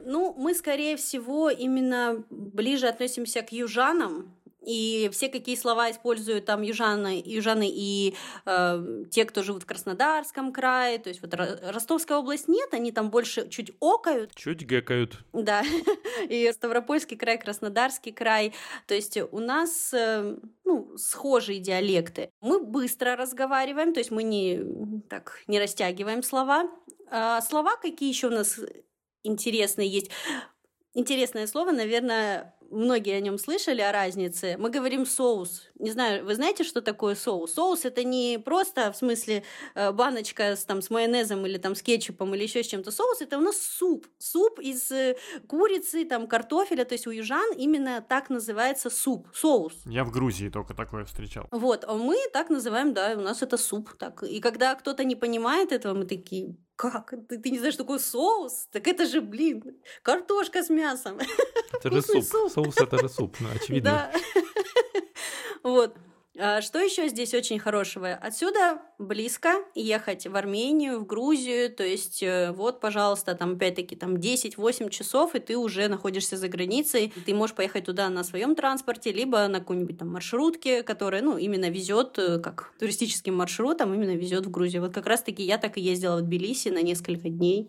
Ну, 0.00 0.34
мы, 0.38 0.54
скорее 0.54 0.96
всего, 0.96 1.50
именно 1.50 2.24
ближе 2.30 2.86
относимся 2.86 3.42
к 3.42 3.52
южанам, 3.52 4.32
и 4.60 5.08
все 5.12 5.28
какие 5.28 5.56
слова 5.56 5.90
используют 5.90 6.44
там 6.44 6.62
южаны, 6.62 7.22
южаны 7.24 7.68
и 7.70 8.14
э, 8.44 9.04
те, 9.10 9.24
кто 9.24 9.42
живут 9.42 9.62
в 9.62 9.66
Краснодарском 9.66 10.52
крае, 10.52 10.98
то 10.98 11.08
есть 11.08 11.22
вот 11.22 11.34
Ростовская 11.34 12.18
область 12.18 12.48
нет, 12.48 12.74
они 12.74 12.92
там 12.92 13.10
больше 13.10 13.48
чуть 13.48 13.72
окают. 13.80 14.34
Чуть 14.34 14.62
гекают. 14.62 15.18
Да, 15.32 15.62
и 16.28 16.50
Ставропольский 16.52 17.16
край, 17.16 17.38
Краснодарский 17.38 18.12
край, 18.12 18.52
то 18.86 18.94
есть 18.94 19.18
у 19.30 19.38
нас 19.38 19.92
э, 19.94 20.36
ну, 20.64 20.96
схожие 20.96 21.60
диалекты. 21.60 22.30
Мы 22.40 22.60
быстро 22.62 23.16
разговариваем, 23.16 23.92
то 23.94 24.00
есть 24.00 24.10
мы 24.10 24.22
не 24.22 24.60
так 25.08 25.40
не 25.46 25.58
растягиваем 25.58 26.22
слова. 26.22 26.68
А 27.10 27.40
слова 27.40 27.76
какие 27.76 28.08
еще 28.08 28.26
у 28.26 28.32
нас 28.32 28.60
интересные 29.22 29.88
есть? 29.88 30.10
Интересное 30.94 31.46
слово, 31.46 31.70
наверное, 31.72 32.54
многие 32.70 33.14
о 33.14 33.20
нем 33.20 33.38
слышали, 33.38 33.80
о 33.80 33.92
разнице. 33.92 34.56
Мы 34.58 34.70
говорим 34.70 35.06
соус. 35.06 35.68
Не 35.78 35.90
знаю, 35.90 36.24
вы 36.24 36.34
знаете, 36.34 36.64
что 36.64 36.80
такое 36.80 37.14
соус? 37.14 37.54
Соус 37.54 37.84
это 37.84 38.04
не 38.04 38.38
просто 38.38 38.92
в 38.92 38.96
смысле 38.96 39.44
э, 39.74 39.92
баночка 39.92 40.56
с, 40.56 40.64
там, 40.64 40.82
с 40.82 40.90
майонезом 40.90 41.46
или 41.46 41.58
там 41.58 41.74
с 41.74 41.82
кетчупом 41.82 42.34
или 42.34 42.42
еще 42.42 42.62
с 42.62 42.66
чем-то. 42.66 42.90
Соус 42.90 43.20
это 43.20 43.38
у 43.38 43.40
нас 43.40 43.60
суп. 43.60 44.06
Суп 44.18 44.58
из 44.60 44.90
э, 44.90 45.16
курицы, 45.46 46.04
там, 46.04 46.26
картофеля. 46.26 46.84
То 46.84 46.94
есть 46.94 47.06
у 47.06 47.10
южан 47.10 47.52
именно 47.56 48.04
так 48.06 48.30
называется 48.30 48.90
суп, 48.90 49.28
соус. 49.34 49.74
Я 49.86 50.04
в 50.04 50.10
Грузии 50.10 50.48
только 50.48 50.74
такое 50.74 51.04
встречал. 51.04 51.46
Вот, 51.50 51.84
а 51.86 51.94
мы 51.94 52.16
так 52.32 52.50
называем, 52.50 52.94
да, 52.94 53.14
у 53.16 53.20
нас 53.20 53.42
это 53.42 53.56
суп. 53.56 53.90
Так. 53.98 54.22
И 54.22 54.40
когда 54.40 54.74
кто-то 54.74 55.04
не 55.04 55.16
понимает 55.16 55.72
этого, 55.72 55.94
мы 55.94 56.04
такие, 56.04 56.56
как? 56.78 57.12
Ты, 57.28 57.38
ты 57.38 57.50
не 57.50 57.58
знаешь, 57.58 57.74
что 57.74 57.82
такое 57.82 57.98
соус? 57.98 58.68
Так 58.70 58.86
это 58.86 59.04
же, 59.04 59.20
блин, 59.20 59.76
картошка 60.02 60.62
с 60.62 60.70
мясом. 60.70 61.18
Это 61.72 61.90
же 61.92 62.02
суп. 62.02 62.24
суп. 62.24 62.52
Соус 62.52 62.76
это 62.78 62.98
же 62.98 63.08
суп, 63.08 63.36
ну, 63.40 63.48
очевидно. 63.54 64.10
Да. 64.14 64.42
Вот. 65.64 65.96
А 66.40 66.62
что 66.62 66.78
еще 66.78 67.08
здесь 67.08 67.34
очень 67.34 67.58
хорошего? 67.58 68.12
Отсюда 68.12 68.80
близко 68.96 69.54
ехать 69.74 70.24
в 70.28 70.36
Армению, 70.36 71.00
в 71.00 71.06
Грузию, 71.06 71.68
то 71.68 71.82
есть 71.82 72.22
э, 72.22 72.52
вот, 72.52 72.80
пожалуйста, 72.80 73.34
там 73.34 73.54
опять-таки 73.54 73.96
там 73.96 74.14
10-8 74.14 74.88
часов, 74.88 75.34
и 75.34 75.40
ты 75.40 75.56
уже 75.56 75.88
находишься 75.88 76.36
за 76.36 76.46
границей, 76.46 77.12
ты 77.26 77.34
можешь 77.34 77.56
поехать 77.56 77.86
туда 77.86 78.08
на 78.08 78.22
своем 78.22 78.54
транспорте, 78.54 79.10
либо 79.10 79.48
на 79.48 79.58
какой-нибудь 79.58 79.98
там 79.98 80.12
маршрутке, 80.12 80.84
которая, 80.84 81.22
ну, 81.22 81.38
именно 81.38 81.70
везет, 81.70 82.16
э, 82.20 82.38
как 82.38 82.72
туристическим 82.78 83.34
маршрутом, 83.36 83.92
именно 83.92 84.14
везет 84.14 84.46
в 84.46 84.50
Грузию. 84.50 84.82
Вот 84.82 84.94
как 84.94 85.06
раз-таки 85.06 85.42
я 85.42 85.58
так 85.58 85.76
и 85.76 85.80
ездила 85.80 86.18
в 86.18 86.22
Тбилиси 86.22 86.68
на 86.68 86.82
несколько 86.82 87.28
дней. 87.30 87.68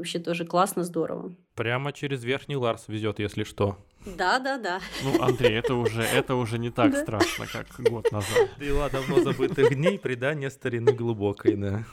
Вообще 0.00 0.18
тоже 0.18 0.46
классно, 0.46 0.82
здорово. 0.82 1.34
Прямо 1.54 1.92
через 1.92 2.24
Верхний 2.24 2.56
Ларс 2.56 2.88
везет, 2.88 3.18
если 3.18 3.44
что. 3.44 3.76
Да, 4.06 4.38
да, 4.38 4.56
да. 4.56 4.80
Ну, 5.04 5.22
Андрей, 5.22 5.58
это 5.58 5.74
уже, 5.74 6.00
это 6.00 6.36
уже 6.36 6.58
не 6.58 6.70
так 6.70 6.96
страшно, 6.96 7.44
как 7.46 7.66
год 7.80 8.10
назад. 8.10 8.48
Дела 8.58 8.88
давно 8.88 9.20
забытых 9.20 9.74
дней, 9.74 9.98
предание 9.98 10.48
старины 10.48 10.92
глубокой, 10.92 11.54
да. 11.56 11.84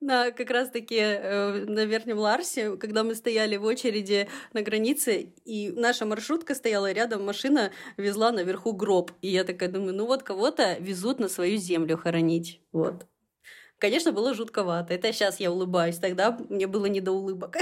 Да, 0.00 0.32
как 0.32 0.50
раз-таки 0.50 0.96
э, 0.96 1.66
на 1.66 1.84
Верхнем 1.84 2.18
Ларсе, 2.18 2.76
когда 2.78 3.04
мы 3.04 3.14
стояли 3.14 3.56
в 3.56 3.64
очереди 3.64 4.28
на 4.52 4.62
границе, 4.62 5.32
и 5.44 5.70
наша 5.70 6.04
маршрутка 6.04 6.56
стояла 6.56 6.90
рядом, 6.90 7.24
машина 7.24 7.70
везла 7.96 8.32
наверху 8.32 8.72
гроб. 8.72 9.12
И 9.22 9.28
я 9.28 9.44
такая 9.44 9.68
думаю, 9.68 9.94
ну 9.94 10.06
вот 10.06 10.24
кого-то 10.24 10.78
везут 10.80 11.20
на 11.20 11.28
свою 11.28 11.58
землю 11.58 11.96
хоронить. 11.96 12.60
Вот. 12.72 13.06
Конечно, 13.80 14.12
было 14.12 14.34
жутковато. 14.34 14.92
Это 14.92 15.10
сейчас 15.10 15.40
я 15.40 15.50
улыбаюсь, 15.50 15.96
тогда 15.96 16.38
мне 16.50 16.66
было 16.66 16.84
не 16.86 17.00
до 17.00 17.12
улыбок. 17.12 17.56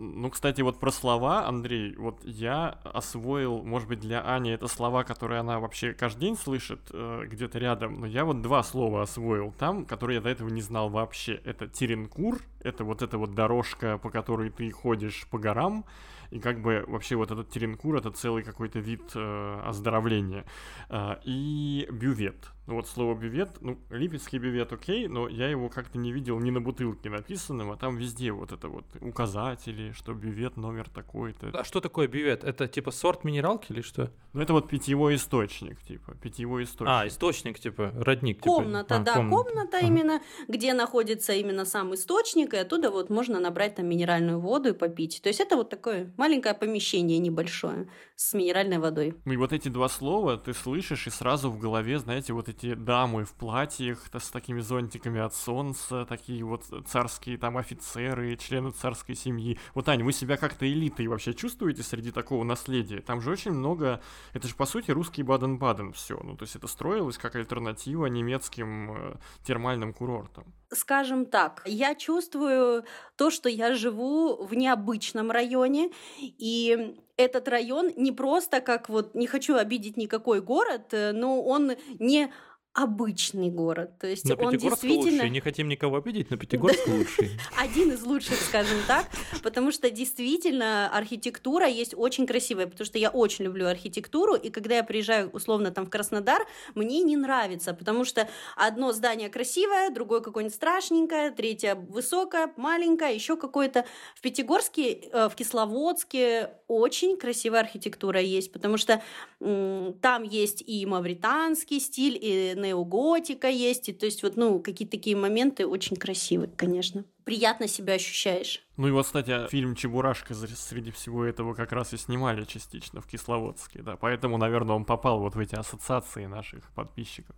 Ну, 0.00 0.30
кстати, 0.30 0.60
вот 0.60 0.78
про 0.78 0.92
слова, 0.92 1.46
Андрей, 1.46 1.96
вот 1.96 2.24
я 2.24 2.78
освоил, 2.84 3.62
может 3.64 3.88
быть, 3.88 3.98
для 3.98 4.20
Ани 4.20 4.50
это 4.50 4.68
слова, 4.68 5.02
которые 5.02 5.40
она 5.40 5.58
вообще 5.58 5.92
каждый 5.92 6.20
день 6.20 6.36
слышит 6.36 6.80
э, 6.92 7.22
где-то 7.26 7.58
рядом, 7.58 8.00
но 8.00 8.06
я 8.06 8.24
вот 8.24 8.40
два 8.40 8.62
слова 8.62 9.02
освоил 9.02 9.52
там, 9.58 9.84
которые 9.86 10.16
я 10.16 10.20
до 10.22 10.28
этого 10.28 10.48
не 10.50 10.60
знал 10.60 10.88
вообще. 10.88 11.40
Это 11.44 11.66
Теренкур, 11.66 12.38
это 12.60 12.84
вот 12.84 13.02
эта 13.02 13.18
вот 13.18 13.34
дорожка, 13.34 13.98
по 13.98 14.10
которой 14.10 14.50
ты 14.50 14.70
ходишь 14.70 15.26
по 15.30 15.38
горам, 15.38 15.84
и 16.30 16.38
как 16.38 16.62
бы 16.62 16.84
вообще 16.86 17.16
вот 17.16 17.30
этот 17.30 17.50
теренкур 17.50 17.96
это 17.96 18.10
целый 18.10 18.42
какой-то 18.44 18.78
вид 18.78 19.02
э, 19.14 19.60
оздоровления. 19.64 20.44
Э, 20.90 21.16
и 21.24 21.88
бювет. 21.90 22.52
Ну 22.68 22.74
вот 22.74 22.86
слово 22.86 23.14
бювет, 23.14 23.48
ну, 23.62 23.78
липецкий 23.88 24.38
бювет 24.38 24.70
окей, 24.74 25.08
но 25.08 25.26
я 25.26 25.48
его 25.48 25.70
как-то 25.70 25.96
не 25.96 26.12
видел 26.12 26.38
ни 26.38 26.50
на 26.50 26.60
бутылке 26.60 27.08
написанного, 27.08 27.78
там 27.78 27.96
везде 27.96 28.30
вот 28.30 28.52
это 28.52 28.68
вот 28.68 28.84
указатели, 29.00 29.92
что 29.92 30.12
бювет 30.12 30.58
номер 30.58 30.90
такой-то. 30.90 31.48
А 31.54 31.64
что 31.64 31.80
такое 31.80 32.08
бювет? 32.08 32.44
Это 32.44 32.68
типа 32.68 32.90
сорт 32.90 33.24
минералки 33.24 33.72
или 33.72 33.80
что? 33.80 34.12
Ну 34.34 34.42
это 34.42 34.52
вот 34.52 34.68
питьевой 34.68 35.14
источник, 35.14 35.80
типа, 35.80 36.14
питьевой 36.16 36.64
источник. 36.64 36.94
А, 36.94 37.06
источник, 37.06 37.58
типа, 37.58 37.90
родник. 37.96 38.40
Комната, 38.40 38.96
типа. 38.96 39.04
да, 39.04 39.12
а, 39.12 39.16
комната, 39.16 39.44
комната 39.44 39.78
именно, 39.78 40.20
где 40.46 40.74
находится 40.74 41.32
именно 41.32 41.64
сам 41.64 41.94
источник, 41.94 42.52
и 42.52 42.58
оттуда 42.58 42.90
вот 42.90 43.08
можно 43.08 43.40
набрать 43.40 43.76
там 43.76 43.86
минеральную 43.86 44.40
воду 44.40 44.68
и 44.68 44.72
попить. 44.74 45.20
То 45.22 45.30
есть 45.30 45.40
это 45.40 45.56
вот 45.56 45.70
такое 45.70 46.12
маленькое 46.18 46.54
помещение 46.54 47.18
небольшое 47.18 47.88
с 48.14 48.34
минеральной 48.34 48.78
водой. 48.78 49.14
И 49.24 49.36
вот 49.36 49.54
эти 49.54 49.68
два 49.68 49.88
слова 49.88 50.36
ты 50.36 50.52
слышишь, 50.52 51.06
и 51.06 51.10
сразу 51.10 51.50
в 51.50 51.58
голове, 51.58 51.98
знаете, 51.98 52.34
вот 52.34 52.50
эти 52.50 52.57
эти 52.58 52.74
дамы 52.74 53.24
в 53.24 53.32
платьях 53.34 54.08
с 54.12 54.30
такими 54.30 54.60
зонтиками 54.60 55.20
от 55.20 55.34
солнца, 55.34 56.04
такие 56.08 56.44
вот 56.44 56.64
царские 56.86 57.38
там 57.38 57.56
офицеры, 57.56 58.36
члены 58.36 58.70
царской 58.70 59.14
семьи. 59.14 59.58
Вот, 59.74 59.88
Аня, 59.88 60.04
вы 60.04 60.12
себя 60.12 60.36
как-то 60.36 60.66
элитой 60.70 61.06
вообще 61.06 61.34
чувствуете 61.34 61.82
среди 61.82 62.10
такого 62.10 62.44
наследия? 62.44 63.00
Там 63.00 63.20
же 63.20 63.30
очень 63.30 63.52
много... 63.52 64.00
Это 64.32 64.48
же, 64.48 64.54
по 64.54 64.66
сути, 64.66 64.90
русский 64.90 65.22
Баден-Баден 65.22 65.92
все. 65.92 66.18
Ну, 66.22 66.36
то 66.36 66.44
есть 66.44 66.56
это 66.56 66.66
строилось 66.66 67.18
как 67.18 67.36
альтернатива 67.36 68.06
немецким 68.06 68.92
э, 68.92 69.16
термальным 69.44 69.92
курортам. 69.92 70.52
Скажем 70.70 71.26
так, 71.26 71.62
я 71.64 71.94
чувствую 71.94 72.84
то, 73.16 73.30
что 73.30 73.48
я 73.48 73.74
живу 73.74 74.44
в 74.44 74.54
необычном 74.54 75.30
районе, 75.30 75.90
и 76.18 76.96
этот 77.18 77.48
район 77.48 77.92
не 77.96 78.12
просто 78.12 78.60
как 78.60 78.88
вот, 78.88 79.14
не 79.14 79.26
хочу 79.26 79.56
обидеть 79.56 79.96
никакой 79.96 80.40
город, 80.40 80.92
э, 80.92 81.12
но 81.12 81.42
он 81.42 81.72
не 81.98 82.32
обычный 82.74 83.50
город. 83.50 83.98
То 83.98 84.06
есть 84.06 84.24
но 84.28 84.36
он 84.36 84.56
действительно... 84.56 85.10
лучший. 85.10 85.30
Не 85.30 85.40
хотим 85.40 85.68
никого 85.68 85.96
обидеть, 85.96 86.30
но 86.30 86.36
Пятигорск 86.36 86.86
лучший. 86.86 87.30
Один 87.56 87.92
из 87.92 88.02
лучших, 88.02 88.40
скажем 88.40 88.78
так, 88.86 89.06
потому 89.42 89.72
что 89.72 89.90
действительно 89.90 90.88
архитектура 90.90 91.66
есть 91.66 91.94
очень 91.96 92.26
красивая, 92.26 92.66
потому 92.66 92.86
что 92.86 92.98
я 92.98 93.10
очень 93.10 93.46
люблю 93.46 93.66
архитектуру, 93.66 94.34
и 94.34 94.50
когда 94.50 94.76
я 94.76 94.84
приезжаю 94.84 95.28
условно 95.30 95.70
там 95.72 95.86
в 95.86 95.90
Краснодар, 95.90 96.46
мне 96.74 97.02
не 97.02 97.16
нравится, 97.16 97.74
потому 97.74 98.04
что 98.04 98.28
одно 98.56 98.92
здание 98.92 99.28
красивое, 99.28 99.90
другое 99.90 100.20
какое-нибудь 100.20 100.54
страшненькое, 100.54 101.30
третье 101.32 101.74
высокое, 101.74 102.52
маленькое, 102.56 103.14
еще 103.14 103.36
какое-то. 103.36 103.86
В 104.14 104.20
Пятигорске, 104.20 104.92
э, 104.92 105.28
в 105.28 105.34
Кисловодске 105.34 106.50
очень 106.68 107.16
красивая 107.16 107.60
архитектура 107.60 108.20
есть, 108.20 108.52
потому 108.52 108.76
что 108.76 109.02
там 109.38 110.22
есть 110.22 110.62
и 110.66 110.84
мавританский 110.84 111.80
стиль, 111.80 112.18
и 112.20 112.54
неоготика 112.68 113.48
есть, 113.48 113.88
и 113.88 113.92
то 113.92 114.06
есть 114.06 114.22
вот, 114.22 114.36
ну, 114.36 114.60
какие-то 114.60 114.92
такие 114.92 115.16
моменты 115.16 115.66
очень 115.66 115.96
красивые, 115.96 116.50
конечно. 116.56 117.04
Приятно 117.24 117.68
себя 117.68 117.94
ощущаешь. 117.94 118.62
Ну 118.76 118.88
и 118.88 118.90
вот, 118.90 119.06
кстати, 119.06 119.48
фильм 119.48 119.74
«Чебурашка» 119.74 120.34
среди 120.34 120.90
всего 120.90 121.24
этого 121.24 121.54
как 121.54 121.72
раз 121.72 121.92
и 121.92 121.96
снимали 121.96 122.44
частично 122.44 123.00
в 123.00 123.06
Кисловодске, 123.06 123.82
да, 123.82 123.96
поэтому, 123.96 124.38
наверное, 124.38 124.76
он 124.76 124.84
попал 124.84 125.20
вот 125.20 125.34
в 125.34 125.38
эти 125.38 125.54
ассоциации 125.54 126.26
наших 126.26 126.70
подписчиков. 126.72 127.36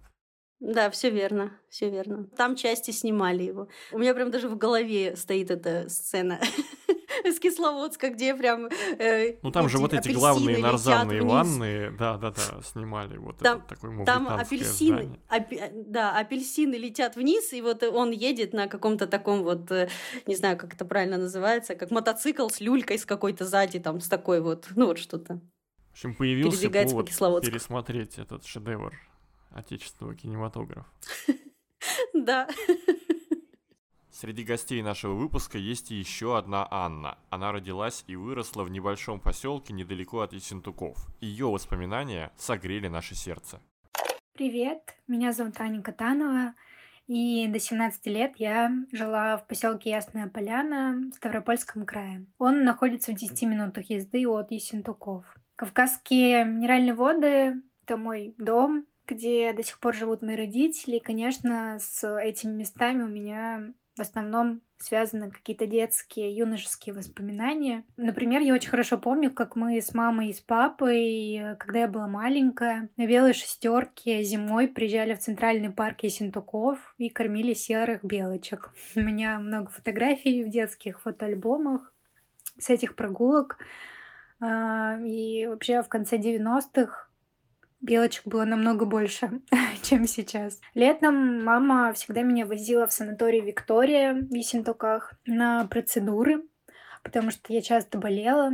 Да, 0.61 0.91
все 0.91 1.09
верно, 1.09 1.59
все 1.71 1.89
верно. 1.89 2.29
Там 2.37 2.55
части 2.55 2.91
снимали 2.91 3.43
его. 3.45 3.69
У 3.93 3.99
меня 3.99 4.15
прям 4.15 4.31
даже 4.31 4.47
в 4.47 4.59
голове 4.59 5.17
стоит 5.17 5.51
эта 5.51 5.89
сцена 5.89 6.39
из 7.25 7.41
Кисловодска, 7.41 8.11
где 8.11 8.35
прям... 8.35 8.69
Э, 8.99 9.37
ну 9.43 9.51
там 9.53 9.71
же 9.71 9.79
вот 9.79 9.95
эти 9.95 10.11
главные 10.11 10.59
нарзанные 10.59 11.23
ванны, 11.23 11.91
да-да-да, 11.99 12.61
снимали 12.63 13.17
вот 13.17 13.39
там, 13.39 13.59
это 13.61 13.75
такое 13.75 14.05
Там 14.05 14.29
апельсины, 14.29 15.19
ап, 15.29 15.49
да, 15.73 16.19
апельсины 16.19 16.75
летят 16.75 17.17
вниз, 17.17 17.55
и 17.55 17.63
вот 17.63 17.83
он 17.83 18.11
едет 18.11 18.53
на 18.53 18.69
каком-то 18.69 19.07
таком 19.07 19.43
вот, 19.43 19.71
э, 19.71 19.89
не 20.27 20.37
знаю, 20.37 20.59
как 20.59 20.75
это 20.75 20.85
правильно 20.85 21.17
называется, 21.17 21.75
как 21.75 21.91
мотоцикл 21.91 22.49
с 22.49 22.61
люлькой 22.61 22.99
с 22.99 23.07
какой-то 23.07 23.47
сзади, 23.47 23.79
там, 23.79 23.99
с 24.01 24.09
такой 24.09 24.43
вот, 24.43 24.69
ну 24.77 24.87
вот 24.89 24.99
что-то. 24.99 25.41
В 25.89 25.93
общем, 25.93 26.15
появился 26.15 26.69
повод 26.69 27.11
по 27.19 27.41
пересмотреть 27.41 28.19
этот 28.19 28.45
шедевр 28.45 28.93
отечественного 29.51 30.15
кинематографа. 30.15 30.89
Да. 32.13 32.47
Среди 34.11 34.45
гостей 34.45 34.83
нашего 34.83 35.15
выпуска 35.15 35.57
есть 35.57 35.91
и 35.91 35.95
еще 35.95 36.37
одна 36.37 36.69
Анна. 36.71 37.17
Она 37.31 37.53
родилась 37.53 38.05
и 38.07 38.17
выросла 38.17 38.65
в 38.65 38.71
небольшом 38.71 39.19
поселке 39.19 39.73
недалеко 39.73 40.21
от 40.21 40.35
Ессентуков. 40.35 40.99
Ее 41.21 41.47
воспоминания 41.47 42.31
согрели 42.37 42.89
наше 42.89 43.15
сердце. 43.15 43.63
Привет, 44.35 44.95
меня 45.09 45.33
зовут 45.33 45.59
Аня 45.59 45.81
Катанова. 45.81 46.55
И 47.07 47.49
до 47.49 47.59
17 47.59 48.07
лет 48.07 48.35
я 48.37 48.71
жила 48.93 49.37
в 49.37 49.47
поселке 49.47 49.91
Ясная 49.91 50.29
Поляна 50.29 51.11
в 51.13 51.17
Ставропольском 51.17 51.85
крае. 51.85 52.27
Он 52.39 52.63
находится 52.63 53.13
в 53.13 53.17
10 53.17 53.43
минутах 53.43 53.91
езды 53.91 54.29
от 54.29 54.51
Ессентуков. 54.53 55.25
Кавказские 55.57 56.45
минеральные 56.45 56.95
воды— 56.95 57.63
это 57.85 57.97
мой 57.97 58.35
дом, 58.39 58.87
где 59.11 59.53
до 59.53 59.63
сих 59.63 59.79
пор 59.81 59.95
живут 59.95 60.23
мои 60.23 60.37
родители. 60.37 60.97
И, 60.97 61.01
конечно, 61.01 61.79
с 61.81 62.07
этими 62.19 62.53
местами 62.53 63.03
у 63.03 63.09
меня 63.09 63.73
в 63.97 64.01
основном 64.01 64.63
связаны 64.79 65.31
какие-то 65.31 65.67
детские, 65.67 66.35
юношеские 66.35 66.95
воспоминания. 66.95 67.85
Например, 67.99 68.41
я 68.41 68.55
очень 68.55 68.71
хорошо 68.71 68.97
помню, 68.97 69.31
как 69.31 69.57
мы 69.57 69.79
с 69.79 69.93
мамой 69.93 70.31
и 70.31 70.33
с 70.33 70.41
папой, 70.41 71.57
когда 71.59 71.81
я 71.81 71.89
была 71.89 72.07
маленькая, 72.07 72.89
на 72.97 73.07
белой 73.07 73.35
шестерке 73.35 74.23
зимой 74.23 74.69
приезжали 74.69 75.15
в 75.15 75.19
центральный 75.19 75.71
парк 75.71 76.03
Ессентуков 76.03 76.95
и 76.97 77.11
кормили 77.11 77.53
серых 77.53 78.03
белочек. 78.03 78.73
У 78.97 79.01
меня 79.01 79.39
много 79.39 79.71
фотографий 79.71 80.45
в 80.45 80.49
детских 80.49 81.03
фотоальбомах 81.03 81.93
с 82.59 82.71
этих 82.71 82.97
прогулок. 82.97 83.59
А, 84.41 84.99
и 85.05 85.47
вообще 85.47 85.83
в 85.83 85.89
конце 85.89 86.17
90-х 86.17 87.10
белочек 87.81 88.27
было 88.27 88.45
намного 88.45 88.85
больше, 88.85 89.41
чем 89.83 90.07
сейчас. 90.07 90.61
Летом 90.75 91.45
мама 91.45 91.93
всегда 91.93 92.23
меня 92.23 92.47
возила 92.47 92.87
в 92.87 92.93
санаторий 92.93 93.41
Виктория 93.41 94.15
в 94.15 94.35
Ессентуках 94.35 95.15
на 95.27 95.67
процедуры, 95.67 96.45
потому 97.03 97.31
что 97.31 97.53
я 97.53 97.63
часто 97.63 97.99
болела. 97.99 98.53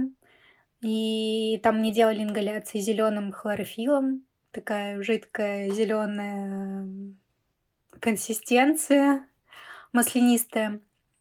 И 0.82 1.58
там 1.62 1.78
мне 1.78 1.92
делали 1.92 2.22
ингаляции 2.22 2.78
зеленым 2.78 3.32
хлорофилом, 3.32 4.24
такая 4.50 5.02
жидкая 5.02 5.70
зеленая 5.70 6.86
консистенция, 7.98 9.26
маслянистая 9.92 10.80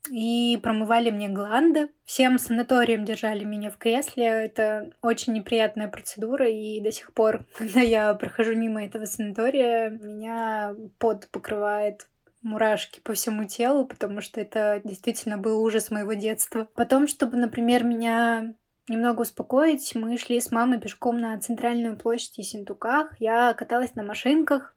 и 0.09 0.57
промывали 0.61 1.11
мне 1.11 1.29
гланды. 1.29 1.89
Всем 2.05 2.37
санаторием 2.37 3.05
держали 3.05 3.43
меня 3.43 3.71
в 3.71 3.77
кресле. 3.77 4.25
Это 4.25 4.91
очень 5.01 5.33
неприятная 5.33 5.87
процедура, 5.87 6.47
и 6.49 6.79
до 6.81 6.91
сих 6.91 7.13
пор, 7.13 7.45
когда 7.57 7.81
я 7.81 8.13
прохожу 8.13 8.55
мимо 8.55 8.85
этого 8.85 9.05
санатория, 9.05 9.89
меня 9.89 10.75
пот 10.99 11.27
покрывает 11.31 12.07
мурашки 12.41 12.99
по 13.01 13.13
всему 13.13 13.45
телу, 13.45 13.85
потому 13.85 14.21
что 14.21 14.39
это 14.39 14.79
действительно 14.83 15.37
был 15.37 15.61
ужас 15.63 15.89
моего 15.89 16.13
детства. 16.13 16.67
Потом, 16.75 17.07
чтобы, 17.07 17.37
например, 17.37 17.83
меня 17.83 18.53
немного 18.87 19.21
успокоить, 19.21 19.95
мы 19.95 20.17
шли 20.17 20.39
с 20.39 20.51
мамой 20.51 20.79
пешком 20.79 21.19
на 21.19 21.39
центральную 21.39 21.97
площадь 21.97 22.37
Ессентуках. 22.37 23.19
Я 23.19 23.53
каталась 23.53 23.95
на 23.95 24.03
машинках, 24.03 24.74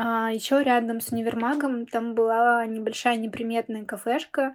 а 0.00 0.30
еще 0.30 0.62
рядом 0.62 1.00
с 1.00 1.10
универмагом 1.10 1.84
там 1.84 2.14
была 2.14 2.64
небольшая 2.66 3.16
неприметная 3.16 3.84
кафешка, 3.84 4.54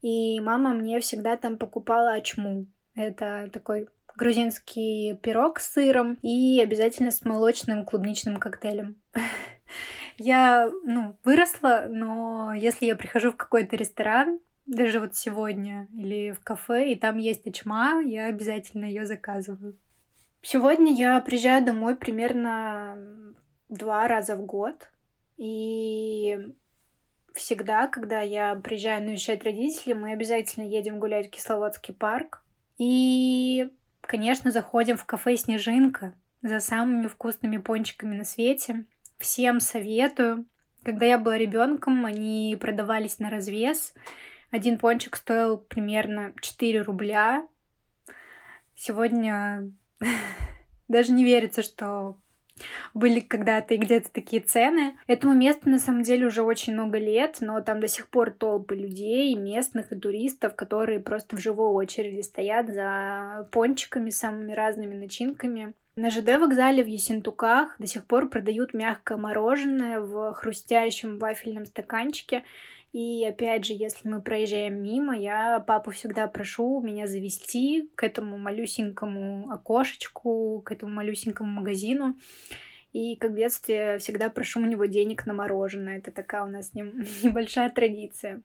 и 0.00 0.38
мама 0.38 0.74
мне 0.74 1.00
всегда 1.00 1.36
там 1.36 1.58
покупала 1.58 2.12
ачму. 2.12 2.66
Это 2.94 3.50
такой 3.52 3.88
грузинский 4.14 5.18
пирог 5.22 5.58
с 5.58 5.72
сыром 5.72 6.14
и 6.22 6.60
обязательно 6.62 7.10
с 7.10 7.24
молочным 7.24 7.84
клубничным 7.84 8.36
коктейлем. 8.36 9.02
Я, 10.18 10.70
ну, 10.84 11.18
выросла, 11.24 11.86
но 11.88 12.54
если 12.54 12.86
я 12.86 12.96
прихожу 12.96 13.32
в 13.32 13.36
какой-то 13.36 13.76
ресторан, 13.76 14.40
даже 14.64 14.98
вот 14.98 15.14
сегодня, 15.14 15.88
или 15.92 16.30
в 16.30 16.40
кафе, 16.40 16.92
и 16.92 16.94
там 16.96 17.18
есть 17.18 17.46
ачма, 17.46 18.00
я 18.00 18.26
обязательно 18.26 18.86
ее 18.86 19.04
заказываю. 19.04 19.76
Сегодня 20.40 20.94
я 20.94 21.20
приезжаю 21.20 21.66
домой 21.66 21.96
примерно 21.96 22.96
два 23.68 24.08
раза 24.08 24.36
в 24.36 24.44
год. 24.44 24.88
И 25.36 26.38
всегда, 27.34 27.86
когда 27.86 28.20
я 28.22 28.54
приезжаю 28.56 29.04
навещать 29.04 29.44
родителей, 29.44 29.94
мы 29.94 30.12
обязательно 30.12 30.64
едем 30.64 30.98
гулять 30.98 31.28
в 31.28 31.30
Кисловодский 31.30 31.94
парк. 31.94 32.42
И, 32.78 33.70
конечно, 34.00 34.50
заходим 34.50 34.96
в 34.96 35.04
кафе 35.04 35.36
«Снежинка» 35.36 36.14
за 36.42 36.60
самыми 36.60 37.08
вкусными 37.08 37.58
пончиками 37.58 38.16
на 38.16 38.24
свете. 38.24 38.84
Всем 39.18 39.60
советую. 39.60 40.46
Когда 40.82 41.06
я 41.06 41.18
была 41.18 41.36
ребенком, 41.36 42.04
они 42.04 42.56
продавались 42.60 43.18
на 43.18 43.30
развес. 43.30 43.94
Один 44.50 44.78
пончик 44.78 45.16
стоил 45.16 45.58
примерно 45.58 46.32
4 46.40 46.82
рубля. 46.82 47.46
Сегодня 48.76 49.72
даже 50.88 51.12
не 51.12 51.24
верится, 51.24 51.62
что 51.62 52.16
были 52.94 53.20
когда-то 53.20 53.74
и 53.74 53.78
где-то 53.78 54.10
такие 54.10 54.42
цены. 54.42 54.96
Этому 55.06 55.34
месту 55.34 55.68
на 55.68 55.78
самом 55.78 56.02
деле 56.02 56.26
уже 56.26 56.42
очень 56.42 56.72
много 56.72 56.98
лет, 56.98 57.38
но 57.40 57.60
там 57.60 57.80
до 57.80 57.88
сих 57.88 58.08
пор 58.08 58.30
толпы 58.30 58.74
людей, 58.74 59.34
местных 59.34 59.92
и 59.92 59.96
туристов, 59.96 60.54
которые 60.54 61.00
просто 61.00 61.36
в 61.36 61.40
живой 61.40 61.68
очереди 61.68 62.22
стоят 62.22 62.68
за 62.68 63.48
пончиками, 63.52 64.10
самыми 64.10 64.52
разными 64.52 64.94
начинками. 64.94 65.74
На 65.98 66.10
ЖД 66.10 66.38
вокзале 66.38 66.84
в 66.84 66.88
Ессентуках 66.88 67.74
до 67.78 67.86
сих 67.86 68.04
пор 68.04 68.28
продают 68.28 68.74
мягкое 68.74 69.16
мороженое 69.16 70.00
в 70.00 70.34
хрустящем 70.34 71.18
вафельном 71.18 71.64
стаканчике. 71.64 72.44
И 72.96 73.26
опять 73.26 73.66
же, 73.66 73.74
если 73.74 74.08
мы 74.08 74.22
проезжаем 74.22 74.82
мимо, 74.82 75.14
я 75.14 75.60
папу 75.60 75.90
всегда 75.90 76.28
прошу 76.28 76.80
меня 76.80 77.06
завести 77.06 77.90
к 77.94 78.02
этому 78.02 78.38
малюсенькому 78.38 79.50
окошечку, 79.50 80.62
к 80.64 80.72
этому 80.72 80.94
малюсенькому 80.94 81.60
магазину. 81.60 82.16
И 82.94 83.16
как 83.16 83.32
в 83.32 83.36
детстве 83.36 83.98
всегда 83.98 84.30
прошу 84.30 84.62
у 84.62 84.64
него 84.64 84.86
денег 84.86 85.26
на 85.26 85.34
мороженое. 85.34 85.98
Это 85.98 86.10
такая 86.10 86.44
у 86.44 86.46
нас 86.48 86.70
с 86.70 86.72
ним 86.72 87.04
небольшая 87.22 87.68
традиция. 87.68 88.40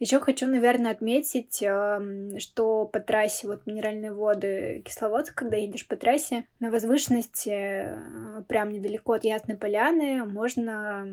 Еще 0.00 0.18
хочу, 0.20 0.46
наверное, 0.46 0.90
отметить, 0.90 1.56
что 1.56 2.84
по 2.86 3.00
трассе 3.00 3.46
вот 3.46 3.66
минеральные 3.66 4.12
воды 4.12 4.82
Кисловодск, 4.84 5.34
когда 5.34 5.56
едешь 5.56 5.86
по 5.86 5.96
трассе, 5.96 6.46
на 6.60 6.70
возвышенности, 6.70 7.50
э, 7.50 8.42
прям 8.48 8.70
недалеко 8.70 9.12
от 9.12 9.24
Ясной 9.24 9.56
Поляны, 9.56 10.24
можно 10.24 11.06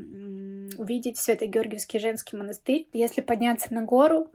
увидеть 0.77 1.17
Свято-Георгиевский 1.17 1.99
женский 1.99 2.35
монастырь. 2.37 2.87
Если 2.93 3.21
подняться 3.21 3.73
на 3.73 3.83
гору, 3.83 4.31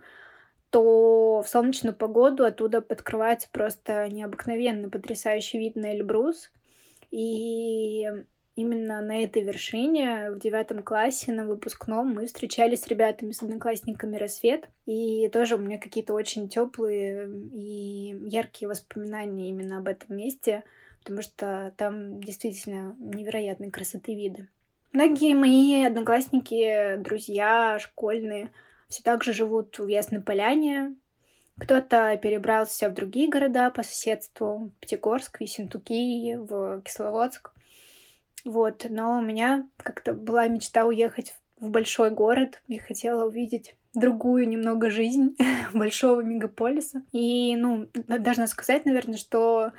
то 0.70 1.42
в 1.42 1.48
солнечную 1.48 1.94
погоду 1.94 2.44
оттуда 2.44 2.80
подкрывается 2.80 3.48
просто 3.50 4.08
необыкновенно 4.08 4.90
потрясающий 4.90 5.58
вид 5.58 5.76
на 5.76 5.94
Эльбрус. 5.94 6.50
И 7.10 8.08
именно 8.56 9.00
на 9.02 9.22
этой 9.22 9.42
вершине 9.42 10.30
в 10.30 10.38
девятом 10.38 10.82
классе 10.82 11.30
на 11.30 11.46
выпускном 11.46 12.14
мы 12.14 12.26
встречались 12.26 12.80
с 12.80 12.88
ребятами, 12.88 13.32
с 13.32 13.42
одноклассниками 13.42 14.16
рассвет. 14.16 14.68
И 14.86 15.28
тоже 15.28 15.54
у 15.54 15.58
меня 15.58 15.78
какие-то 15.78 16.14
очень 16.14 16.48
теплые 16.48 17.30
и 17.52 18.16
яркие 18.24 18.68
воспоминания 18.68 19.50
именно 19.50 19.78
об 19.78 19.88
этом 19.88 20.16
месте, 20.16 20.64
потому 21.00 21.22
что 21.22 21.72
там 21.76 22.20
действительно 22.20 22.96
невероятной 22.98 23.70
красоты 23.70 24.14
виды. 24.14 24.48
Многие 24.92 25.34
мои 25.34 25.84
одноклассники, 25.84 26.96
друзья, 26.96 27.78
школьные, 27.78 28.50
все 28.88 29.02
так 29.02 29.22
же 29.22 29.34
живут 29.34 29.78
в 29.78 29.86
Ясной 29.86 30.22
Поляне. 30.22 30.96
Кто-то 31.58 32.16
перебрался 32.16 32.88
в 32.88 32.94
другие 32.94 33.28
города 33.28 33.70
по 33.70 33.82
соседству, 33.82 34.70
в 34.70 34.80
Пятигорск, 34.80 35.40
Ессентуки, 35.40 36.36
в 36.36 36.80
Кисловодск. 36.82 37.52
Вот, 38.46 38.86
но 38.88 39.18
у 39.18 39.20
меня 39.20 39.66
как-то 39.76 40.12
была 40.12 40.46
мечта 40.46 40.84
уехать 40.86 41.34
в 41.58 41.68
большой 41.68 42.10
город. 42.10 42.62
Я 42.68 42.80
хотела 42.80 43.26
увидеть 43.26 43.74
другую 43.92 44.48
немного 44.48 44.88
жизнь 44.88 45.36
большого 45.74 46.20
мегаполиса. 46.20 47.02
И, 47.10 47.56
ну, 47.56 47.88
должна 48.06 48.46
сказать, 48.46 48.84
наверное, 48.84 49.16
что 49.16 49.72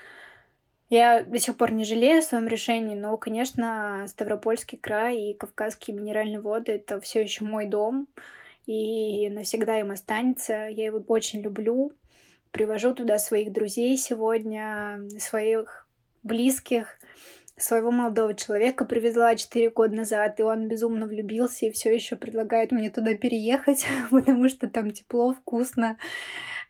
я 0.90 1.24
до 1.24 1.40
сих 1.40 1.56
пор 1.56 1.72
не 1.72 1.86
жалею 1.86 2.20
о 2.20 2.24
своем 2.24 2.48
решении, 2.48 2.94
но, 2.96 3.16
конечно, 3.16 4.06
Ставропольский 4.10 4.78
край 4.78 5.18
и 5.18 5.34
Кавказские 5.34 5.96
минеральные 5.96 6.42
воды— 6.42 6.72
это 6.74 7.00
все 7.00 7.22
еще 7.22 7.46
мой 7.46 7.68
дом, 7.68 8.10
и 8.66 9.30
навсегда 9.30 9.80
им 9.80 9.92
останется. 9.92 10.68
Я 10.68 10.88
его 10.88 11.02
очень 11.08 11.40
люблю. 11.40 11.94
Привожу 12.52 12.94
туда 12.94 13.18
своих 13.18 13.54
друзей 13.54 13.96
сегодня, 13.96 15.00
своих 15.20 15.88
близких 16.24 16.97
своего 17.58 17.92
молодого 17.92 18.34
человека 18.34 18.86
привезла 18.86 19.36
4 19.36 19.70
года 19.72 19.96
назад, 19.96 20.40
и 20.40 20.44
он 20.44 20.68
безумно 20.68 21.08
влюбился 21.08 21.66
и 21.66 21.72
все 21.72 21.94
еще 21.94 22.16
предлагает 22.16 22.72
мне 22.72 22.90
туда 22.90 23.16
переехать, 23.16 23.86
потому 24.12 24.48
что 24.50 24.70
там 24.70 24.92
тепло, 24.92 25.34
вкусно. 25.34 25.98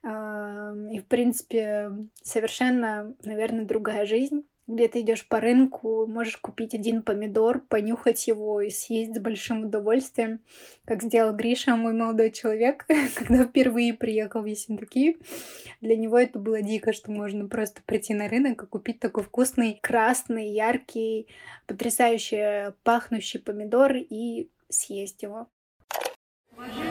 И, 0.03 0.99
в 0.99 1.05
принципе, 1.07 1.91
совершенно, 2.23 3.13
наверное, 3.23 3.65
другая 3.65 4.05
жизнь 4.05 4.45
где 4.67 4.89
ты 4.89 5.01
идешь 5.01 5.27
по 5.27 5.39
рынку, 5.39 6.05
можешь 6.05 6.37
купить 6.37 6.73
один 6.73 7.01
помидор, 7.01 7.61
понюхать 7.61 8.27
его 8.27 8.61
и 8.61 8.69
съесть 8.69 9.15
с 9.15 9.19
большим 9.19 9.65
удовольствием, 9.65 10.41
как 10.85 11.03
сделал 11.03 11.33
Гриша, 11.33 11.75
мой 11.75 11.93
молодой 11.93 12.31
человек, 12.31 12.85
когда 13.15 13.45
впервые 13.45 13.93
приехал 13.93 14.41
в 14.41 14.45
Ессентуки. 14.45 15.17
Для 15.79 15.95
него 15.95 16.19
это 16.19 16.37
было 16.37 16.61
дико, 16.61 16.91
что 16.91 17.11
можно 17.11 17.47
просто 17.47 17.81
прийти 17.85 18.13
на 18.13 18.27
рынок 18.27 18.63
и 18.63 18.67
купить 18.67 18.99
такой 18.99 19.23
вкусный, 19.23 19.79
красный, 19.81 20.49
яркий, 20.49 21.27
потрясающе 21.65 22.73
пахнущий 22.83 23.39
помидор 23.39 23.95
и 23.95 24.49
съесть 24.69 25.23
его. 25.23 25.47
Маршрут 26.57 26.86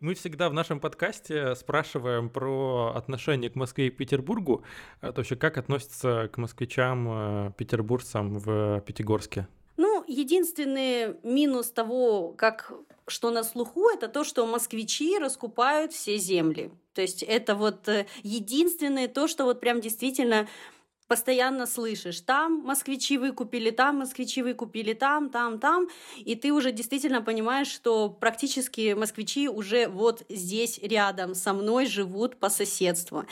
Мы 0.00 0.14
всегда 0.14 0.48
в 0.48 0.54
нашем 0.54 0.80
подкасте 0.80 1.54
спрашиваем 1.54 2.30
про 2.30 2.94
отношение 2.96 3.50
к 3.50 3.54
Москве 3.54 3.88
и 3.88 3.90
Петербургу. 3.90 4.64
А, 5.02 5.12
то 5.12 5.20
есть 5.20 5.38
как 5.38 5.58
относятся 5.58 6.30
к 6.32 6.38
москвичам, 6.38 7.08
э, 7.10 7.52
петербуржцам 7.58 8.38
в 8.38 8.80
Пятигорске? 8.80 9.46
Ну, 9.76 10.02
единственный 10.08 11.16
минус 11.22 11.70
того, 11.70 12.32
как 12.32 12.72
что 13.08 13.30
на 13.30 13.44
слуху, 13.44 13.90
это 13.90 14.08
то, 14.08 14.24
что 14.24 14.46
москвичи 14.46 15.18
раскупают 15.18 15.92
все 15.92 16.16
земли. 16.16 16.70
То 16.94 17.02
есть 17.02 17.22
это 17.22 17.54
вот 17.54 17.86
э, 17.86 18.06
единственное 18.22 19.06
то, 19.06 19.28
что 19.28 19.44
вот 19.44 19.60
прям 19.60 19.82
действительно 19.82 20.48
постоянно 21.10 21.66
слышишь, 21.66 22.20
там 22.20 22.62
москвичи 22.64 23.18
выкупили, 23.18 23.70
там 23.70 23.96
москвичи 23.96 24.42
выкупили, 24.42 24.92
там, 24.92 25.28
там, 25.28 25.58
там, 25.58 25.88
и 26.16 26.36
ты 26.36 26.52
уже 26.52 26.70
действительно 26.70 27.20
понимаешь, 27.20 27.66
что 27.66 28.08
практически 28.08 28.94
москвичи 28.94 29.48
уже 29.48 29.88
вот 29.88 30.22
здесь 30.28 30.78
рядом 30.78 31.34
со 31.34 31.52
мной 31.52 31.86
живут 31.86 32.36
по 32.36 32.48
соседству. 32.48 33.24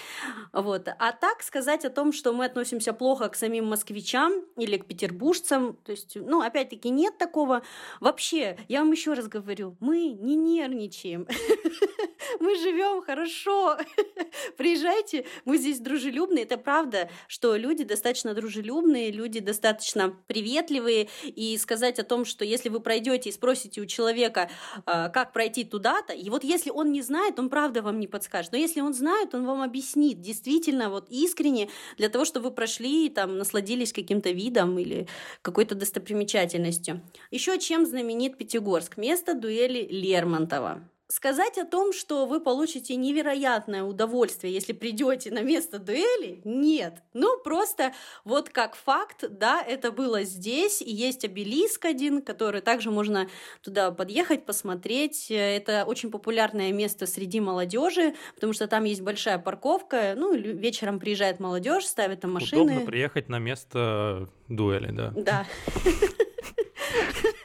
Вот. 0.52 0.88
А 0.98 1.12
так 1.12 1.40
сказать 1.44 1.84
о 1.84 1.90
том, 1.90 2.12
что 2.12 2.32
мы 2.32 2.46
относимся 2.46 2.92
плохо 2.92 3.28
к 3.28 3.36
самим 3.36 3.66
москвичам 3.66 4.32
или 4.56 4.76
к 4.76 4.86
петербуржцам, 4.86 5.76
то 5.84 5.92
есть, 5.92 6.16
ну, 6.16 6.40
опять-таки, 6.40 6.90
нет 6.90 7.16
такого. 7.16 7.62
Вообще, 8.00 8.58
я 8.66 8.80
вам 8.80 8.90
еще 8.90 9.12
раз 9.12 9.28
говорю, 9.28 9.76
мы 9.78 10.08
не 10.08 10.34
нервничаем. 10.34 11.28
Мы 12.40 12.56
живем 12.56 13.02
хорошо. 13.02 13.78
Приезжайте, 14.56 15.24
мы 15.44 15.56
здесь 15.56 15.80
дружелюбные. 15.80 16.44
Это 16.44 16.58
правда, 16.58 17.08
что 17.26 17.56
люди 17.56 17.67
люди 17.68 17.84
достаточно 17.84 18.34
дружелюбные, 18.34 19.10
люди 19.10 19.40
достаточно 19.40 20.16
приветливые, 20.26 21.08
и 21.24 21.56
сказать 21.58 21.98
о 21.98 22.04
том, 22.04 22.24
что 22.24 22.44
если 22.44 22.70
вы 22.70 22.80
пройдете 22.80 23.28
и 23.28 23.32
спросите 23.32 23.80
у 23.80 23.86
человека, 23.86 24.50
а, 24.86 25.08
как 25.10 25.32
пройти 25.32 25.64
туда-то, 25.64 26.14
и 26.14 26.30
вот 26.30 26.44
если 26.44 26.70
он 26.70 26.92
не 26.92 27.02
знает, 27.02 27.38
он 27.38 27.50
правда 27.50 27.82
вам 27.82 28.00
не 28.00 28.06
подскажет, 28.06 28.52
но 28.52 28.58
если 28.58 28.80
он 28.80 28.94
знает, 28.94 29.34
он 29.34 29.44
вам 29.44 29.60
объяснит 29.62 30.20
действительно 30.20 30.88
вот 30.88 31.08
искренне 31.10 31.68
для 31.98 32.08
того, 32.08 32.24
чтобы 32.24 32.48
вы 32.48 32.54
прошли 32.54 33.06
и 33.06 33.10
там 33.10 33.36
насладились 33.36 33.92
каким-то 33.92 34.30
видом 34.30 34.78
или 34.78 35.06
какой-то 35.42 35.74
достопримечательностью. 35.74 37.02
Еще 37.30 37.58
чем 37.58 37.84
знаменит 37.84 38.38
Пятигорск? 38.38 38.96
Место 38.96 39.34
дуэли 39.34 39.86
Лермонтова. 39.90 40.82
Сказать 41.10 41.56
о 41.56 41.64
том, 41.64 41.94
что 41.94 42.26
вы 42.26 42.38
получите 42.38 42.94
невероятное 42.94 43.82
удовольствие, 43.82 44.52
если 44.52 44.74
придете 44.74 45.30
на 45.30 45.40
место 45.40 45.78
дуэли, 45.78 46.42
нет. 46.44 47.02
Ну, 47.14 47.40
просто 47.40 47.94
вот 48.24 48.50
как 48.50 48.76
факт, 48.76 49.24
да, 49.30 49.62
это 49.66 49.90
было 49.90 50.24
здесь, 50.24 50.82
и 50.82 50.92
есть 50.92 51.24
обелиск 51.24 51.86
один, 51.86 52.20
который 52.20 52.60
также 52.60 52.90
можно 52.90 53.26
туда 53.62 53.90
подъехать, 53.90 54.44
посмотреть. 54.44 55.28
Это 55.30 55.84
очень 55.86 56.10
популярное 56.10 56.72
место 56.72 57.06
среди 57.06 57.40
молодежи, 57.40 58.14
потому 58.34 58.52
что 58.52 58.66
там 58.66 58.84
есть 58.84 59.00
большая 59.00 59.38
парковка, 59.38 60.12
ну, 60.14 60.34
вечером 60.34 61.00
приезжает 61.00 61.40
молодежь, 61.40 61.86
ставит 61.86 62.20
там 62.20 62.32
машины. 62.32 62.64
Удобно 62.64 62.86
приехать 62.86 63.30
на 63.30 63.38
место 63.38 64.28
дуэли, 64.48 64.90
да. 64.90 65.12
Да. 65.16 65.46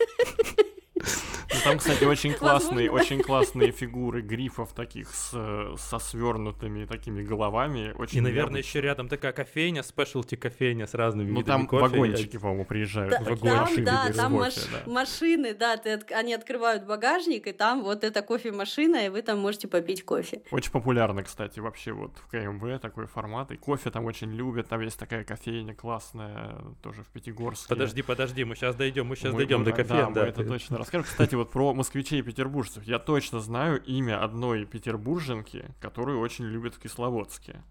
Там, 1.64 1.78
кстати, 1.78 2.04
очень 2.04 2.34
классные, 2.34 2.92
очень 2.92 3.22
классные 3.22 3.72
фигуры 3.72 4.22
грифов 4.22 4.74
таких 4.74 5.10
с, 5.10 5.32
со 5.78 6.00
свернутыми 6.00 6.86
такими 6.86 7.24
головами. 7.24 7.94
Очень 7.98 8.18
и, 8.18 8.22
наверное, 8.22 8.60
еще 8.60 8.82
рядом 8.82 9.08
такая 9.08 9.32
кофейня, 9.32 9.82
спешлти 9.82 10.36
кофейня 10.36 10.88
с 10.88 10.94
разными 10.94 11.32
ну, 11.32 11.40
видами 11.40 11.60
там 11.60 11.68
кофе. 11.68 11.84
вагончики, 11.84 12.38
по-моему, 12.38 12.66
приезжают. 12.66 13.12
Да, 13.12 13.18
там, 13.24 13.38
да, 13.84 14.12
там 14.14 14.34
кофе, 14.34 14.38
маш... 14.38 14.56
да. 14.86 14.92
машины, 14.92 15.54
да, 15.54 15.78
ты, 15.78 16.02
они 16.14 16.34
открывают 16.34 16.86
багажник, 16.86 17.48
и 17.48 17.54
там 17.54 17.84
вот 17.84 18.04
эта 18.04 18.22
кофемашина, 18.22 19.06
и 19.06 19.10
вы 19.10 19.22
там 19.22 19.40
можете 19.40 19.70
попить 19.70 20.04
кофе. 20.04 20.42
Очень 20.52 20.72
популярно, 20.72 21.24
кстати, 21.24 21.60
вообще 21.62 21.94
вот 21.94 22.12
в 22.18 22.28
КМВ 22.30 22.82
такой 22.82 23.06
формат, 23.06 23.52
и 23.52 23.56
кофе 23.56 23.90
там 23.90 24.06
очень 24.06 24.32
любят, 24.32 24.68
там 24.68 24.82
есть 24.82 25.00
такая 25.00 25.24
кофейня 25.24 25.74
классная, 25.74 26.58
тоже 26.82 27.04
в 27.04 27.08
Пятигорске. 27.08 27.70
Подожди, 27.70 28.02
подожди, 28.02 28.44
мы 28.44 28.56
сейчас 28.56 28.76
дойдем, 28.76 29.08
мы 29.08 29.16
сейчас 29.16 29.32
мы, 29.32 29.40
дойдем 29.40 29.60
мы, 29.60 29.66
до 29.66 29.72
кофе. 29.72 29.84
Да, 29.84 30.10
да, 30.10 30.22
мы 30.24 30.28
это 30.28 30.44
точно 30.44 30.78
расскажем. 30.78 31.06
Кстати, 31.06 31.36
вот 31.36 31.53
про 31.54 31.72
москвичей 31.72 32.20
и 32.20 32.24
петербуржцев. 32.24 32.84
Я 32.84 32.98
точно 32.98 33.40
знаю 33.40 33.82
имя 33.84 34.24
одной 34.24 34.66
петербурженки, 34.66 35.66
которую 35.80 36.20
очень 36.20 36.46
любят 36.46 36.74
в 36.74 36.80
Кисловодске. 36.80 37.64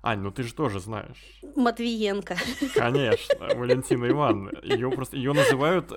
Ань, 0.00 0.20
ну 0.20 0.30
ты 0.30 0.44
же 0.44 0.54
тоже 0.54 0.78
знаешь. 0.78 1.40
Матвиенко. 1.56 2.36
Конечно, 2.74 3.48
Валентина 3.56 4.08
Ивановна. 4.08 4.52
Ее 4.62 4.92
просто 4.92 5.16
ее 5.16 5.32
называют 5.32 5.90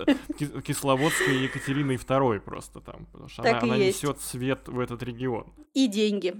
Кисловодской 0.66 1.44
Екатериной 1.44 1.94
II 1.94 2.40
просто 2.40 2.80
там, 2.80 3.06
потому 3.06 3.28
что 3.28 3.42
так 3.42 3.62
она, 3.62 3.74
она 3.74 3.84
несет 3.84 4.20
свет 4.20 4.66
в 4.66 4.80
этот 4.80 5.00
регион. 5.04 5.52
И 5.72 5.86
деньги. 5.86 6.34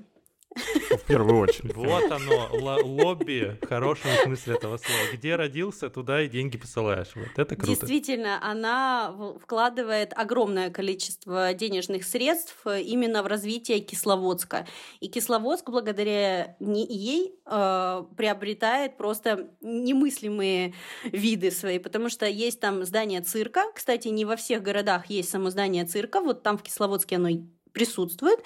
В 0.56 1.06
первую 1.06 1.38
очередь. 1.38 1.74
Вот 1.76 2.10
оно, 2.10 2.48
лобби 2.52 3.56
в 3.62 3.66
хорошем 3.68 4.10
смысле 4.24 4.56
этого 4.56 4.78
слова. 4.78 5.00
Где 5.12 5.36
родился, 5.36 5.88
туда 5.90 6.22
и 6.22 6.28
деньги 6.28 6.58
посылаешь. 6.58 7.10
Вот 7.14 7.28
это 7.36 7.54
круто. 7.54 7.70
Действительно, 7.70 8.38
она 8.42 9.14
вкладывает 9.40 10.12
огромное 10.16 10.70
количество 10.70 11.54
денежных 11.54 12.04
средств 12.04 12.66
именно 12.66 13.22
в 13.22 13.26
развитие 13.26 13.80
Кисловодска. 13.80 14.66
И 14.98 15.08
Кисловодск 15.08 15.70
благодаря 15.70 16.56
ей 16.58 17.34
э, 17.46 18.04
приобретает 18.16 18.96
просто 18.96 19.50
немыслимые 19.60 20.74
виды 21.04 21.52
свои, 21.52 21.78
потому 21.78 22.08
что 22.08 22.26
есть 22.26 22.58
там 22.58 22.84
здание 22.84 23.20
цирка. 23.20 23.64
Кстати, 23.74 24.08
не 24.08 24.24
во 24.24 24.34
всех 24.34 24.62
городах 24.62 25.06
есть 25.06 25.30
само 25.30 25.50
здание 25.50 25.84
цирка. 25.84 26.20
Вот 26.20 26.42
там 26.42 26.58
в 26.58 26.62
Кисловодске 26.62 27.16
оно 27.16 27.28
присутствует. 27.72 28.40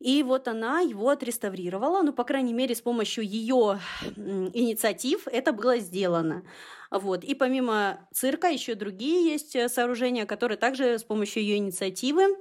И 0.00 0.22
вот 0.22 0.46
она 0.46 0.80
его 0.80 1.08
отреставрировала, 1.08 2.02
ну, 2.02 2.12
по 2.12 2.24
крайней 2.24 2.52
мере, 2.52 2.74
с 2.74 2.80
помощью 2.80 3.24
ее 3.24 3.80
инициатив 4.16 5.26
это 5.26 5.52
было 5.52 5.78
сделано. 5.78 6.44
Вот. 6.90 7.24
И 7.24 7.34
помимо 7.34 7.98
цирка 8.12 8.48
еще 8.48 8.74
другие 8.74 9.32
есть 9.32 9.56
э, 9.56 9.68
сооружения, 9.68 10.24
которые 10.24 10.56
также 10.56 10.98
с 10.98 11.04
помощью 11.04 11.42
ее 11.42 11.56
инициативы 11.56 12.36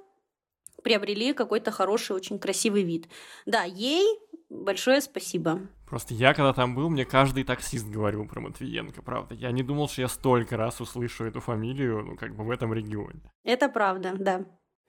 приобрели 0.84 1.34
какой-то 1.34 1.72
хороший, 1.72 2.16
очень 2.16 2.40
красивый 2.40 2.84
вид. 2.84 3.10
Да, 3.46 3.64
ей 3.64 4.06
большое 4.50 5.02
спасибо. 5.02 5.60
Просто 5.90 6.14
я, 6.14 6.34
когда 6.34 6.54
там 6.54 6.76
был, 6.76 6.90
мне 6.90 7.06
каждый 7.06 7.44
таксист 7.44 7.88
говорил 7.88 8.28
про 8.28 8.40
Матвиенко, 8.40 9.02
правда. 9.02 9.34
Я 9.36 9.52
не 9.52 9.64
думал, 9.64 9.90
что 9.90 10.02
я 10.02 10.08
столько 10.08 10.58
раз 10.58 10.80
услышу 10.80 11.26
эту 11.26 11.40
фамилию, 11.40 12.04
ну, 12.06 12.16
как 12.16 12.36
бы 12.36 12.44
в 12.44 12.52
этом 12.52 12.74
регионе. 12.74 13.22
Это 13.44 13.68
правда, 13.68 14.14
да. 14.18 14.46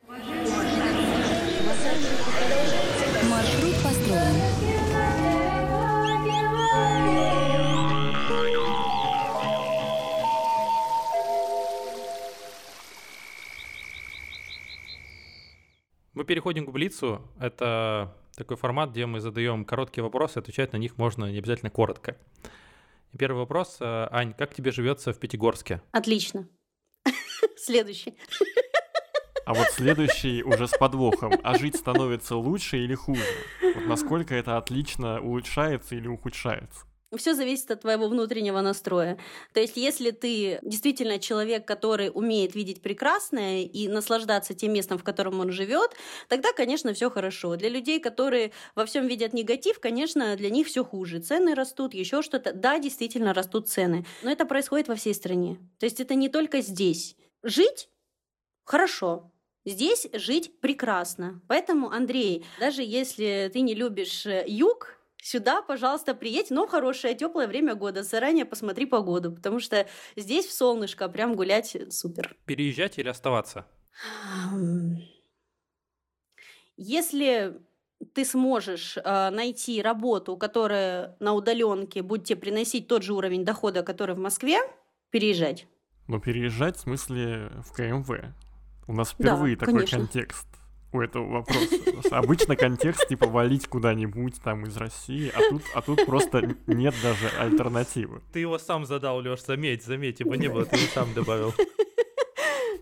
Маршрут 0.06 0.67
Мы 16.18 16.24
переходим 16.24 16.66
к 16.66 16.72
Блицу. 16.72 17.22
Это 17.38 18.12
такой 18.34 18.56
формат, 18.56 18.90
где 18.90 19.06
мы 19.06 19.20
задаем 19.20 19.64
короткие 19.64 20.02
вопросы, 20.02 20.38
отвечать 20.38 20.72
на 20.72 20.76
них 20.76 20.98
можно 20.98 21.30
не 21.30 21.38
обязательно 21.38 21.70
коротко. 21.70 22.16
первый 23.16 23.38
вопрос. 23.38 23.76
Э, 23.78 24.08
Ань, 24.10 24.34
как 24.34 24.52
тебе 24.52 24.72
живется 24.72 25.12
в 25.12 25.20
Пятигорске? 25.20 25.80
Отлично. 25.92 26.48
Следующий. 27.56 28.18
А 29.46 29.54
вот 29.54 29.68
следующий 29.68 30.42
уже 30.42 30.66
с 30.66 30.76
подвохом. 30.76 31.34
А 31.44 31.56
жить 31.56 31.76
становится 31.76 32.34
лучше 32.34 32.78
или 32.78 32.96
хуже? 32.96 33.22
Вот 33.76 33.86
насколько 33.86 34.34
это 34.34 34.56
отлично 34.56 35.20
улучшается 35.20 35.94
или 35.94 36.08
ухудшается? 36.08 36.87
Все 37.16 37.32
зависит 37.32 37.70
от 37.70 37.80
твоего 37.80 38.06
внутреннего 38.06 38.60
настроя. 38.60 39.18
То 39.54 39.60
есть, 39.60 39.78
если 39.78 40.10
ты 40.10 40.58
действительно 40.60 41.18
человек, 41.18 41.64
который 41.66 42.10
умеет 42.12 42.54
видеть 42.54 42.82
прекрасное 42.82 43.62
и 43.62 43.88
наслаждаться 43.88 44.52
тем 44.52 44.74
местом, 44.74 44.98
в 44.98 45.04
котором 45.04 45.40
он 45.40 45.50
живет, 45.50 45.92
тогда, 46.28 46.52
конечно, 46.52 46.92
все 46.92 47.08
хорошо. 47.08 47.56
Для 47.56 47.70
людей, 47.70 47.98
которые 47.98 48.52
во 48.74 48.84
всем 48.84 49.06
видят 49.06 49.32
негатив, 49.32 49.80
конечно, 49.80 50.36
для 50.36 50.50
них 50.50 50.66
все 50.66 50.84
хуже. 50.84 51.20
Цены 51.20 51.54
растут, 51.54 51.94
еще 51.94 52.20
что-то. 52.20 52.52
Да, 52.52 52.78
действительно 52.78 53.32
растут 53.32 53.68
цены. 53.68 54.04
Но 54.22 54.30
это 54.30 54.44
происходит 54.44 54.88
во 54.88 54.94
всей 54.94 55.14
стране. 55.14 55.58
То 55.78 55.86
есть, 55.86 56.00
это 56.00 56.14
не 56.14 56.28
только 56.28 56.60
здесь. 56.60 57.16
Жить 57.42 57.88
хорошо, 58.64 59.32
Здесь 59.64 60.08
жить 60.14 60.60
прекрасно. 60.60 61.42
Поэтому, 61.46 61.90
Андрей, 61.90 62.46
даже 62.58 62.82
если 62.82 63.50
ты 63.52 63.60
не 63.60 63.74
любишь 63.74 64.24
э, 64.24 64.44
юг, 64.46 64.97
сюда, 65.22 65.62
пожалуйста, 65.62 66.14
приедь, 66.14 66.50
но 66.50 66.66
в 66.66 66.70
хорошее 66.70 67.14
теплое 67.14 67.46
время 67.46 67.74
года. 67.74 68.02
Заранее 68.02 68.44
посмотри 68.44 68.86
погоду, 68.86 69.32
потому 69.32 69.60
что 69.60 69.86
здесь 70.16 70.46
в 70.46 70.52
солнышко 70.52 71.08
прям 71.08 71.34
гулять 71.34 71.76
супер. 71.90 72.36
Переезжать 72.44 72.98
или 72.98 73.08
оставаться? 73.08 73.66
Если 76.76 77.60
ты 78.14 78.24
сможешь 78.24 78.96
э, 78.96 79.30
найти 79.30 79.82
работу, 79.82 80.36
которая 80.36 81.16
на 81.18 81.32
удаленке 81.32 82.02
будет 82.02 82.24
тебе 82.24 82.38
приносить 82.38 82.86
тот 82.86 83.02
же 83.02 83.12
уровень 83.12 83.44
дохода, 83.44 83.82
который 83.82 84.14
в 84.14 84.18
Москве, 84.20 84.58
переезжать. 85.10 85.66
Но 86.06 86.20
переезжать 86.20 86.76
в 86.76 86.80
смысле 86.80 87.50
в 87.64 87.72
КМВ. 87.72 88.08
У 88.86 88.92
нас 88.92 89.08
Да, 89.08 89.14
впервые 89.14 89.56
такой 89.56 89.74
конечно. 89.74 89.98
контекст 89.98 90.46
у 90.92 91.00
этого 91.00 91.26
вопроса. 91.26 91.76
Обычно 92.10 92.56
контекст 92.56 93.08
типа 93.08 93.26
валить 93.26 93.66
куда-нибудь 93.66 94.40
там 94.42 94.64
из 94.64 94.76
России, 94.76 95.30
а 95.34 95.40
тут, 95.50 95.62
а 95.74 95.82
тут 95.82 96.06
просто 96.06 96.56
нет 96.66 96.94
даже 97.02 97.28
альтернативы. 97.38 98.22
Ты 98.32 98.40
его 98.40 98.58
сам 98.58 98.86
задал, 98.86 99.20
Леш, 99.20 99.42
заметь, 99.42 99.84
заметь, 99.84 100.20
его 100.20 100.34
не 100.34 100.48
было, 100.48 100.64
ты 100.64 100.76
его 100.76 100.86
сам 100.94 101.12
добавил. 101.14 101.54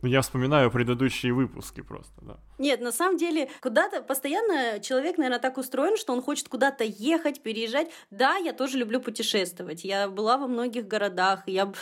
Ну, 0.03 0.09
я 0.09 0.21
вспоминаю 0.21 0.71
предыдущие 0.71 1.33
выпуски 1.33 1.81
просто, 1.81 2.15
да. 2.23 2.39
Нет, 2.59 2.81
на 2.81 2.93
самом 2.93 3.17
деле, 3.17 3.49
куда-то 3.61 4.03
постоянно 4.03 4.81
человек, 4.81 5.19
наверное, 5.19 5.39
так 5.39 5.59
устроен, 5.59 5.97
что 5.97 6.13
он 6.13 6.23
хочет 6.23 6.49
куда-то 6.49 6.85
ехать, 6.85 7.43
переезжать. 7.43 7.89
Да, 8.11 8.37
я 8.37 8.53
тоже 8.53 8.79
люблю 8.79 9.01
путешествовать. 9.01 9.85
Я 9.85 10.09
была 10.09 10.39
во 10.39 10.47
многих 10.47 10.87
городах. 10.87 11.43
Я 11.47 11.73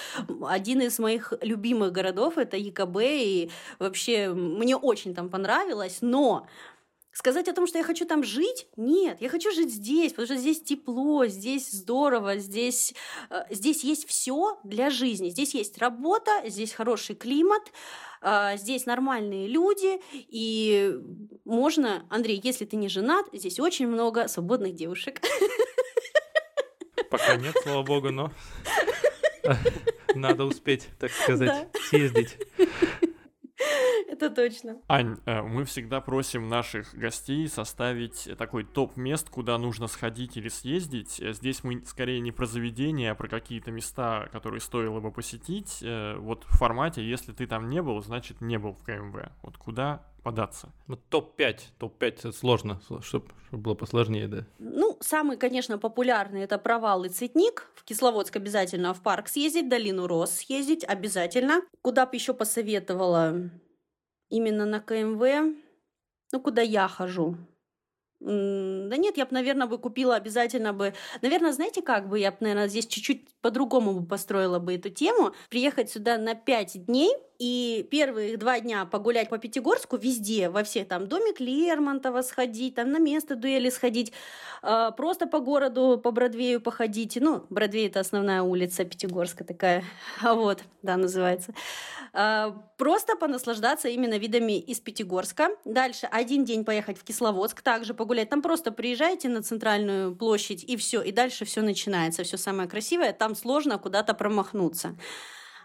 один 0.46 0.80
из 0.80 0.98
моих 0.98 1.32
любимых 1.42 1.92
городов 1.92 2.38
это 2.38 2.56
ЕКБ, 2.56 2.96
и 3.00 3.50
вообще 3.78 4.32
мне 4.32 4.76
очень 4.76 5.14
там 5.14 5.28
понравилось. 5.28 5.98
Но 6.00 6.46
Сказать 7.14 7.46
о 7.46 7.52
том, 7.52 7.68
что 7.68 7.78
я 7.78 7.84
хочу 7.84 8.04
там 8.06 8.24
жить? 8.24 8.66
Нет, 8.76 9.20
я 9.20 9.28
хочу 9.28 9.52
жить 9.52 9.72
здесь, 9.72 10.10
потому 10.10 10.26
что 10.26 10.36
здесь 10.36 10.60
тепло, 10.60 11.26
здесь 11.26 11.70
здорово, 11.70 12.38
здесь, 12.38 12.92
э, 13.30 13.44
здесь 13.50 13.84
есть 13.84 14.08
все 14.08 14.58
для 14.64 14.90
жизни. 14.90 15.30
Здесь 15.30 15.54
есть 15.54 15.78
работа, 15.78 16.42
здесь 16.46 16.72
хороший 16.72 17.14
климат, 17.14 17.62
э, 18.20 18.56
здесь 18.56 18.84
нормальные 18.86 19.46
люди, 19.46 20.00
и 20.12 20.98
можно, 21.44 22.04
Андрей, 22.10 22.40
если 22.42 22.64
ты 22.64 22.74
не 22.74 22.88
женат, 22.88 23.26
здесь 23.32 23.60
очень 23.60 23.86
много 23.86 24.26
свободных 24.26 24.74
девушек. 24.74 25.20
Пока 27.10 27.36
нет, 27.36 27.54
слава 27.62 27.84
богу, 27.84 28.10
но 28.10 28.32
надо 30.16 30.46
успеть, 30.46 30.88
так 30.98 31.12
сказать, 31.12 31.48
Да. 31.48 31.80
съездить. 31.88 32.36
Это 34.08 34.30
точно. 34.30 34.78
Ань, 34.88 35.16
э, 35.26 35.42
мы 35.42 35.64
всегда 35.64 36.00
просим 36.00 36.48
наших 36.48 36.94
гостей 36.94 37.48
составить 37.48 38.28
такой 38.38 38.64
топ 38.64 38.96
мест, 38.96 39.28
куда 39.30 39.58
нужно 39.58 39.86
сходить 39.86 40.36
или 40.36 40.48
съездить. 40.48 41.20
Э, 41.20 41.32
Здесь 41.32 41.64
мы 41.64 41.84
скорее 41.84 42.20
не 42.20 42.32
про 42.32 42.46
заведения, 42.46 43.12
а 43.12 43.14
про 43.14 43.28
какие-то 43.28 43.70
места, 43.70 44.28
которые 44.32 44.60
стоило 44.60 45.00
бы 45.00 45.10
посетить. 45.10 45.78
Э, 45.82 46.16
Вот 46.16 46.44
в 46.44 46.56
формате, 46.58 47.02
если 47.08 47.32
ты 47.32 47.46
там 47.46 47.68
не 47.68 47.82
был, 47.82 48.02
значит 48.02 48.40
не 48.40 48.58
был 48.58 48.72
в 48.72 48.82
КМВ. 48.84 49.30
Вот 49.42 49.56
куда 49.56 50.02
податься? 50.24 50.72
Вот 50.88 51.00
топ-5, 51.10 51.60
топ-5 51.78 52.06
это 52.06 52.32
сложно, 52.32 52.80
чтобы 53.02 53.26
было 53.52 53.74
посложнее, 53.74 54.26
да. 54.26 54.46
Ну, 54.58 54.96
самый, 55.00 55.36
конечно, 55.36 55.78
популярный 55.78 56.40
это 56.40 56.58
провал 56.58 57.04
и 57.04 57.08
цветник. 57.08 57.70
В 57.76 57.84
Кисловодск 57.84 58.34
обязательно 58.34 58.92
в 58.94 59.02
парк 59.02 59.28
съездить, 59.28 59.68
долину 59.68 60.06
Рос 60.08 60.32
съездить 60.32 60.82
обязательно. 60.84 61.60
Куда 61.82 62.06
бы 62.06 62.16
еще 62.16 62.34
посоветовала 62.34 63.50
именно 64.30 64.64
на 64.64 64.80
КМВ? 64.80 65.54
Ну, 66.32 66.40
куда 66.40 66.62
я 66.62 66.88
хожу? 66.88 67.36
Да 68.20 68.96
нет, 68.96 69.16
я 69.18 69.26
бы, 69.26 69.32
наверное, 69.32 69.66
бы 69.66 69.78
купила 69.78 70.16
обязательно 70.16 70.72
бы... 70.72 70.94
Наверное, 71.20 71.52
знаете, 71.52 71.82
как 71.82 72.08
бы 72.08 72.18
я 72.18 72.30
бы, 72.30 72.38
наверное, 72.40 72.68
здесь 72.68 72.86
чуть-чуть 72.86 73.28
по-другому 73.42 73.92
бы 74.00 74.06
построила 74.06 74.58
бы 74.58 74.74
эту 74.74 74.88
тему. 74.88 75.32
Приехать 75.50 75.90
сюда 75.90 76.16
на 76.16 76.34
5 76.34 76.86
дней 76.86 77.12
и 77.38 77.86
первые 77.90 78.36
два 78.36 78.60
дня 78.60 78.86
погулять 78.86 79.28
по 79.28 79.38
Пятигорску 79.38 79.96
везде, 79.96 80.48
во 80.48 80.62
всех 80.62 80.88
там 80.88 81.08
домик 81.08 81.40
Лермонтова 81.40 82.22
сходить, 82.22 82.76
там 82.76 82.92
на 82.92 82.98
место 82.98 83.36
дуэли 83.36 83.70
сходить, 83.70 84.12
а, 84.62 84.92
просто 84.92 85.26
по 85.26 85.40
городу, 85.40 86.00
по 86.02 86.10
Бродвею 86.10 86.60
походить. 86.60 87.18
Ну, 87.20 87.44
Бродвей— 87.50 87.86
это 87.88 88.00
основная 88.00 88.42
улица 88.42 88.84
Пятигорска 88.84 89.44
такая, 89.44 89.84
а 90.22 90.34
вот, 90.34 90.62
да, 90.82 90.96
называется. 90.96 91.52
А, 92.12 92.56
Просто 92.76 93.14
понаслаждаться 93.16 93.88
именно 93.88 94.18
видами 94.18 94.58
из 94.58 94.80
Пятигорска. 94.80 95.50
Дальше 95.64 96.08
один 96.10 96.44
день 96.44 96.64
поехать 96.64 96.98
в 96.98 97.04
Кисловодск, 97.04 97.62
также 97.62 97.94
погулять. 98.04 98.28
Там 98.28 98.42
просто 98.42 98.70
приезжаете 98.70 99.30
на 99.30 99.42
центральную 99.42 100.14
площадь 100.14 100.62
и 100.62 100.76
все, 100.76 101.00
и 101.00 101.10
дальше 101.10 101.46
все 101.46 101.62
начинается, 101.62 102.22
все 102.22 102.36
самое 102.36 102.68
красивое. 102.68 103.14
Там 103.14 103.34
сложно 103.34 103.78
куда-то 103.78 104.12
промахнуться. 104.12 104.94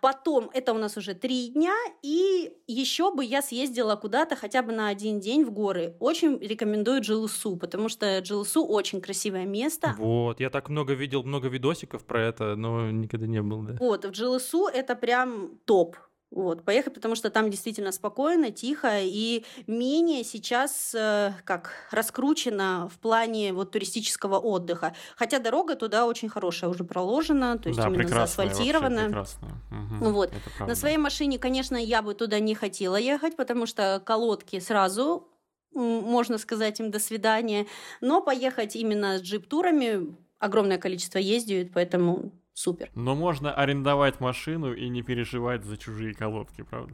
Потом 0.02 0.50
это 0.54 0.72
у 0.72 0.78
нас 0.78 0.96
уже 0.96 1.14
три 1.14 1.50
дня, 1.50 1.76
и 2.02 2.54
еще 2.68 3.14
бы 3.14 3.26
я 3.26 3.42
съездила 3.42 3.98
куда-то 3.98 4.38
хотя 4.38 4.62
бы 4.62 4.72
на 4.72 4.88
один 4.88 5.20
день 5.20 5.44
в 5.44 5.52
горы. 5.52 5.98
Очень 6.00 6.38
рекомендую 6.40 7.02
Джилсу, 7.02 7.58
потому 7.58 7.90
что 7.90 8.20
Джилсу 8.20 8.64
очень 8.66 9.02
красивое 9.02 9.46
место. 9.46 9.96
Вот, 9.98 10.40
я 10.40 10.50
так 10.50 10.70
много 10.70 10.94
видел, 10.94 11.24
много 11.24 11.50
видосиков 11.50 12.06
про 12.06 12.22
это, 12.22 12.56
но 12.56 12.90
никогда 12.90 13.28
не 13.28 13.42
был, 13.42 13.64
да. 13.64 13.76
Вот, 13.82 14.06
в 14.06 14.12
Джилсу 14.12 14.68
это 14.68 14.96
прям 14.96 15.60
топ. 15.66 15.98
Вот, 16.32 16.64
поехать, 16.64 16.94
потому 16.94 17.16
что 17.16 17.32
там 17.32 17.50
действительно 17.50 17.92
спокойно, 17.92 18.52
тихо 18.52 19.00
и 19.02 19.44
менее 19.66 20.24
сейчас 20.24 20.94
э, 20.94 21.34
как 21.44 21.72
раскручено 21.90 22.88
в 22.94 23.00
плане 23.00 23.52
вот 23.52 23.72
туристического 23.72 24.38
отдыха. 24.38 24.94
Хотя 25.16 25.40
дорога 25.40 25.76
туда 25.76 26.06
очень 26.06 26.30
хорошая, 26.30 26.70
уже 26.70 26.84
проложена, 26.84 27.58
то 27.58 27.70
есть 27.70 27.82
да, 27.82 27.88
именно 27.88 28.08
заасфальтирована. 28.08 29.06
прекрасная. 29.06 29.54
Ну 30.00 30.12
вот, 30.12 30.32
На 30.60 30.76
своей 30.76 30.98
машине, 30.98 31.40
конечно, 31.40 31.76
я 31.76 32.04
бы 32.04 32.14
туда 32.14 32.40
не 32.40 32.54
хотела 32.54 32.98
ехать, 32.98 33.36
потому 33.36 33.66
что 33.66 34.00
колодки 34.06 34.60
сразу, 34.60 35.28
можно 35.74 36.38
сказать 36.38 36.80
им 36.80 36.92
до 36.92 37.00
свидания. 37.00 37.66
Но 38.02 38.22
поехать 38.22 38.76
именно 38.76 39.18
с 39.18 39.22
джип-турами 39.22 40.16
огромное 40.38 40.78
количество 40.78 41.18
ездят, 41.18 41.72
поэтому 41.74 42.32
супер. 42.60 42.90
Но 42.96 43.16
можно 43.16 43.54
арендовать 43.54 44.20
машину 44.20 44.74
и 44.74 44.90
не 44.90 45.02
переживать 45.02 45.64
за 45.64 45.78
чужие 45.78 46.14
колодки, 46.14 46.64
правда? 46.64 46.94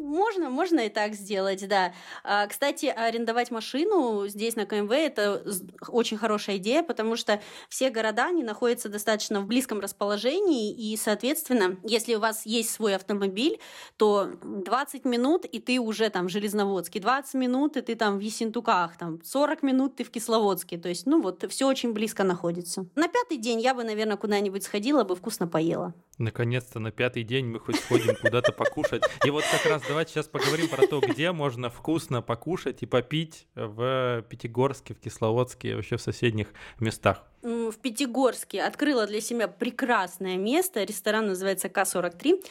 Можно, 0.00 0.48
можно 0.48 0.80
и 0.80 0.88
так 0.88 1.14
сделать, 1.14 1.66
да. 1.68 1.92
А, 2.24 2.46
Кстати, 2.46 2.86
арендовать 2.86 3.50
машину 3.50 4.26
здесь 4.28 4.56
на 4.56 4.64
КМВ 4.64 4.90
это 4.90 5.44
очень 5.88 6.16
хорошая 6.16 6.56
идея, 6.56 6.82
потому 6.82 7.16
что 7.16 7.40
все 7.68 7.90
города 7.90 8.26
они 8.26 8.42
находятся 8.42 8.88
достаточно 8.88 9.40
в 9.40 9.46
близком 9.46 9.80
расположении, 9.80 10.72
и, 10.72 10.96
соответственно, 10.96 11.76
если 11.84 12.14
у 12.14 12.20
вас 12.20 12.46
есть 12.46 12.70
свой 12.70 12.94
автомобиль, 12.94 13.60
то 13.98 14.30
20 14.42 15.04
минут, 15.04 15.44
и 15.44 15.60
ты 15.60 15.78
уже 15.78 16.08
там 16.08 16.28
в 16.28 16.30
Железноводске, 16.30 16.98
20 16.98 17.34
минут, 17.34 17.76
и 17.76 17.82
ты 17.82 17.94
там 17.94 18.16
в 18.18 18.20
Ессентуках, 18.20 18.96
там 18.96 19.22
40 19.22 19.62
минут 19.62 19.96
ты 19.96 20.04
в 20.04 20.10
Кисловодске. 20.10 20.78
То 20.78 20.88
есть, 20.88 21.06
ну 21.06 21.20
вот, 21.20 21.44
все 21.50 21.66
очень 21.66 21.92
близко 21.92 22.24
находится. 22.24 22.86
На 22.94 23.08
пятый 23.08 23.36
день 23.36 23.60
я 23.60 23.74
бы, 23.74 23.84
наверное, 23.84 24.16
куда-нибудь 24.16 24.64
сходила 24.64 25.04
бы, 25.04 25.14
вкусно 25.14 25.46
поела. 25.46 25.94
Наконец-то 26.20 26.80
на 26.80 26.92
пятый 26.92 27.22
день 27.22 27.46
мы 27.46 27.58
хоть 27.58 27.76
сходим 27.76 28.14
куда-то 28.14 28.52
покушать. 28.52 29.02
И 29.24 29.30
вот 29.30 29.42
как 29.50 29.64
раз 29.64 29.82
давайте 29.88 30.12
сейчас 30.12 30.28
поговорим 30.28 30.68
про 30.68 30.86
то, 30.86 31.00
где 31.00 31.32
можно 31.32 31.70
вкусно 31.70 32.20
покушать 32.20 32.82
и 32.82 32.86
попить 32.86 33.46
в 33.54 34.22
Пятигорске, 34.28 34.92
в 34.92 35.00
Кисловодске, 35.00 35.76
вообще 35.76 35.96
в 35.96 36.02
соседних 36.02 36.48
местах. 36.78 37.24
В 37.40 37.72
Пятигорске 37.80 38.62
открыла 38.62 39.06
для 39.06 39.22
себя 39.22 39.48
прекрасное 39.48 40.36
место. 40.36 40.84
Ресторан 40.84 41.26
называется 41.26 41.70
К-43. 41.70 42.44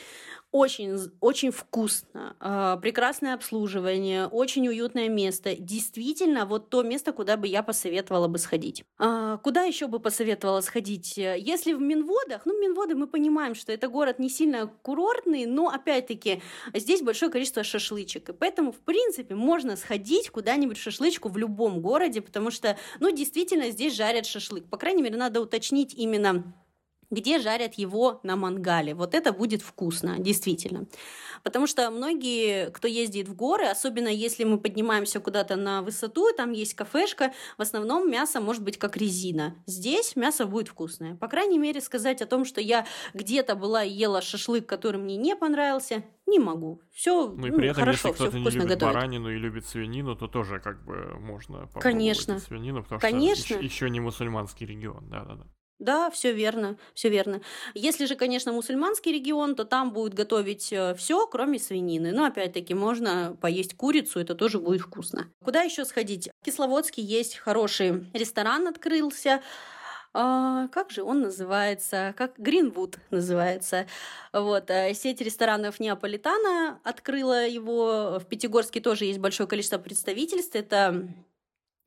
Очень, 0.52 0.98
очень 1.20 1.52
вкусно, 1.52 2.36
а, 2.40 2.78
прекрасное 2.78 3.36
обслуживание, 3.36 4.26
очень 4.26 4.68
уютное 4.68 5.08
место. 5.08 5.56
Действительно, 5.56 6.48
вот 6.48 6.72
то 6.72 6.82
место, 6.82 7.12
куда 7.14 7.38
бы 7.38 7.46
я 7.48 7.62
посоветовала 7.62 8.28
бы 8.28 8.40
сходить. 8.40 8.84
А, 8.98 9.38
Куда 9.38 9.62
еще 9.64 9.86
бы 9.88 10.00
посоветовала 10.00 10.62
сходить? 10.62 11.20
Э, 11.20 11.36
Если 11.38 11.74
в 11.74 11.80
Минводах, 11.82 12.48
ну, 12.48 12.60
Минводы 12.60 12.96
мы 12.96 13.06
понимаем, 13.08 13.54
что 13.54 13.72
это 13.72 13.88
город 13.90 14.18
не 14.18 14.28
сильно 14.28 14.66
курортный, 14.82 15.46
но 15.46 15.70
опять-таки 15.70 16.42
здесь 16.74 17.04
большое 17.04 17.32
количество 17.32 17.64
шашлычек. 17.64 18.30
И 18.30 18.34
поэтому, 18.34 18.72
в 18.72 18.80
принципе, 18.80 19.36
можно 19.36 19.76
сходить 19.78 20.32
куда-нибудь 20.32 20.78
в 20.80 20.82
шашлычку 20.82 21.30
в 21.30 21.38
любом 21.38 21.80
городе, 21.82 22.22
потому 22.22 22.50
что, 22.50 22.76
ну, 23.00 23.12
действительно, 23.12 23.70
здесь 23.70 23.96
жарят 23.96 24.26
шашлык. 24.26 24.68
По 24.68 24.78
крайней 24.78 25.04
мере, 25.04 25.16
надо 25.16 25.42
уточнить 25.42 25.94
именно 25.94 26.44
где 27.12 27.40
жарят 27.40 27.76
его 27.76 28.20
на 28.24 28.36
мангале. 28.36 28.94
Вот 28.94 29.16
это 29.16 29.32
будет 29.34 29.62
вкусно, 29.62 30.20
действительно. 30.20 30.88
Потому 31.44 31.68
что 31.68 31.90
многие, 31.90 32.70
кто 32.72 32.88
ездит 32.88 33.28
в 33.28 33.36
горы, 33.36 33.66
особенно 33.66 34.10
если 34.10 34.44
мы 34.44 34.60
поднимаемся 34.60 35.20
куда-то 35.20 35.56
на 35.56 35.82
высоту, 35.82 36.34
там 36.36 36.52
есть 36.52 36.74
кафешка, 36.74 37.34
в 37.58 37.62
основном 37.62 38.10
мясо 38.12 38.42
может 38.42 38.64
быть 38.64 38.78
как 38.78 38.98
резина. 38.98 39.56
Здесь 39.66 40.16
мясо 40.16 40.46
будет 40.46 40.68
вкусное. 40.68 41.16
По 41.16 41.28
крайней 41.28 41.58
мере, 41.58 41.82
сказать 41.82 42.22
о 42.22 42.26
том, 42.26 42.46
что 42.46 42.62
я 42.62 42.86
где-то 43.14 43.56
была 43.56 43.84
и 43.84 43.92
ела 43.92 44.22
шашлык, 44.22 44.66
который 44.66 45.00
мне 45.02 45.16
не 45.18 45.36
понравился, 45.36 46.04
не 46.26 46.40
могу. 46.40 46.82
Все 46.94 47.28
Ну 47.30 47.48
и 47.48 47.52
при 47.52 47.70
этом, 47.70 47.82
хорошо, 47.82 48.10
если 48.10 48.16
все 48.16 48.24
кто-то 48.24 48.38
не 48.38 48.44
вкусно 48.44 48.58
любит 48.60 48.74
готовят. 48.74 48.96
баранину 48.96 49.32
и 49.32 49.38
любит 49.38 49.66
свинину, 49.66 50.16
то 50.16 50.28
тоже 50.28 50.60
как 50.60 50.84
бы 50.84 51.16
можно 51.20 51.60
попробовать 51.60 51.84
Конечно. 51.84 52.40
свинину, 52.40 52.84
потому 52.84 53.00
Конечно. 53.00 53.56
что 53.56 53.64
еще, 53.64 53.90
не 53.90 54.00
мусульманский 54.00 54.66
регион, 54.66 55.10
да-да-да. 55.10 55.44
Да, 55.44 55.50
все 56.12 56.34
верно, 56.34 56.78
все 56.94 57.10
верно. 57.10 57.42
Если 57.74 58.06
же, 58.06 58.16
конечно, 58.16 58.52
мусульманский 58.52 59.12
регион, 59.12 59.56
то 59.56 59.66
там 59.66 59.92
будет 59.92 60.14
готовить 60.14 60.74
все, 60.98 61.28
кроме 61.28 61.60
свинины. 61.60 62.12
Но 62.12 62.26
опять-таки 62.26 62.74
можно 62.74 63.38
поесть 63.42 63.76
курицу, 63.76 64.20
это 64.20 64.36
тоже 64.36 64.60
будет 64.60 64.82
вкусно. 64.82 65.32
Куда 65.44 65.62
еще 65.62 65.86
сходить? 65.86 66.30
В 66.42 66.46
Кисловодске 66.46 67.02
есть 67.02 67.38
хороший 67.38 68.06
ресторан 68.14 68.68
открылся. 68.68 69.42
А, 70.12 70.68
как 70.70 70.90
же 70.90 71.04
он 71.04 71.22
называется? 71.22 72.16
Как 72.18 72.38
Гринвуд 72.40 72.98
называется. 73.12 73.86
Вот. 74.34 74.72
А 74.72 74.92
сеть 74.94 75.22
ресторанов 75.22 75.80
Неаполитана 75.80 76.80
открыла 76.84 77.46
его. 77.46 78.20
В 78.20 78.26
Пятигорске 78.26 78.82
тоже 78.82 79.06
есть 79.06 79.20
большое 79.20 79.48
количество 79.48 79.78
представительств. 79.78 80.56
Это 80.56 81.08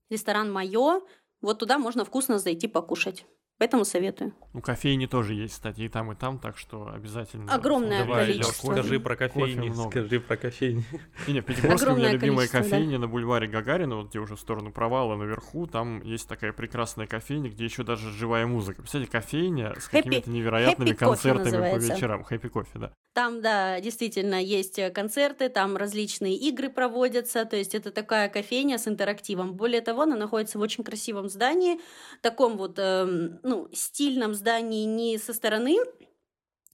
ресторан 0.09 0.53
Майо. 0.53 1.03
Вот 1.41 1.59
туда 1.59 1.79
можно 1.79 2.05
вкусно 2.05 2.39
зайти 2.39 2.69
покушать. 2.69 3.27
Поэтому 3.63 3.85
советую. 3.85 4.35
Ну, 4.55 4.61
кофейни 4.61 5.07
тоже 5.07 5.35
есть, 5.35 5.55
кстати, 5.55 5.83
и 5.83 5.89
там, 5.89 6.11
и 6.11 6.17
там, 6.17 6.41
так 6.41 6.59
что 6.59 6.91
обязательно. 6.93 7.55
Огромное 7.55 8.05
Давай, 8.05 8.27
количество. 8.27 8.73
Скажи 8.73 8.99
про 8.99 9.15
кофейни, 9.15 9.89
скажи 9.89 10.19
про 10.19 10.37
кофейни. 10.37 10.85
Не, 11.29 11.35
не, 11.35 11.41
в 11.43 11.45
Пятигорске 11.45 11.91
у 11.91 11.95
меня 11.95 12.09
Огромное 12.09 12.13
любимая 12.13 12.49
количество, 12.49 12.59
да. 12.59 12.65
кофейня 12.65 12.99
на 12.99 13.07
бульваре 13.07 13.47
Гагарина, 13.47 13.99
вот 13.99 14.09
где 14.09 14.19
уже 14.19 14.35
в 14.35 14.41
сторону 14.41 14.73
провала 14.73 15.15
наверху, 15.15 15.69
там 15.69 16.03
есть 16.03 16.27
такая 16.27 16.53
прекрасная 16.53 17.07
кофейня, 17.07 17.51
где 17.51 17.63
еще 17.63 17.85
даже 17.85 18.11
живая 18.11 18.49
музыка. 18.49 18.83
Представляете, 18.83 19.13
кофейня 19.13 19.75
с 19.79 19.87
какими-то 19.87 20.29
невероятными 20.29 20.91
Happy 20.91 20.97
концертами 20.97 21.73
по 21.73 21.77
вечерам. 21.77 22.25
Хэппи 22.25 22.49
кофе, 22.49 22.79
да. 22.81 22.93
Там, 23.15 23.43
да, 23.43 23.79
действительно 23.79 24.43
есть 24.43 24.79
э, 24.79 24.89
концерты, 24.89 25.51
там 25.51 25.77
различные 25.77 26.35
игры 26.35 26.71
проводятся, 26.71 27.45
то 27.45 27.57
есть 27.57 27.75
это 27.75 27.91
такая 27.91 28.31
кофейня 28.31 28.79
с 28.79 28.89
интерактивом. 28.89 29.53
Более 29.53 29.83
того, 29.83 30.03
она 30.03 30.17
находится 30.17 30.59
в 30.59 30.63
очень 30.63 30.83
красивом 30.83 31.29
здании, 31.29 31.79
таком 32.23 32.57
вот, 32.57 32.79
эм, 32.79 33.39
ну, 33.53 33.69
стильном 33.73 34.35
здании 34.35 34.85
не 34.85 35.19
со 35.19 35.35
стороны 35.35 35.77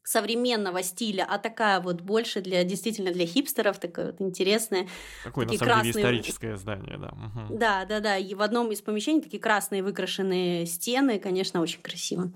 современного 0.05 0.83
стиля, 0.83 1.27
а 1.29 1.39
такая 1.39 1.81
вот 1.81 2.01
больше 2.01 2.41
для 2.41 2.65
действительно 2.65 3.13
для 3.13 3.27
хипстеров, 3.27 3.79
такая 3.79 4.07
вот 4.07 4.21
интересная. 4.21 4.89
Такое, 5.25 5.45
на 5.47 5.53
самом 5.53 5.83
деле, 5.83 5.93
красные- 5.93 6.03
историческое 6.03 6.57
здание, 6.57 6.97
да. 6.97 7.11
мгм. 7.13 7.59
Да, 7.59 7.85
да, 7.85 8.01
да. 8.01 8.17
И 8.17 8.35
в 8.35 8.41
одном 8.43 8.71
из 8.71 8.81
помещений 8.81 9.21
такие 9.21 9.41
красные 9.41 9.83
выкрашенные 9.83 10.67
стены, 10.67 11.19
конечно, 11.19 11.61
очень 11.61 11.83
красиво. 11.83 12.33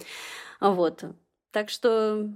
Вот. 0.60 1.04
Так 1.50 1.70
что 1.70 2.28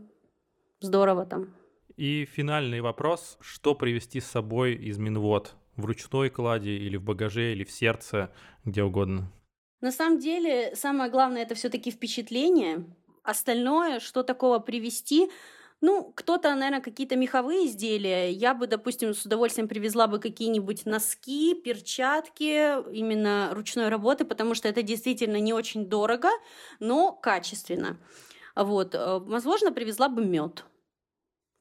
здорово 0.80 1.26
там. 1.26 1.48
И 1.96 2.24
финальный 2.24 2.80
вопрос. 2.80 3.36
Что 3.40 3.74
привезти 3.74 4.20
с 4.20 4.26
собой 4.26 4.74
из 4.74 4.96
Минвод? 4.98 5.54
В 5.76 5.84
ручной 5.84 6.30
кладе 6.30 6.76
или 6.76 6.96
в 6.96 7.02
багаже, 7.02 7.52
или 7.52 7.64
в 7.64 7.70
сердце, 7.70 8.30
где 8.64 8.82
угодно? 8.82 9.30
На 9.81 9.93
самом 9.93 10.18
деле, 10.18 10.74
самое 10.74 11.11
главное 11.11 11.43
это 11.43 11.55
все-таки 11.55 11.91
впечатление. 11.91 12.85
Остальное, 13.22 14.01
что 14.01 14.22
такого 14.22 14.59
привезти, 14.59 15.31
ну, 15.83 16.12
кто-то, 16.14 16.55
наверное, 16.55 16.81
какие-то 16.81 17.16
меховые 17.16 17.66
изделия. 17.66 18.31
Я 18.31 18.55
бы, 18.55 18.66
допустим, 18.66 19.12
с 19.12 19.27
удовольствием 19.27 19.68
привезла 19.68 20.07
бы 20.07 20.18
какие-нибудь 20.18 20.87
носки, 20.87 21.55
перчатки 21.55 22.83
именно 22.93 23.51
ручной 23.53 23.89
работы, 23.89 24.24
потому 24.24 24.55
что 24.55 24.68
это 24.68 24.83
действительно 24.83 25.37
не 25.37 25.53
очень 25.53 25.87
дорого, 25.87 26.31
но 26.81 27.12
качественно. 27.12 27.99
Вот. 28.55 28.95
э, 28.95 29.18
Возможно, 29.20 29.70
привезла 29.72 30.09
бы 30.09 30.24
мед. 30.24 30.64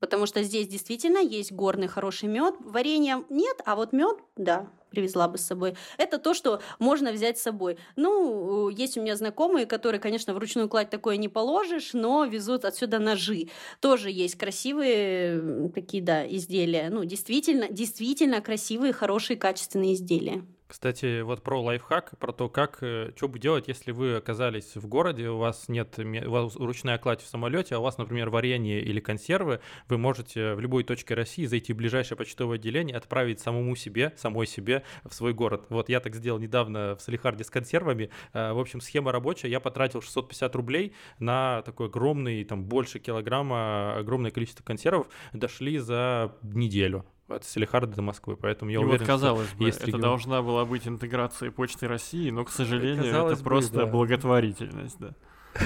Потому 0.06 0.28
что 0.28 0.44
здесь 0.44 0.68
действительно 0.68 1.18
есть 1.18 1.52
горный 1.52 1.88
хороший 1.88 2.30
мед. 2.30 2.54
Варенья 2.60 3.24
нет, 3.32 3.58
а 3.66 3.76
вот 3.76 3.92
мед, 3.92 4.20
да, 4.36 4.70
привезла 4.92 5.28
бы 5.28 5.40
с 5.40 5.42
собой. 5.42 5.76
Это 5.98 6.20
то, 6.20 6.36
что 6.36 6.62
можно 6.78 7.12
взять 7.12 7.40
с 7.40 7.42
собой. 7.42 7.80
Ну, 7.96 8.70
э, 8.70 8.74
есть 8.76 9.00
у 9.00 9.02
меня 9.02 9.16
знакомые, 9.16 9.66
которые, 9.66 10.00
конечно, 10.00 10.36
вручную 10.36 10.70
кладь 10.70 10.92
такое 10.92 11.18
не 11.18 11.28
положишь, 11.28 11.94
но 11.94 12.24
везут 12.26 12.66
отсюда 12.66 13.00
ножи. 13.00 13.48
Тоже 13.82 14.12
есть 14.12 14.36
красивые 14.36 15.72
такие, 15.74 16.04
да, 16.04 16.24
изделия. 16.28 16.92
Ну, 16.92 17.04
действительно, 17.04 17.68
действительно 17.68 18.42
красивые, 18.42 18.94
хорошие, 18.94 19.38
качественные 19.38 19.96
изделия. 19.96 20.46
Кстати, 20.76 21.22
вот 21.22 21.42
про 21.42 21.62
лайфхак, 21.62 22.20
про 22.20 22.34
то, 22.34 22.50
как, 22.50 22.80
что 23.16 23.30
бы 23.30 23.40
делать, 23.40 23.70
если 23.70 23.94
вы 23.94 24.18
оказались 24.18 24.76
в 24.76 24.86
городе, 24.88 25.30
у 25.30 25.38
вас 25.38 25.70
нет, 25.70 25.98
у 25.98 26.30
вас 26.30 26.54
ручная 26.58 26.98
кладь 26.98 27.22
в 27.22 27.28
самолете, 27.28 27.76
а 27.76 27.80
у 27.80 27.82
вас, 27.82 27.98
например, 27.98 28.30
варенье 28.30 28.82
или 28.82 29.00
консервы, 29.00 29.62
вы 29.88 29.98
можете 29.98 30.54
в 30.54 30.60
любой 30.60 30.84
точке 30.84 31.14
России 31.14 31.46
зайти 31.46 31.72
в 31.72 31.78
ближайшее 31.78 32.18
почтовое 32.18 32.58
отделение, 32.58 32.98
отправить 32.98 33.40
самому 33.40 33.74
себе, 33.78 34.12
самой 34.18 34.48
себе 34.48 34.84
в 35.06 35.14
свой 35.14 35.34
город. 35.34 35.66
Вот 35.70 35.88
я 35.88 36.02
так 36.02 36.14
сделал 36.14 36.40
недавно 36.40 36.98
в 36.98 37.02
Салихарде 37.02 37.46
с 37.46 37.50
консервами. 37.50 38.10
Э, 38.34 38.52
В 38.52 38.60
общем, 38.60 38.82
схема 38.82 39.14
рабочая. 39.14 39.48
Я 39.48 39.62
потратил 39.62 40.02
650 40.02 40.54
рублей 40.58 40.92
на 41.20 41.62
такой 41.62 41.88
огромный, 41.88 42.44
там, 42.44 42.66
больше 42.66 43.00
килограмма, 43.00 43.96
огромное 43.96 44.32
количество 44.32 44.66
консервов. 44.66 45.08
Дошли 45.32 45.78
за 45.78 46.36
неделю 46.44 47.06
от 47.28 47.44
Салихарда 47.44 47.96
до 47.96 48.02
Москвы, 48.02 48.38
поэтому 48.38 48.72
я 48.72 48.76
и 48.76 48.78
уверен, 48.78 48.92
вот, 48.92 49.04
что 49.04 49.08
казалось 49.08 49.54
бы, 49.54 49.66
есть 49.66 49.78
это 49.78 49.88
регион. 49.88 50.02
должна 50.02 50.42
была 50.42 50.66
быть 50.66 50.88
интеграция 50.88 51.52
Почты 51.52 51.88
России, 51.88 52.30
но, 52.30 52.46
к 52.46 52.52
сожалению, 52.52 53.06
Казалось 53.06 53.34
это 53.34 53.44
бы, 53.44 53.50
просто 53.50 53.76
да. 53.78 53.86
благотворительность, 53.86 55.00
да. 55.00 55.16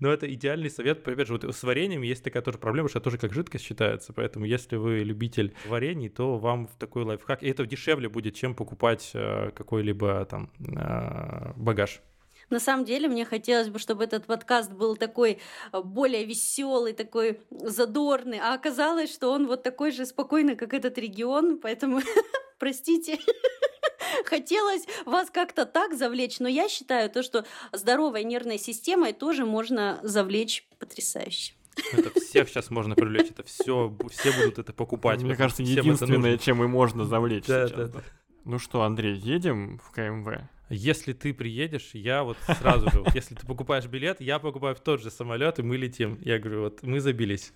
Но 0.00 0.12
это 0.12 0.32
идеальный 0.32 0.70
совет. 0.70 1.06
Опять 1.06 1.28
же, 1.28 1.34
вот 1.34 1.44
с 1.44 1.62
вареньем 1.62 2.02
есть 2.02 2.24
такая 2.24 2.42
тоже 2.42 2.58
проблема, 2.58 2.88
что 2.88 2.98
это 2.98 3.04
тоже 3.04 3.18
как 3.18 3.32
жидкость 3.32 3.64
считается. 3.64 4.12
Поэтому, 4.12 4.44
если 4.44 4.76
вы 4.76 4.98
любитель 4.98 5.54
варений, 5.66 6.08
то 6.08 6.36
вам 6.36 6.66
в 6.66 6.74
такой 6.76 7.04
лайфхак... 7.04 7.42
И 7.42 7.48
это 7.48 7.64
дешевле 7.64 8.08
будет, 8.08 8.34
чем 8.34 8.54
покупать 8.54 9.12
э, 9.14 9.50
какой-либо 9.54 10.24
там 10.26 10.50
э, 10.58 11.52
багаж. 11.56 12.02
На 12.50 12.60
самом 12.60 12.84
деле, 12.84 13.08
мне 13.08 13.24
хотелось 13.24 13.68
бы, 13.68 13.78
чтобы 13.78 14.04
этот 14.04 14.26
подкаст 14.26 14.72
был 14.72 14.96
такой 14.96 15.38
э, 15.72 15.80
более 15.82 16.24
веселый, 16.24 16.92
такой 16.92 17.40
задорный, 17.50 18.38
а 18.38 18.54
оказалось, 18.54 19.12
что 19.12 19.30
он 19.30 19.46
вот 19.46 19.62
такой 19.62 19.90
же 19.90 20.06
спокойный, 20.06 20.56
как 20.56 20.74
этот 20.74 20.98
регион, 20.98 21.58
поэтому 21.58 22.00
простите. 22.58 23.18
Хотелось 24.26 24.84
вас 25.06 25.30
как-то 25.30 25.66
так 25.66 25.94
завлечь, 25.94 26.38
но 26.40 26.48
я 26.48 26.68
считаю 26.68 27.10
то, 27.10 27.22
что 27.22 27.44
здоровой 27.72 28.24
нервной 28.24 28.58
системой 28.58 29.12
тоже 29.12 29.44
можно 29.44 29.98
завлечь 30.02 30.68
потрясающе. 30.78 31.54
Это 31.92 32.20
всех 32.20 32.48
сейчас 32.48 32.70
можно 32.70 32.94
привлечь. 32.94 33.30
Это 33.30 33.42
все, 33.42 33.96
все 34.10 34.32
будут 34.32 34.58
это 34.58 34.72
покупать. 34.72 35.22
Мне 35.22 35.34
кажется, 35.34 35.62
единственное, 35.62 36.38
чем 36.38 36.62
и 36.62 36.66
можно 36.66 37.04
завлечь 37.04 37.46
Да, 37.46 37.66
сейчас. 37.66 37.90
да, 37.90 37.98
да. 37.98 38.04
Ну 38.44 38.58
что, 38.58 38.82
Андрей, 38.82 39.14
едем 39.16 39.78
в 39.78 39.90
КМВ? 39.90 40.42
Если 40.74 41.12
ты 41.12 41.32
приедешь, 41.32 41.90
я 41.92 42.22
вот 42.24 42.36
сразу 42.58 42.90
же, 42.90 43.00
вот 43.00 43.14
если 43.14 43.34
ты 43.34 43.46
покупаешь 43.46 43.86
билет, 43.86 44.20
я 44.20 44.38
покупаю 44.38 44.74
в 44.74 44.80
тот 44.80 45.00
же 45.00 45.10
самолет, 45.10 45.58
и 45.58 45.62
мы 45.62 45.76
летим. 45.76 46.18
Я 46.20 46.38
говорю, 46.38 46.62
вот 46.62 46.82
мы 46.82 47.00
забились. 47.00 47.52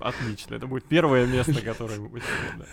Отлично, 0.00 0.56
это 0.56 0.66
будет 0.66 0.84
первое 0.84 1.26
место, 1.26 1.60
которое 1.62 1.98
мы 2.00 2.08
будем. 2.08 2.24
да. 2.58 2.66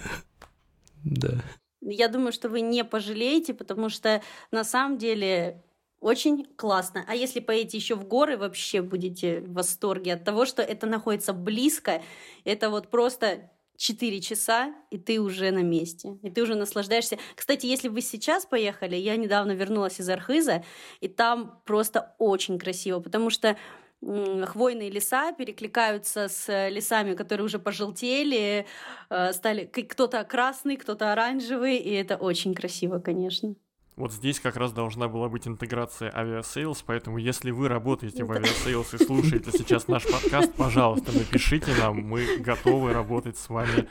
Да. 1.03 1.43
Я 1.81 2.07
думаю, 2.07 2.33
что 2.33 2.49
вы 2.49 2.61
не 2.61 2.83
пожалеете, 2.83 3.53
потому 3.53 3.89
что 3.89 4.21
на 4.51 4.63
самом 4.63 4.97
деле 4.97 5.63
очень 5.99 6.45
классно. 6.55 7.05
А 7.07 7.15
если 7.15 7.39
поедете 7.39 7.77
еще 7.77 7.95
в 7.95 8.07
горы, 8.07 8.37
вообще 8.37 8.81
будете 8.81 9.41
в 9.41 9.53
восторге 9.53 10.13
от 10.13 10.23
того, 10.23 10.45
что 10.45 10.61
это 10.61 10.85
находится 10.85 11.33
близко. 11.33 12.01
Это 12.43 12.69
вот 12.69 12.89
просто 12.89 13.49
4 13.77 14.19
часа, 14.21 14.73
и 14.91 14.97
ты 14.97 15.19
уже 15.21 15.51
на 15.51 15.63
месте. 15.63 16.17
И 16.23 16.29
ты 16.29 16.41
уже 16.41 16.55
наслаждаешься. 16.55 17.17
Кстати, 17.35 17.65
если 17.67 17.87
вы 17.87 18.01
сейчас 18.01 18.45
поехали, 18.45 18.95
я 18.95 19.15
недавно 19.15 19.53
вернулась 19.53 19.99
из 19.99 20.09
Архиза, 20.09 20.63
и 20.99 21.07
там 21.07 21.61
просто 21.65 22.15
очень 22.17 22.59
красиво, 22.59 22.99
потому 22.99 23.29
что 23.29 23.57
хвойные 24.01 24.89
леса 24.91 25.31
перекликаются 25.31 26.27
с 26.29 26.69
лесами, 26.69 27.15
которые 27.15 27.45
уже 27.45 27.57
пожелтели, 27.59 28.67
э, 29.09 29.33
стали 29.33 29.65
кто-то 29.65 30.23
красный, 30.23 30.77
кто-то 30.77 31.11
оранжевый, 31.11 31.77
и 31.77 31.91
это 31.93 32.15
очень 32.17 32.53
красиво, 32.53 32.99
конечно. 32.99 33.55
Вот 33.97 34.13
здесь 34.13 34.39
как 34.39 34.57
раз 34.57 34.73
должна 34.73 35.07
была 35.07 35.27
быть 35.27 35.47
интеграция 35.47 36.15
Aviasales, 36.15 36.83
поэтому 36.85 37.17
если 37.17 37.49
вы 37.49 37.67
работаете 37.67 38.23
в 38.23 38.31
Aviasales 38.31 38.93
и 38.93 39.03
слушаете 39.03 39.51
сейчас 39.51 39.87
наш 39.87 40.03
подкаст, 40.05 40.53
пожалуйста, 40.53 41.11
напишите 41.11 41.73
нам, 41.79 42.01
мы 42.03 42.37
готовы 42.37 42.93
работать 42.93 43.37
с 43.39 43.49
вами. 43.49 43.87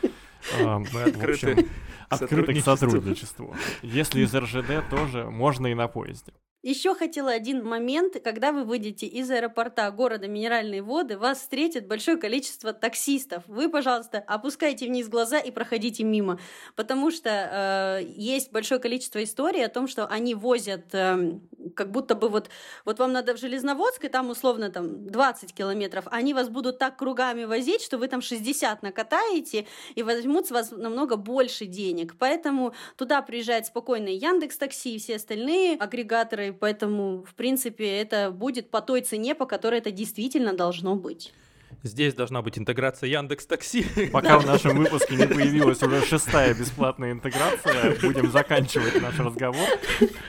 эм, 0.61 0.87
Мы 0.93 1.13
в 1.13 1.25
общем, 1.29 1.69
открыты 2.09 2.55
к 2.55 2.63
сотрудничеству. 2.63 3.57
Если 3.83 4.21
из 4.21 4.33
РЖД 4.33 4.89
тоже, 4.89 5.29
можно 5.29 5.67
и 5.67 5.75
на 5.75 5.89
поезде. 5.89 6.33
Еще 6.67 6.97
хотела 6.97 7.31
один 7.31 7.65
момент, 7.65 8.21
когда 8.25 8.51
вы 8.51 8.65
выйдете 8.65 9.07
из 9.07 9.31
аэропорта 9.31 9.89
города 9.93 10.27
Минеральные 10.27 10.83
воды, 10.83 11.17
вас 11.17 11.39
встретит 11.39 11.87
большое 11.87 12.17
количество 12.17 12.73
таксистов. 12.73 13.45
Вы, 13.47 13.69
пожалуйста, 13.69 14.19
опускайте 14.27 14.87
вниз 14.87 15.07
глаза 15.09 15.39
и 15.39 15.53
проходите 15.53 16.03
мимо, 16.03 16.41
потому 16.75 17.13
что 17.13 17.31
э, 17.31 18.05
есть 18.17 18.51
большое 18.51 18.81
количество 18.81 19.23
историй 19.23 19.65
о 19.65 19.69
том, 19.69 19.87
что 19.87 20.09
они 20.09 20.35
возят, 20.35 20.93
э, 20.93 21.39
как 21.77 21.93
будто 21.93 22.17
бы 22.17 22.29
вот, 22.29 22.51
вот 22.85 22.99
вам 22.99 23.13
надо 23.13 23.37
в 23.37 23.39
Железноводск, 23.39 24.05
и 24.07 24.09
там 24.09 24.31
условно 24.31 24.69
там 24.69 25.07
20 25.07 25.55
километров, 25.55 26.09
они 26.11 26.35
вас 26.35 26.49
будут 26.49 26.81
так 26.81 26.97
кругами 26.97 27.45
возить, 27.45 27.81
что 27.81 27.97
вы 27.97 28.09
там 28.09 28.21
60 28.21 28.83
накатаете 28.83 29.69
и 29.95 30.03
возьмут 30.03 30.49
с 30.49 30.51
вас 30.51 30.73
намного 30.73 31.15
больше 31.15 31.67
денег. 31.67 32.17
Поэтому 32.19 32.75
туда 32.97 33.23
приезжает 33.23 33.67
спокойно 33.67 34.09
Яндекс 34.09 34.59
Такси 34.59 34.97
и 34.97 34.99
все 34.99 35.15
остальные 35.15 35.77
агрегаторы 35.77 36.56
поэтому, 36.59 37.25
в 37.25 37.35
принципе, 37.35 37.87
это 38.01 38.31
будет 38.31 38.71
по 38.71 38.81
той 38.81 39.01
цене, 39.03 39.35
по 39.35 39.47
которой 39.47 39.79
это 39.79 39.91
действительно 39.91 40.53
должно 40.53 40.97
быть. 40.97 41.33
Здесь 41.83 42.15
должна 42.15 42.43
быть 42.43 42.59
интеграция 42.59 43.09
Яндекс 43.09 43.47
Такси. 43.47 44.09
Пока 44.13 44.39
в 44.39 44.47
нашем 44.53 44.77
выпуске 44.77 45.15
не 45.15 45.27
появилась 45.27 45.83
уже 45.83 46.05
шестая 46.05 46.55
бесплатная 46.55 47.13
интеграция, 47.13 47.97
будем 48.01 48.31
заканчивать 48.31 49.01
наш 49.01 49.19
разговор. 49.19 49.69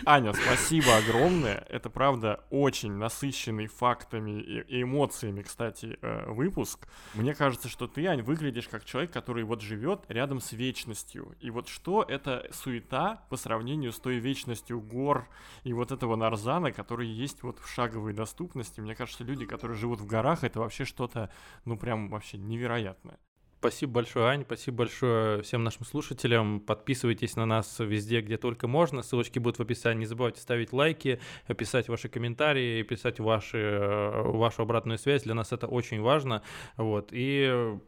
Аня, 0.05 0.33
спасибо 0.33 0.97
огромное. 0.97 1.65
Это, 1.69 1.89
правда, 1.89 2.43
очень 2.49 2.91
насыщенный 2.93 3.67
фактами 3.67 4.39
и 4.39 4.81
эмоциями, 4.83 5.41
кстати, 5.41 5.97
э, 6.01 6.29
выпуск. 6.31 6.87
Мне 7.15 7.33
кажется, 7.33 7.69
что 7.69 7.87
ты, 7.87 8.05
Ань, 8.05 8.21
выглядишь 8.21 8.67
как 8.67 8.85
человек, 8.85 9.11
который 9.11 9.43
вот 9.43 9.61
живет 9.61 10.01
рядом 10.09 10.39
с 10.39 10.51
вечностью. 10.51 11.35
И 11.39 11.49
вот 11.49 11.67
что 11.67 12.05
это 12.07 12.47
суета 12.51 13.23
по 13.29 13.37
сравнению 13.37 13.91
с 13.91 13.99
той 13.99 14.17
вечностью 14.17 14.79
гор 14.79 15.27
и 15.63 15.73
вот 15.73 15.91
этого 15.91 16.15
Нарзана, 16.15 16.71
который 16.71 17.07
есть 17.07 17.43
вот 17.43 17.59
в 17.59 17.67
шаговой 17.67 18.13
доступности. 18.13 18.79
Мне 18.79 18.95
кажется, 18.95 19.23
люди, 19.23 19.45
которые 19.45 19.77
живут 19.77 20.01
в 20.01 20.05
горах, 20.05 20.43
это 20.43 20.59
вообще 20.59 20.85
что-то 20.85 21.26
ну 21.65 21.77
прям 21.77 22.09
вообще 22.09 22.37
невероятное. 22.37 23.19
Спасибо 23.59 23.93
большое, 23.93 24.27
Ань, 24.27 24.43
спасибо 24.43 24.77
большое 24.77 25.41
всем 25.41 25.63
нашим 25.63 25.83
слушателям. 25.83 26.59
Подписывайтесь 26.59 27.35
на 27.35 27.47
нас 27.47 27.79
везде, 27.79 28.21
где 28.21 28.37
только 28.37 28.67
можно. 28.67 29.01
Ссылочки 29.01 29.39
будут 29.39 29.57
в 29.57 29.61
описании. 29.63 30.01
Не 30.01 30.05
забывайте 30.05 30.39
ставить 30.41 30.73
лайки, 30.73 31.19
писать 31.57 31.89
ваши 31.89 32.07
комментарии, 32.07 32.83
писать 32.83 33.19
ваши, 33.19 33.57
э, 33.57 34.21
вашу 34.23 34.61
обратную 34.61 34.99
связь. 34.99 35.23
Для 35.23 35.33
нас 35.33 35.53
это 35.53 35.65
очень 35.65 36.01
важно. 36.01 36.43
Вот. 36.77 37.09
И 37.11 37.79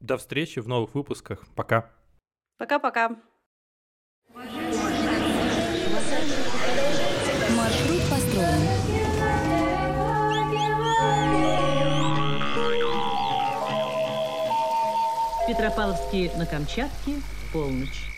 до 0.00 0.18
встречи 0.18 0.60
в 0.60 0.68
новых 0.68 0.94
выпусках. 0.94 1.46
Пока. 1.54 1.90
Пока-пока. 2.58 3.16
Петропавловске 15.78 16.32
на 16.36 16.44
Камчатке, 16.44 17.22
полночь. 17.52 18.17